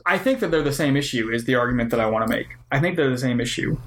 I 0.06 0.18
think 0.18 0.40
that 0.42 0.52
they're 0.52 0.64
the 0.64 0.74
same 0.74 0.98
issue. 0.98 1.32
Is 1.32 1.46
the 1.46 1.56
argument 1.56 1.90
that 1.92 2.00
I 2.00 2.06
want 2.06 2.28
to 2.28 2.34
make? 2.34 2.48
I 2.72 2.80
think 2.80 2.98
they're 2.98 3.10
the 3.10 3.18
same 3.18 3.40
issue. 3.40 3.78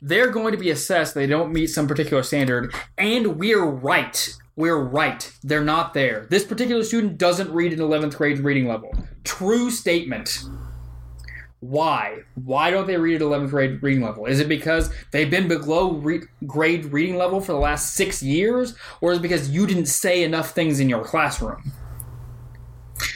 They're 0.00 0.30
going 0.30 0.52
to 0.52 0.58
be 0.58 0.70
assessed. 0.70 1.14
They 1.14 1.26
don't 1.26 1.52
meet 1.52 1.68
some 1.68 1.88
particular 1.88 2.22
standard, 2.22 2.74
and 2.96 3.38
we're 3.38 3.64
right. 3.64 4.36
We're 4.56 4.82
right. 4.82 5.30
They're 5.42 5.64
not 5.64 5.94
there. 5.94 6.26
This 6.30 6.44
particular 6.44 6.82
student 6.82 7.18
doesn't 7.18 7.52
read 7.52 7.72
an 7.72 7.78
11th 7.78 8.16
grade 8.16 8.38
reading 8.40 8.66
level. 8.66 8.92
True 9.24 9.70
statement. 9.70 10.42
Why? 11.60 12.20
Why 12.34 12.70
don't 12.70 12.86
they 12.86 12.96
read 12.96 13.20
at 13.20 13.22
11th 13.22 13.50
grade 13.50 13.82
reading 13.82 14.04
level? 14.04 14.26
Is 14.26 14.38
it 14.38 14.48
because 14.48 14.92
they've 15.10 15.30
been 15.30 15.48
below 15.48 15.92
re- 15.92 16.22
grade 16.46 16.86
reading 16.86 17.16
level 17.16 17.40
for 17.40 17.52
the 17.52 17.58
last 17.58 17.94
six 17.94 18.22
years? 18.22 18.74
Or 19.00 19.12
is 19.12 19.18
it 19.18 19.22
because 19.22 19.50
you 19.50 19.66
didn't 19.66 19.86
say 19.86 20.22
enough 20.22 20.52
things 20.52 20.78
in 20.78 20.88
your 20.88 21.04
classroom? 21.04 21.72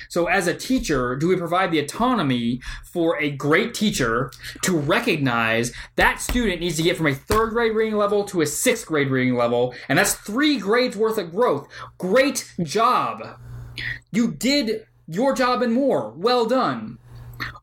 So, 0.09 0.27
as 0.27 0.47
a 0.47 0.55
teacher, 0.55 1.17
do 1.17 1.29
we 1.29 1.37
provide 1.37 1.71
the 1.71 1.79
autonomy 1.79 2.61
for 2.85 3.21
a 3.21 3.31
great 3.31 3.75
teacher 3.75 4.31
to 4.63 4.77
recognize 4.77 5.73
that 5.97 6.21
student 6.21 6.61
needs 6.61 6.77
to 6.77 6.83
get 6.83 6.97
from 6.97 7.07
a 7.07 7.15
third 7.15 7.51
grade 7.51 7.75
reading 7.75 7.97
level 7.97 8.25
to 8.25 8.43
a 8.43 8.47
sixth 8.47 8.87
grade 8.87 9.11
reading 9.11 9.37
level, 9.37 9.75
and 9.89 9.99
that's 9.99 10.15
three 10.15 10.59
grades 10.59 10.97
worth 10.97 11.19
of 11.19 11.33
growth? 11.33 11.69
Great 11.99 12.53
job! 12.63 13.39
You 14.11 14.33
did 14.33 14.87
your 15.07 15.35
job 15.35 15.63
and 15.63 15.73
more. 15.73 16.11
Well 16.11 16.47
done. 16.47 16.99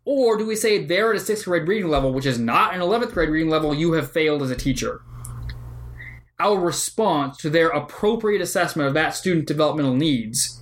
Or 0.05 0.37
do 0.37 0.45
we 0.45 0.55
say 0.55 0.83
they're 0.83 1.11
at 1.11 1.17
a 1.17 1.19
sixth 1.19 1.45
grade 1.45 1.67
reading 1.67 1.89
level, 1.89 2.13
which 2.13 2.25
is 2.25 2.39
not 2.39 2.73
an 2.73 2.81
11th 2.81 3.11
grade 3.11 3.29
reading 3.29 3.49
level, 3.49 3.73
you 3.73 3.93
have 3.93 4.11
failed 4.11 4.41
as 4.41 4.51
a 4.51 4.55
teacher? 4.55 5.01
Our 6.39 6.59
response 6.59 7.37
to 7.37 7.49
their 7.49 7.69
appropriate 7.69 8.41
assessment 8.41 8.87
of 8.87 8.93
that 8.93 9.15
student 9.15 9.45
developmental 9.45 9.93
needs 9.93 10.58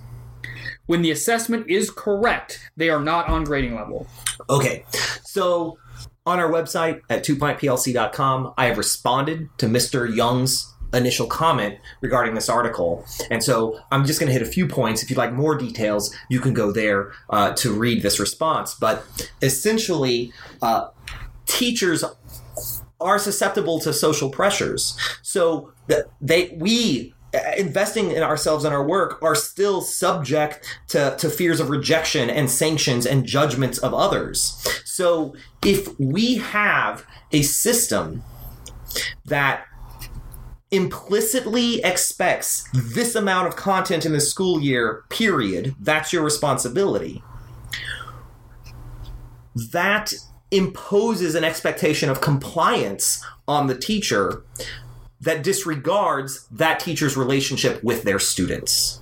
when 0.88 1.02
the 1.02 1.10
assessment 1.10 1.68
is 1.68 1.90
correct, 1.90 2.70
they 2.76 2.88
are 2.88 3.00
not 3.00 3.28
on 3.28 3.44
grading 3.44 3.76
level. 3.76 4.08
Okay, 4.50 4.84
so 5.22 5.78
on 6.26 6.40
our 6.40 6.50
website 6.50 7.02
at 7.08 7.24
twopintplc.com, 7.24 8.54
I 8.56 8.64
have 8.66 8.78
responded 8.78 9.50
to 9.58 9.66
Mr. 9.66 10.12
Young's 10.12 10.74
initial 10.94 11.26
comment 11.26 11.76
regarding 12.00 12.34
this 12.34 12.48
article. 12.48 13.04
And 13.30 13.44
so 13.44 13.78
I'm 13.92 14.06
just 14.06 14.18
going 14.18 14.28
to 14.28 14.32
hit 14.32 14.40
a 14.40 14.50
few 14.50 14.66
points. 14.66 15.02
If 15.02 15.10
you'd 15.10 15.18
like 15.18 15.34
more 15.34 15.56
details, 15.56 16.14
you 16.30 16.40
can 16.40 16.54
go 16.54 16.72
there 16.72 17.12
uh, 17.28 17.52
to 17.56 17.72
read 17.72 18.02
this 18.02 18.18
response. 18.18 18.72
But 18.74 19.04
essentially, 19.42 20.32
uh, 20.62 20.88
teachers 21.44 22.02
are 22.98 23.18
susceptible 23.18 23.78
to 23.80 23.92
social 23.92 24.30
pressures. 24.30 24.98
So 25.22 25.72
they 26.20 26.56
we 26.58 27.14
investing 27.56 28.10
in 28.10 28.22
ourselves 28.22 28.64
and 28.64 28.74
our 28.74 28.86
work 28.86 29.22
are 29.22 29.34
still 29.34 29.80
subject 29.80 30.78
to, 30.88 31.14
to 31.18 31.28
fears 31.28 31.60
of 31.60 31.68
rejection 31.68 32.30
and 32.30 32.50
sanctions 32.50 33.06
and 33.06 33.26
judgments 33.26 33.78
of 33.78 33.92
others. 33.92 34.64
So 34.84 35.34
if 35.64 35.98
we 35.98 36.36
have 36.36 37.04
a 37.32 37.42
system 37.42 38.22
that 39.26 39.66
implicitly 40.70 41.82
expects 41.82 42.68
this 42.72 43.14
amount 43.14 43.48
of 43.48 43.56
content 43.56 44.04
in 44.04 44.12
the 44.12 44.20
school 44.20 44.60
year, 44.60 45.04
period, 45.08 45.74
that's 45.80 46.12
your 46.12 46.22
responsibility. 46.22 47.22
That 49.72 50.12
imposes 50.50 51.34
an 51.34 51.44
expectation 51.44 52.08
of 52.08 52.20
compliance 52.20 53.24
on 53.46 53.66
the 53.66 53.76
teacher 53.76 54.42
that 55.20 55.42
disregards 55.42 56.46
that 56.50 56.80
teacher's 56.80 57.16
relationship 57.16 57.82
with 57.82 58.02
their 58.04 58.18
students. 58.18 59.00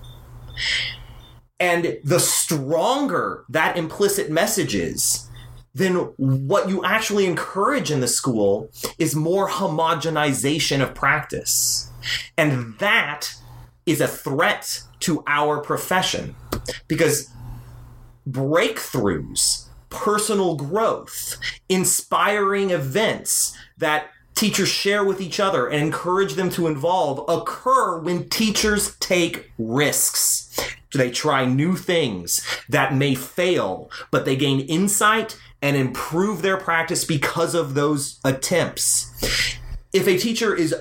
And 1.59 1.99
the 2.05 2.21
stronger 2.21 3.45
that 3.49 3.77
implicit 3.77 4.31
message 4.31 4.75
is, 4.75 5.29
then 5.75 5.95
what 6.17 6.69
you 6.69 6.85
actually 6.85 7.27
encourage 7.27 7.91
in 7.91 8.01
the 8.01 8.09
school 8.09 8.71
is 8.99 9.15
more 9.15 9.49
homogenization 9.49 10.83
of 10.83 10.95
practice. 10.95 11.91
And 12.37 12.79
that 12.79 13.35
is 13.85 14.01
a 14.01 14.09
threat 14.09 14.83
to 15.01 15.23
our 15.27 15.61
profession 15.61 16.35
because 16.89 17.31
breakthroughs, 18.29 19.67
personal 19.91 20.57
growth, 20.57 21.37
inspiring 21.69 22.71
events 22.71 23.57
that 23.77 24.09
teachers 24.37 24.69
share 24.69 25.03
with 25.03 25.21
each 25.21 25.41
other 25.41 25.67
and 25.67 25.83
encourage 25.83 26.35
them 26.35 26.51
to 26.51 26.69
involve 26.69 27.25
occur 27.29 27.99
when 27.99 28.29
teachers 28.29 28.97
take 28.97 29.51
risks. 29.59 30.55
They 30.95 31.11
try 31.11 31.45
new 31.45 31.75
things 31.77 32.47
that 32.69 32.95
may 32.95 33.15
fail, 33.15 33.91
but 34.11 34.25
they 34.25 34.37
gain 34.37 34.61
insight 34.61 35.37
and 35.61 35.77
improve 35.77 36.43
their 36.43 36.57
practice 36.57 37.05
because 37.05 37.55
of 37.55 37.75
those 37.75 38.21
attempts. 38.25 39.59
If 39.93 40.07
a 40.07 40.19
teacher 40.19 40.55
is 40.55 40.75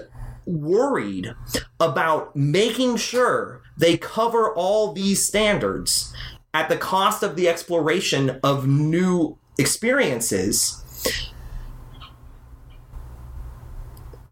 worried 0.46 1.34
about 1.80 2.36
making 2.36 2.98
sure 2.98 3.62
they 3.78 3.98
cover 3.98 4.54
all 4.54 4.94
these 4.94 5.26
standards 5.26 6.14
at 6.54 6.70
the 6.70 6.78
cost 6.78 7.24
of 7.24 7.36
the 7.36 7.48
exploration 7.48 8.40
of 8.44 8.68
new 8.68 9.38
experiences, 9.58 10.82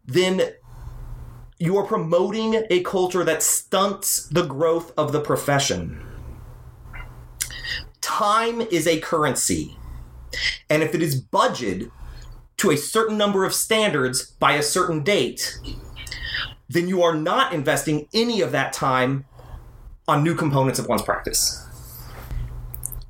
then 0.04 0.42
you 1.58 1.76
are 1.76 1.86
promoting 1.86 2.64
a 2.70 2.82
culture 2.82 3.24
that 3.24 3.42
stunts 3.42 4.28
the 4.28 4.44
growth 4.44 4.92
of 4.96 5.12
the 5.12 5.20
profession. 5.20 6.04
Time 8.00 8.60
is 8.60 8.86
a 8.86 9.00
currency. 9.00 9.76
And 10.68 10.82
if 10.82 10.94
it 10.94 11.02
is 11.02 11.22
budgeted 11.22 11.90
to 12.58 12.70
a 12.70 12.76
certain 12.76 13.16
number 13.16 13.44
of 13.44 13.54
standards 13.54 14.30
by 14.32 14.52
a 14.52 14.62
certain 14.62 15.02
date, 15.02 15.58
then 16.68 16.88
you 16.88 17.02
are 17.02 17.14
not 17.14 17.52
investing 17.52 18.08
any 18.12 18.40
of 18.40 18.52
that 18.52 18.72
time 18.72 19.24
on 20.06 20.22
new 20.22 20.34
components 20.34 20.78
of 20.78 20.86
one's 20.86 21.02
practice. 21.02 21.66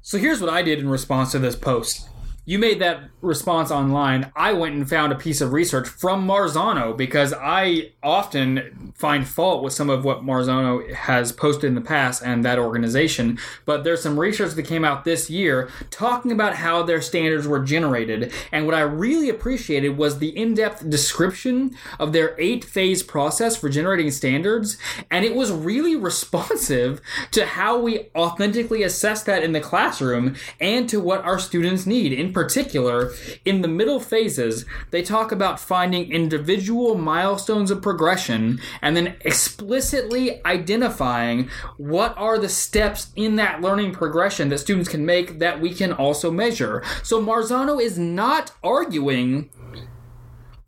So 0.02 0.18
here's 0.18 0.40
what 0.40 0.50
I 0.50 0.62
did 0.62 0.78
in 0.78 0.88
response 0.88 1.32
to 1.32 1.38
this 1.38 1.56
post. 1.56 2.08
You 2.46 2.58
made 2.58 2.78
that 2.80 3.04
response 3.22 3.70
online. 3.70 4.30
I 4.36 4.52
went 4.52 4.74
and 4.74 4.88
found 4.88 5.12
a 5.12 5.16
piece 5.16 5.40
of 5.40 5.54
research 5.54 5.88
from 5.88 6.28
Marzano 6.28 6.94
because 6.94 7.32
I 7.32 7.92
often 8.02 8.92
find 8.94 9.26
fault 9.26 9.64
with 9.64 9.72
some 9.72 9.88
of 9.88 10.04
what 10.04 10.22
Marzano 10.22 10.92
has 10.92 11.32
posted 11.32 11.64
in 11.64 11.74
the 11.74 11.80
past 11.80 12.22
and 12.22 12.44
that 12.44 12.58
organization. 12.58 13.38
But 13.64 13.82
there's 13.82 14.02
some 14.02 14.20
research 14.20 14.52
that 14.52 14.64
came 14.64 14.84
out 14.84 15.04
this 15.04 15.30
year 15.30 15.70
talking 15.90 16.30
about 16.30 16.56
how 16.56 16.82
their 16.82 17.00
standards 17.00 17.48
were 17.48 17.60
generated. 17.60 18.30
And 18.52 18.66
what 18.66 18.74
I 18.74 18.80
really 18.80 19.30
appreciated 19.30 19.96
was 19.96 20.18
the 20.18 20.36
in 20.36 20.52
depth 20.52 20.88
description 20.90 21.74
of 21.98 22.12
their 22.12 22.38
eight 22.38 22.62
phase 22.62 23.02
process 23.02 23.56
for 23.56 23.70
generating 23.70 24.10
standards. 24.10 24.76
And 25.10 25.24
it 25.24 25.34
was 25.34 25.50
really 25.50 25.96
responsive 26.04 27.00
to 27.30 27.46
how 27.46 27.80
we 27.80 28.10
authentically 28.14 28.82
assess 28.82 29.22
that 29.22 29.42
in 29.42 29.52
the 29.52 29.60
classroom 29.60 30.36
and 30.60 30.90
to 30.90 31.00
what 31.00 31.24
our 31.24 31.38
students 31.38 31.86
need. 31.86 32.12
In 32.12 32.33
particular, 32.34 33.12
in 33.44 33.62
the 33.62 33.68
middle 33.68 34.00
phases, 34.00 34.66
they 34.90 35.02
talk 35.02 35.32
about 35.32 35.58
finding 35.58 36.12
individual 36.12 36.96
milestones 36.96 37.70
of 37.70 37.80
progression 37.80 38.60
and 38.82 38.94
then 38.96 39.16
explicitly 39.22 40.44
identifying 40.44 41.48
what 41.78 42.16
are 42.18 42.38
the 42.38 42.48
steps 42.48 43.12
in 43.16 43.36
that 43.36 43.62
learning 43.62 43.92
progression 43.92 44.50
that 44.50 44.58
students 44.58 44.88
can 44.88 45.06
make 45.06 45.38
that 45.38 45.60
we 45.60 45.72
can 45.72 45.92
also 45.92 46.30
measure. 46.30 46.82
So 47.02 47.22
Marzano 47.22 47.80
is 47.80 47.98
not 47.98 48.50
arguing 48.62 49.48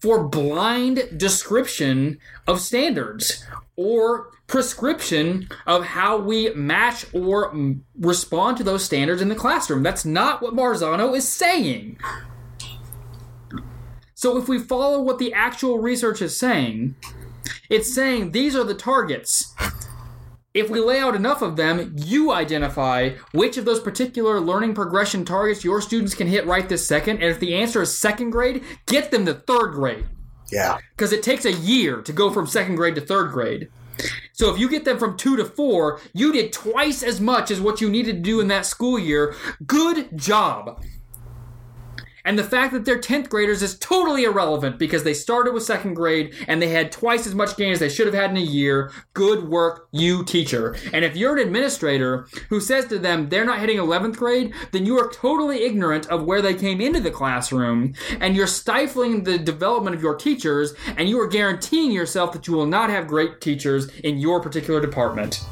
for 0.00 0.28
blind 0.28 1.18
description 1.18 2.18
of 2.46 2.60
standards 2.60 3.44
or 3.76 4.30
prescription 4.46 5.48
of 5.66 5.84
how 5.84 6.18
we 6.18 6.50
match 6.54 7.04
or 7.12 7.50
m- 7.50 7.84
respond 7.98 8.56
to 8.58 8.64
those 8.64 8.84
standards 8.84 9.22
in 9.22 9.28
the 9.28 9.34
classroom. 9.34 9.82
That's 9.82 10.04
not 10.04 10.42
what 10.42 10.54
Marzano 10.54 11.16
is 11.16 11.28
saying. 11.28 11.98
So 14.14 14.38
if 14.38 14.48
we 14.48 14.58
follow 14.58 15.00
what 15.00 15.18
the 15.18 15.32
actual 15.32 15.78
research 15.78 16.22
is 16.22 16.36
saying, 16.38 16.94
it's 17.68 17.94
saying 17.94 18.30
these 18.30 18.56
are 18.56 18.64
the 18.64 18.74
targets. 18.74 19.54
If 20.54 20.70
we 20.70 20.80
lay 20.80 21.00
out 21.00 21.14
enough 21.14 21.42
of 21.42 21.56
them, 21.56 21.92
you 21.96 22.32
identify 22.32 23.10
which 23.32 23.58
of 23.58 23.66
those 23.66 23.78
particular 23.78 24.40
learning 24.40 24.74
progression 24.74 25.26
targets 25.26 25.64
your 25.64 25.82
students 25.82 26.14
can 26.14 26.26
hit 26.26 26.46
right 26.46 26.66
this 26.66 26.88
second. 26.88 27.16
And 27.16 27.30
if 27.30 27.40
the 27.40 27.54
answer 27.54 27.82
is 27.82 27.98
second 27.98 28.30
grade, 28.30 28.64
get 28.86 29.10
them 29.10 29.26
to 29.26 29.34
third 29.34 29.74
grade. 29.74 30.06
Yeah. 30.50 30.78
Because 30.92 31.12
it 31.12 31.22
takes 31.22 31.44
a 31.44 31.52
year 31.52 32.00
to 32.00 32.12
go 32.12 32.30
from 32.30 32.46
second 32.46 32.76
grade 32.76 32.94
to 32.94 33.02
third 33.02 33.32
grade. 33.32 33.68
So 34.32 34.52
if 34.52 34.58
you 34.60 34.68
get 34.68 34.84
them 34.84 34.98
from 34.98 35.16
two 35.16 35.36
to 35.36 35.44
four, 35.44 36.00
you 36.12 36.32
did 36.32 36.52
twice 36.52 37.02
as 37.02 37.20
much 37.20 37.50
as 37.50 37.60
what 37.60 37.80
you 37.80 37.88
needed 37.88 38.16
to 38.16 38.22
do 38.22 38.40
in 38.40 38.48
that 38.48 38.66
school 38.66 38.98
year. 38.98 39.34
Good 39.66 40.16
job. 40.16 40.82
And 42.26 42.36
the 42.36 42.44
fact 42.44 42.72
that 42.72 42.84
they're 42.84 42.98
10th 42.98 43.28
graders 43.28 43.62
is 43.62 43.78
totally 43.78 44.24
irrelevant 44.24 44.78
because 44.78 45.04
they 45.04 45.14
started 45.14 45.54
with 45.54 45.62
second 45.62 45.94
grade 45.94 46.34
and 46.48 46.60
they 46.60 46.68
had 46.68 46.90
twice 46.90 47.24
as 47.24 47.36
much 47.36 47.56
gain 47.56 47.72
as 47.72 47.78
they 47.78 47.88
should 47.88 48.06
have 48.06 48.14
had 48.14 48.30
in 48.30 48.36
a 48.36 48.40
year. 48.40 48.90
Good 49.14 49.48
work, 49.48 49.88
you 49.92 50.24
teacher. 50.24 50.74
And 50.92 51.04
if 51.04 51.16
you're 51.16 51.36
an 51.36 51.46
administrator 51.46 52.26
who 52.48 52.60
says 52.60 52.86
to 52.88 52.98
them 52.98 53.28
they're 53.28 53.44
not 53.44 53.60
hitting 53.60 53.78
11th 53.78 54.16
grade, 54.16 54.52
then 54.72 54.84
you 54.84 54.98
are 54.98 55.08
totally 55.08 55.62
ignorant 55.62 56.06
of 56.08 56.24
where 56.24 56.42
they 56.42 56.54
came 56.54 56.80
into 56.80 57.00
the 57.00 57.12
classroom 57.12 57.94
and 58.20 58.34
you're 58.34 58.48
stifling 58.48 59.22
the 59.22 59.38
development 59.38 59.94
of 59.94 60.02
your 60.02 60.16
teachers 60.16 60.74
and 60.96 61.08
you 61.08 61.20
are 61.20 61.28
guaranteeing 61.28 61.92
yourself 61.92 62.32
that 62.32 62.48
you 62.48 62.54
will 62.54 62.66
not 62.66 62.90
have 62.90 63.06
great 63.06 63.40
teachers 63.40 63.86
in 64.00 64.18
your 64.18 64.40
particular 64.40 64.80
department. 64.80 65.46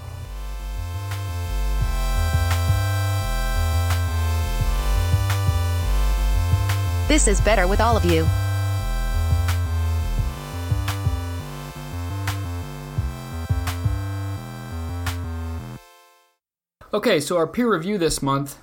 This 7.15 7.29
is 7.29 7.41
better 7.41 7.69
with 7.69 7.81
all 7.81 7.97
of 7.97 8.05
you. 8.05 8.27
Okay, 16.93 17.21
so 17.21 17.37
our 17.37 17.47
peer 17.47 17.73
review 17.73 17.99
this 17.99 18.21
month 18.21 18.59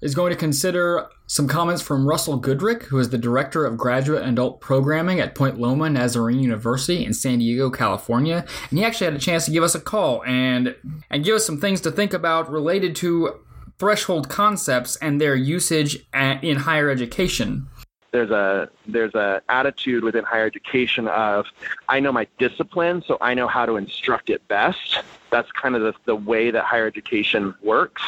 is 0.00 0.14
going 0.14 0.30
to 0.30 0.38
consider 0.38 1.08
some 1.26 1.48
comments 1.48 1.82
from 1.82 2.06
Russell 2.06 2.40
Goodrick, 2.40 2.84
who 2.84 3.00
is 3.00 3.08
the 3.08 3.18
director 3.18 3.64
of 3.66 3.76
graduate 3.76 4.22
and 4.22 4.34
adult 4.38 4.60
programming 4.60 5.18
at 5.18 5.34
Point 5.34 5.58
Loma 5.58 5.90
Nazarene 5.90 6.38
University 6.38 7.04
in 7.04 7.12
San 7.12 7.40
Diego, 7.40 7.70
California. 7.70 8.46
And 8.70 8.78
he 8.78 8.84
actually 8.84 9.06
had 9.06 9.14
a 9.14 9.18
chance 9.18 9.46
to 9.46 9.50
give 9.50 9.64
us 9.64 9.74
a 9.74 9.80
call 9.80 10.22
and 10.22 10.76
and 11.10 11.24
give 11.24 11.34
us 11.34 11.44
some 11.44 11.60
things 11.60 11.80
to 11.80 11.90
think 11.90 12.14
about 12.14 12.48
related 12.48 12.94
to 12.96 13.40
threshold 13.78 14.28
concepts 14.28 14.96
and 14.96 15.20
their 15.20 15.34
usage 15.34 16.06
in 16.14 16.56
higher 16.56 16.90
education. 16.90 17.68
there's 18.12 18.30
a 18.30 18.70
there's 18.86 19.14
a 19.14 19.42
attitude 19.48 20.04
within 20.04 20.24
higher 20.24 20.46
education 20.46 21.08
of 21.08 21.46
I 21.88 21.98
know 21.98 22.12
my 22.12 22.28
discipline, 22.38 23.02
so 23.06 23.18
I 23.20 23.34
know 23.34 23.48
how 23.48 23.66
to 23.66 23.76
instruct 23.76 24.30
it 24.30 24.46
best. 24.46 25.00
That's 25.30 25.50
kind 25.50 25.74
of 25.74 25.82
the, 25.82 25.94
the 26.04 26.14
way 26.14 26.52
that 26.52 26.64
higher 26.64 26.86
education 26.86 27.54
works. 27.60 28.02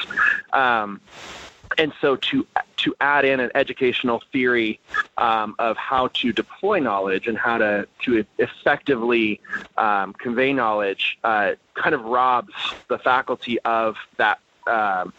Um, 0.53 1.01
and 1.79 1.93
so 2.01 2.17
to 2.17 2.47
to 2.77 2.95
add 3.01 3.25
in 3.25 3.41
an 3.41 3.51
educational 3.55 4.23
theory 4.33 4.79
um, 5.19 5.55
of 5.59 5.77
how 5.77 6.09
to 6.09 6.33
deploy 6.33 6.79
knowledge 6.79 7.27
and 7.27 7.37
how 7.37 7.59
to 7.59 7.89
to 8.05 8.25
effectively 8.39 9.41
um, 9.77 10.13
convey 10.13 10.53
knowledge 10.53 11.19
uh, 11.25 11.53
kind 11.75 11.95
of 11.95 12.03
robs 12.05 12.53
the 12.89 12.99
faculty 12.99 13.59
of 13.61 13.97
that 14.19 14.39
um, 14.67 15.13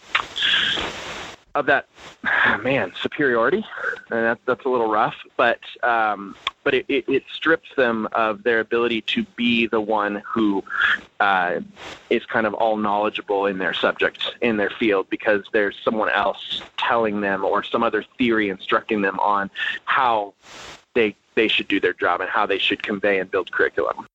of 1.56 1.66
that 1.66 1.88
man 2.64 2.94
superiority, 3.02 3.66
and 4.12 4.26
that, 4.26 4.40
that's 4.46 4.66
a 4.66 4.70
little 4.70 4.90
rough, 4.90 5.16
but 5.36 5.60
um, 5.84 6.36
but 6.64 6.74
it, 6.74 6.86
it, 6.90 7.06
it 7.08 7.24
strips 7.34 7.70
them 7.78 8.08
of 8.12 8.44
their 8.44 8.60
ability 8.60 9.02
to 9.02 9.24
be 9.36 9.68
the 9.68 9.80
one 9.80 10.22
who 10.26 10.64
uh, 11.22 11.62
is 12.10 12.26
kind 12.26 12.46
of 12.46 12.54
all 12.54 12.76
knowledgeable 12.76 13.46
in 13.46 13.58
their 13.58 13.74
subject 13.74 14.36
in 14.42 14.58
their 14.58 14.70
field 14.70 15.10
because 15.10 15.44
there's 15.54 15.78
someone 15.84 16.10
else 16.10 16.62
telling 16.78 17.22
them 17.22 17.46
or 17.46 17.64
some 17.64 17.84
other 17.84 18.04
theory 18.18 18.50
instructing 18.50 19.02
them 19.02 19.20
on 19.20 19.50
how 19.86 20.34
they 20.94 21.16
they 21.36 21.48
should 21.48 21.68
do 21.68 21.80
their 21.80 21.94
job 21.94 22.20
and 22.20 22.30
how 22.30 22.46
they 22.46 22.58
should 22.58 22.84
convey 22.84 23.20
and 23.20 23.32
build 23.32 23.52
curriculum 23.52 24.06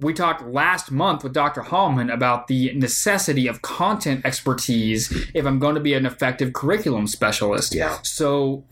we 0.00 0.14
talked 0.14 0.46
last 0.46 0.90
month 0.90 1.24
with 1.24 1.32
Dr. 1.32 1.62
Hallman 1.62 2.10
about 2.10 2.46
the 2.46 2.72
necessity 2.74 3.46
of 3.46 3.62
content 3.62 4.24
expertise 4.24 5.12
if 5.34 5.44
I'm 5.44 5.58
going 5.58 5.74
to 5.74 5.80
be 5.80 5.94
an 5.94 6.06
effective 6.06 6.52
curriculum 6.52 7.06
specialist. 7.06 7.74
Yeah. 7.74 7.98
So 8.02 8.64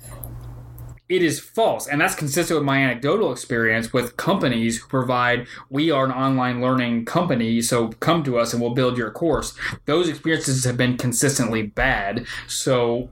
it 1.08 1.22
is 1.22 1.38
false. 1.38 1.86
And 1.86 2.00
that's 2.00 2.14
consistent 2.14 2.58
with 2.58 2.64
my 2.64 2.78
anecdotal 2.78 3.30
experience 3.32 3.92
with 3.92 4.16
companies 4.16 4.78
who 4.78 4.88
provide, 4.88 5.46
we 5.70 5.90
are 5.90 6.04
an 6.04 6.10
online 6.10 6.60
learning 6.60 7.04
company, 7.04 7.62
so 7.62 7.88
come 7.88 8.24
to 8.24 8.38
us 8.38 8.52
and 8.52 8.60
we'll 8.60 8.74
build 8.74 8.96
your 8.96 9.10
course. 9.10 9.56
Those 9.84 10.08
experiences 10.08 10.64
have 10.64 10.76
been 10.76 10.96
consistently 10.96 11.62
bad. 11.62 12.26
So, 12.48 13.10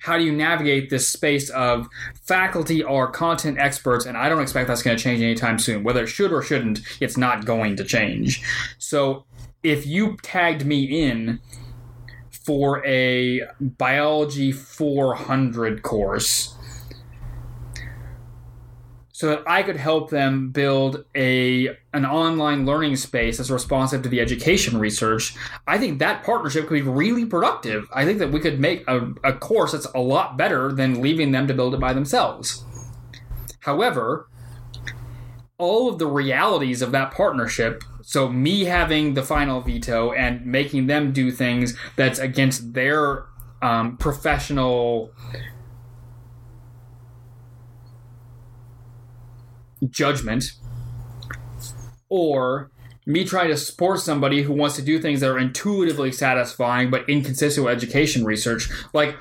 how 0.00 0.18
do 0.18 0.24
you 0.24 0.32
navigate 0.32 0.90
this 0.90 1.08
space 1.08 1.50
of 1.50 1.86
faculty 2.22 2.82
are 2.82 3.06
content 3.06 3.58
experts? 3.58 4.06
And 4.06 4.16
I 4.16 4.28
don't 4.28 4.42
expect 4.42 4.68
that's 4.68 4.82
going 4.82 4.96
to 4.96 5.02
change 5.02 5.20
anytime 5.22 5.58
soon. 5.58 5.82
Whether 5.84 6.04
it 6.04 6.08
should 6.08 6.32
or 6.32 6.42
shouldn't, 6.42 6.80
it's 7.00 7.16
not 7.16 7.44
going 7.44 7.76
to 7.76 7.84
change. 7.84 8.42
So, 8.78 9.24
if 9.62 9.86
you 9.86 10.16
tagged 10.22 10.64
me 10.64 10.84
in 10.84 11.38
for 12.30 12.84
a 12.86 13.42
biology 13.60 14.52
400 14.52 15.82
course 15.82 16.56
so 19.20 19.26
that 19.26 19.42
I 19.46 19.62
could 19.62 19.76
help 19.76 20.08
them 20.08 20.48
build 20.48 21.04
a 21.14 21.76
an 21.92 22.06
online 22.06 22.64
learning 22.64 22.96
space 22.96 23.36
that's 23.36 23.50
responsive 23.50 24.00
to 24.04 24.08
the 24.08 24.18
education 24.18 24.78
research. 24.78 25.34
I 25.66 25.76
think 25.76 25.98
that 25.98 26.24
partnership 26.24 26.66
could 26.66 26.76
be 26.76 26.80
really 26.80 27.26
productive. 27.26 27.86
I 27.92 28.06
think 28.06 28.18
that 28.20 28.32
we 28.32 28.40
could 28.40 28.58
make 28.58 28.82
a, 28.88 29.12
a 29.22 29.34
course 29.34 29.72
that's 29.72 29.84
a 29.94 30.00
lot 30.00 30.38
better 30.38 30.72
than 30.72 31.02
leaving 31.02 31.32
them 31.32 31.46
to 31.48 31.52
build 31.52 31.74
it 31.74 31.80
by 31.80 31.92
themselves. 31.92 32.64
However, 33.60 34.26
all 35.58 35.90
of 35.90 35.98
the 35.98 36.06
realities 36.06 36.80
of 36.80 36.90
that 36.92 37.12
partnership 37.12 37.84
so 38.00 38.26
me 38.26 38.64
having 38.64 39.12
the 39.12 39.22
final 39.22 39.60
veto 39.60 40.12
and 40.12 40.46
making 40.46 40.86
them 40.86 41.12
do 41.12 41.30
things 41.30 41.76
that's 41.94 42.18
against 42.18 42.72
their 42.72 43.26
um, 43.60 43.98
professional 43.98 45.12
judgment 49.88 50.52
or 52.08 52.70
me 53.06 53.24
trying 53.24 53.48
to 53.48 53.56
support 53.56 54.00
somebody 54.00 54.42
who 54.42 54.52
wants 54.52 54.76
to 54.76 54.82
do 54.82 55.00
things 55.00 55.20
that 55.20 55.30
are 55.30 55.38
intuitively 55.38 56.12
satisfying 56.12 56.90
but 56.90 57.08
inconsistent 57.08 57.64
with 57.64 57.74
education 57.74 58.24
research 58.24 58.70
like 58.92 59.16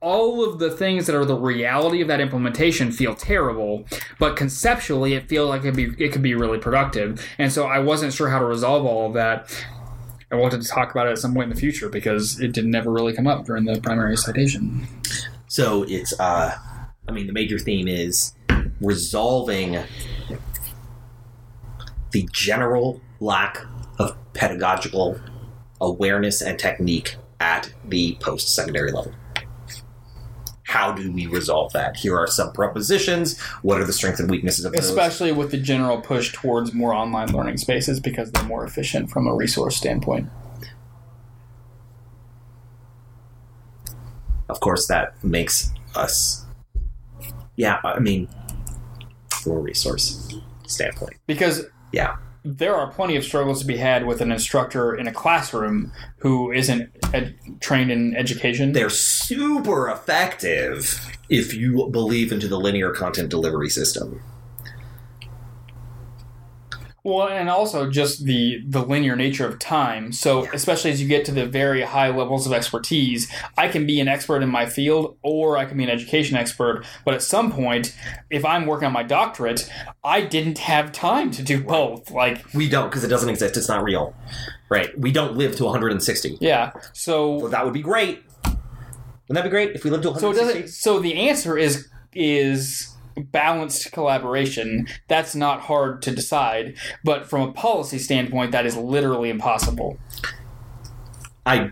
all 0.00 0.42
of 0.42 0.58
the 0.58 0.70
things 0.70 1.06
that 1.06 1.14
are 1.14 1.24
the 1.24 1.36
reality 1.36 2.00
of 2.00 2.08
that 2.08 2.20
implementation 2.20 2.90
feel 2.90 3.14
terrible, 3.14 3.86
but 4.18 4.34
conceptually 4.34 5.14
it 5.14 5.28
feels 5.28 5.48
like 5.48 5.64
it 5.64 5.76
be 5.76 5.92
it 5.98 6.12
could 6.12 6.22
be 6.22 6.34
really 6.34 6.58
productive. 6.58 7.24
And 7.38 7.52
so 7.52 7.66
I 7.66 7.78
wasn't 7.80 8.12
sure 8.12 8.30
how 8.30 8.38
to 8.38 8.44
resolve 8.44 8.86
all 8.86 9.08
of 9.08 9.14
that. 9.14 9.54
I 10.32 10.36
wanted 10.36 10.62
to 10.62 10.68
talk 10.68 10.90
about 10.90 11.08
it 11.08 11.10
at 11.10 11.18
some 11.18 11.34
point 11.34 11.50
in 11.50 11.54
the 11.54 11.60
future 11.60 11.88
because 11.88 12.40
it 12.40 12.52
didn't 12.52 12.70
never 12.70 12.90
really 12.90 13.12
come 13.12 13.26
up 13.26 13.44
during 13.44 13.64
the 13.64 13.80
primary 13.80 14.16
citation. 14.16 14.86
So 15.48 15.84
it's, 15.88 16.18
uh, 16.20 16.56
I 17.08 17.12
mean, 17.12 17.26
the 17.26 17.32
major 17.32 17.58
theme 17.58 17.88
is 17.88 18.32
resolving 18.80 19.78
the 22.12 22.28
general 22.32 23.00
lack 23.20 23.58
of 23.98 24.16
pedagogical 24.32 25.20
awareness 25.80 26.42
and 26.42 26.58
technique 26.58 27.16
at 27.38 27.72
the 27.84 28.16
post 28.20 28.54
secondary 28.54 28.92
level. 28.92 29.12
How 30.64 30.92
do 30.92 31.10
we 31.10 31.26
resolve 31.26 31.72
that? 31.72 31.96
Here 31.96 32.16
are 32.16 32.28
some 32.28 32.52
propositions. 32.52 33.40
What 33.62 33.80
are 33.80 33.84
the 33.84 33.92
strengths 33.92 34.20
and 34.20 34.30
weaknesses 34.30 34.64
of 34.64 34.72
those? 34.72 34.88
Especially 34.88 35.32
with 35.32 35.50
the 35.50 35.56
general 35.58 36.00
push 36.00 36.32
towards 36.32 36.72
more 36.72 36.94
online 36.94 37.32
learning 37.32 37.56
spaces 37.56 37.98
because 37.98 38.30
they're 38.30 38.44
more 38.44 38.64
efficient 38.64 39.10
from 39.10 39.26
a 39.26 39.34
resource 39.34 39.76
standpoint. 39.76 40.28
Of 44.48 44.60
course, 44.60 44.86
that 44.86 45.22
makes 45.24 45.72
us, 45.96 46.44
yeah, 47.56 47.80
I 47.82 47.98
mean, 47.98 48.28
from 49.40 49.52
a 49.52 49.58
resource 49.58 50.28
standpoint. 50.66 51.16
Because 51.26 51.64
Yeah. 51.92 52.16
there 52.44 52.74
are 52.74 52.90
plenty 52.92 53.16
of 53.16 53.24
struggles 53.24 53.60
to 53.60 53.66
be 53.66 53.76
had 53.76 54.06
with 54.06 54.20
an 54.20 54.30
instructor 54.32 54.94
in 54.94 55.06
a 55.08 55.12
classroom 55.12 55.92
who 56.18 56.52
isn't 56.52 56.90
ed- 57.12 57.34
trained 57.60 57.90
in 57.90 58.14
education. 58.16 58.72
They're 58.72 58.88
super 58.90 59.88
effective 59.90 61.00
if 61.28 61.52
you 61.54 61.88
believe 61.90 62.32
into 62.32 62.48
the 62.48 62.58
linear 62.58 62.90
content 62.92 63.28
delivery 63.30 63.68
system. 63.70 64.22
Well, 67.02 67.28
and 67.28 67.48
also 67.48 67.90
just 67.90 68.24
the 68.26 68.62
the 68.68 68.82
linear 68.82 69.16
nature 69.16 69.46
of 69.46 69.58
time. 69.58 70.12
So, 70.12 70.46
especially 70.52 70.90
as 70.90 71.00
you 71.00 71.08
get 71.08 71.24
to 71.26 71.32
the 71.32 71.46
very 71.46 71.82
high 71.82 72.08
levels 72.10 72.46
of 72.46 72.52
expertise, 72.52 73.30
I 73.56 73.68
can 73.68 73.86
be 73.86 74.00
an 74.00 74.08
expert 74.08 74.42
in 74.42 74.48
my 74.50 74.66
field, 74.66 75.16
or 75.22 75.56
I 75.56 75.64
can 75.64 75.78
be 75.78 75.84
an 75.84 75.90
education 75.90 76.36
expert. 76.36 76.84
But 77.04 77.14
at 77.14 77.22
some 77.22 77.50
point, 77.52 77.96
if 78.28 78.44
I'm 78.44 78.66
working 78.66 78.86
on 78.86 78.92
my 78.92 79.02
doctorate, 79.02 79.70
I 80.04 80.20
didn't 80.20 80.58
have 80.58 80.92
time 80.92 81.30
to 81.32 81.42
do 81.42 81.62
both. 81.64 82.10
Like, 82.10 82.44
We 82.52 82.68
don't 82.68 82.88
because 82.90 83.02
it 83.04 83.08
doesn't 83.08 83.28
exist. 83.30 83.56
It's 83.56 83.68
not 83.68 83.82
real. 83.82 84.14
Right. 84.68 84.96
We 84.98 85.10
don't 85.10 85.36
live 85.36 85.56
to 85.56 85.64
160. 85.64 86.38
yeah. 86.40 86.70
Well, 86.74 86.84
So, 86.92 87.48
that 87.48 87.64
would 87.64 87.74
be 87.74 87.82
great. 87.82 88.22
Wouldn't 88.44 89.44
that 89.44 89.44
be 89.44 89.50
great 89.50 89.76
if 89.76 89.84
we 89.84 89.90
lived 89.90 90.02
to 90.02 90.08
so 90.18 90.30
it 90.30 90.36
160? 90.36 90.60
doesn't. 90.62 90.74
So 90.74 90.98
the 90.98 91.28
answer 91.28 91.56
is 91.56 91.88
is 92.12 92.94
balanced 93.24 93.92
collaboration. 93.92 94.86
That's 95.08 95.34
not 95.34 95.60
hard 95.62 96.02
to 96.02 96.10
decide, 96.14 96.76
but 97.04 97.28
from 97.28 97.42
a 97.48 97.52
policy 97.52 97.98
standpoint, 97.98 98.52
that 98.52 98.66
is 98.66 98.76
literally 98.76 99.30
impossible. 99.30 99.98
I 101.46 101.70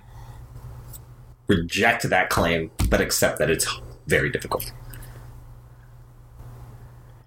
reject 1.46 2.09
that 2.09 2.30
claim, 2.30 2.70
but 2.88 3.01
accept 3.01 3.38
that 3.38 3.51
it's 3.51 3.66
very 4.07 4.30
difficult. 4.30 4.72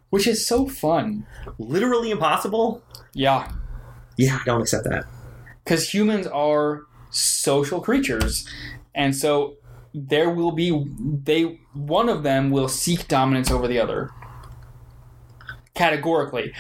Which 0.10 0.28
is 0.28 0.46
so 0.46 0.68
fun. 0.68 1.26
Literally 1.58 2.12
impossible? 2.12 2.84
Yeah. 3.14 3.52
Yeah, 4.18 4.40
I 4.42 4.44
don't 4.46 4.62
accept 4.62 4.84
that. 4.86 5.06
because 5.64 5.94
humans 5.94 6.28
are 6.28 6.82
social 7.12 7.82
creatures 7.82 8.48
and 8.94 9.16
so 9.16 9.56
there 9.94 10.30
will 10.30 10.52
be 10.52 10.86
they 11.24 11.60
one 11.74 12.10
of 12.10 12.24
them 12.24 12.50
will 12.52 12.68
seek 12.68 13.08
dominance 13.08 13.52
over 13.52 13.68
the 13.68 13.80
other 13.80 14.10
categorically 15.74 16.54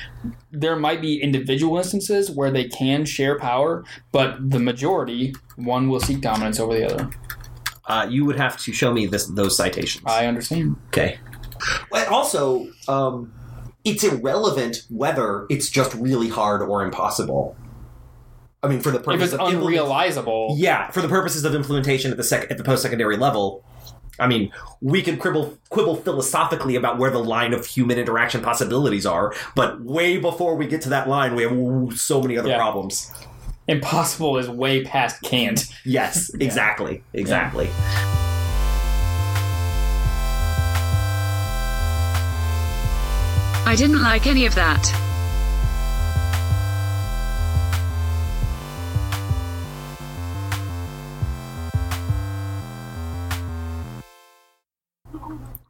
there 0.52 0.76
might 0.76 1.02
be 1.02 1.22
individual 1.22 1.78
instances 1.78 2.32
where 2.32 2.50
they 2.52 2.68
can 2.68 3.06
share 3.06 3.38
power 3.38 3.84
but 4.12 4.50
the 4.50 4.60
majority 4.60 5.34
one 5.56 5.90
will 5.90 6.00
seek 6.00 6.22
dominance 6.22 6.60
over 6.60 6.74
the 6.74 6.86
other 6.86 7.10
Uh, 7.88 8.08
you 8.10 8.24
would 8.24 8.38
have 8.38 8.56
to 8.58 8.72
show 8.72 8.94
me 8.94 9.06
this, 9.08 9.26
those 9.28 9.58
citations. 9.58 10.04
i 10.06 10.26
understand 10.26 10.76
Okay. 10.88 11.20
But 11.90 12.08
also, 12.08 12.68
um, 12.88 13.34
it's 13.84 14.04
irrelevant 14.04 14.86
whether 14.90 15.46
it's 15.50 15.70
just 15.70 15.94
really 15.96 16.30
hard 16.30 16.62
or 16.62 16.84
impossible. 16.84 17.56
I 18.64 18.68
mean, 18.68 18.80
for 18.80 18.92
the 18.92 19.00
purpose 19.00 19.16
if 19.16 19.22
it's 19.22 19.34
of 19.34 19.40
implement- 19.54 19.76
unrealizable 19.76 20.54
yeah, 20.58 20.92
for 20.92 21.02
the 21.02 21.08
purposes 21.08 21.46
of 21.46 21.56
implementation 21.56 22.12
at 22.12 22.18
the 22.18 22.24
sec- 22.24 22.50
at 22.52 22.58
the 22.58 22.64
post 22.64 22.84
secondary 22.84 23.18
level. 23.18 23.64
I 24.20 24.28
mean, 24.28 24.52
we 24.82 25.02
can 25.02 25.18
quibble 25.18 25.58
quibble 25.70 25.96
philosophically 25.96 26.76
about 26.76 27.00
where 27.00 27.10
the 27.10 27.24
line 27.24 27.54
of 27.54 27.66
human 27.66 27.98
interaction 27.98 28.42
possibilities 28.42 29.06
are, 29.06 29.34
but 29.56 29.82
way 29.82 30.18
before 30.18 30.56
we 30.56 30.68
get 30.68 30.82
to 30.82 30.90
that 30.90 31.10
line, 31.10 31.34
we 31.36 31.42
have 31.44 31.52
ooh, 31.54 31.90
so 31.92 32.22
many 32.22 32.38
other 32.38 32.50
Yeah. 32.50 32.58
problems. 32.58 33.12
impossible 33.68 34.38
is 34.38 34.50
way 34.50 34.84
past 34.84 35.22
can't 35.22 35.66
Yes, 35.86 36.30
exactly, 36.40 37.04
exactly. 37.14 37.70
I 43.64 43.76
didn't 43.78 44.02
like 44.02 44.28
any 44.28 44.46
of 44.46 44.56
that. 44.56 44.92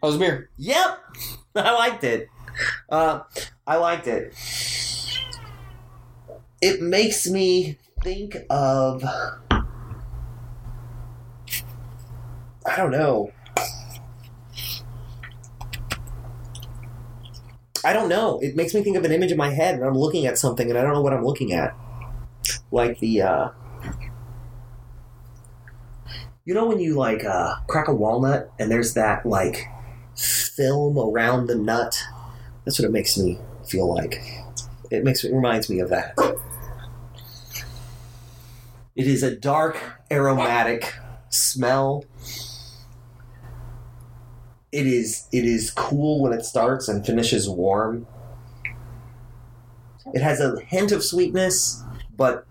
How's 0.02 0.18
beer 0.18 0.49
Yep, 0.58 0.99
I 1.56 1.72
liked 1.74 2.04
it. 2.04 2.28
Uh, 2.89 3.22
I 3.66 3.78
liked 3.78 4.08
it. 4.08 4.34
It 6.62 6.82
makes 6.82 7.28
me 7.28 7.78
think 8.04 8.38
of. 8.49 9.04
I 12.66 12.76
don't 12.78 12.91
know. 12.91 13.32
I 17.84 17.93
don't 17.93 18.10
know. 18.10 18.39
It 18.41 18.56
makes 18.56 18.74
me 18.76 18.84
think 18.84 18.95
of 18.95 19.04
an 19.06 19.12
image 19.12 19.32
in 19.32 19.38
my 19.38 19.49
head, 19.49 19.76
and 19.76 19.84
I'm 19.84 19.97
looking 19.97 20.28
at 20.28 20.38
something, 20.38 20.70
and 20.70 20.78
I 20.78 20.84
don't 20.84 20.93
know 20.93 21.02
what 21.02 21.14
I'm 21.14 21.26
looking 21.26 21.54
at. 21.54 21.76
Like 22.72 22.99
the, 22.99 23.24
uh. 23.24 23.49
You 26.45 26.54
know 26.54 26.68
when 26.68 26.80
you, 26.80 26.95
like, 26.95 27.24
uh, 27.24 27.56
crack 27.68 27.88
a 27.88 27.93
walnut, 27.93 28.52
and 28.60 28.70
there's 28.70 28.93
that, 28.93 29.26
like, 29.26 29.68
film 30.56 30.97
around 30.97 31.47
the 31.47 31.56
nut. 31.56 31.97
That's 32.66 32.80
what 32.80 32.86
it 32.88 32.91
makes 32.91 33.18
me 33.18 33.39
feel 33.68 33.93
like. 33.93 34.22
It 34.91 35.04
makes 35.04 35.24
it 35.24 35.34
reminds 35.34 35.70
me 35.70 35.80
of 35.80 35.89
that. 35.89 36.18
It 38.95 39.08
is 39.08 39.24
a 39.24 39.36
dark, 39.36 39.78
aromatic 40.12 40.95
smell. 41.30 42.06
it 44.72 44.88
is 44.88 45.28
it 45.32 45.45
is 45.45 45.72
cool 45.72 46.22
when 46.22 46.34
it 46.34 46.45
starts 46.45 46.88
and 46.88 47.06
finishes 47.06 47.49
warm. 47.49 48.08
It 50.14 50.22
has 50.22 50.39
a 50.39 50.60
hint 50.62 50.91
of 50.91 51.04
sweetness, 51.04 51.84
but 52.16 52.45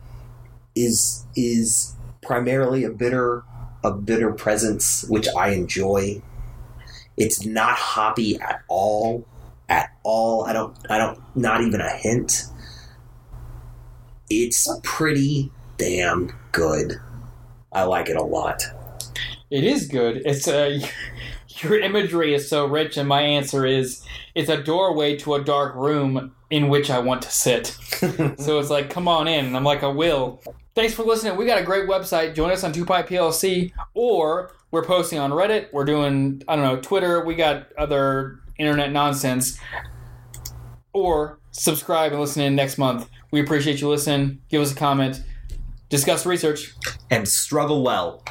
is 0.75 1.27
is 1.37 1.95
primarily 2.23 2.85
a 2.85 2.91
bitter 2.91 3.45
a 3.83 3.93
bitter 3.93 4.33
presence, 4.33 5.05
which 5.09 5.29
I 5.37 5.51
enjoy. 5.51 6.23
It's 7.21 7.45
not 7.45 7.77
hoppy 7.77 8.41
at 8.41 8.63
all, 8.67 9.27
at 9.69 9.91
all. 10.05 10.47
I 10.47 10.55
don't 10.55 10.75
I 10.89 10.97
don't 10.97 11.21
not 11.37 11.61
even 11.61 11.83
a 11.83 11.91
hint. 11.91 12.47
It's 14.31 14.67
pretty 14.83 15.53
damn 15.77 16.33
good. 16.51 16.95
I 17.73 17.83
like 17.83 18.09
it 18.09 18.17
a 18.17 18.23
lot. 18.23 18.63
It 19.51 19.65
is 19.65 19.87
good. 19.87 20.23
It's 20.25 20.49
a 20.49 20.81
your 21.61 21.79
imagery 21.79 22.33
is 22.33 22.49
so 22.49 22.65
rich, 22.65 22.97
and 22.97 23.07
my 23.07 23.21
answer 23.21 23.67
is 23.67 24.03
it's 24.35 24.49
a 24.49 24.63
doorway 24.63 25.17
to 25.19 25.35
a 25.35 25.45
dark 25.45 25.75
room 25.75 26.35
in 26.49 26.71
which 26.71 26.89
I 26.89 27.01
want 27.01 27.21
to 27.23 27.31
sit. 27.31 27.67
so 28.39 28.59
it's 28.59 28.71
like, 28.71 28.89
come 28.89 29.09
on 29.09 29.29
in, 29.29 29.45
and 29.45 29.55
I'm 29.55 29.65
like, 29.65 29.83
I 29.83 29.89
will. 29.89 30.41
Thanks 30.75 30.95
for 30.95 31.03
listening. 31.03 31.37
We 31.37 31.45
got 31.45 31.61
a 31.61 31.65
great 31.65 31.87
website. 31.87 32.35
Join 32.35 32.51
us 32.51 32.65
on 32.65 32.73
Two 32.73 32.87
Pint 32.87 33.09
PLC, 33.09 33.73
or 33.93 34.53
we're 34.71 34.85
posting 34.85 35.19
on 35.19 35.31
Reddit. 35.31 35.73
We're 35.73 35.85
doing 35.85 36.43
I 36.49 36.57
don't 36.57 36.65
know 36.65 36.81
Twitter. 36.81 37.25
We 37.25 37.35
got 37.35 37.73
other 37.77 38.41
internet 38.59 38.93
nonsense. 38.93 39.59
Or 40.93 41.39
subscribe 41.53 42.13
and 42.13 42.21
listen 42.21 42.43
in 42.43 42.57
next 42.57 42.79
month. 42.79 43.09
We 43.31 43.41
appreciate 43.41 43.81
you 43.81 43.89
listening. 43.89 44.41
Give 44.49 44.61
us 44.61 44.73
a 44.73 44.77
comment. 44.77 45.23
Discuss 45.89 46.27
research. 46.27 46.75
and 47.11 47.29
struggle 47.29 47.83
well. 47.83 48.23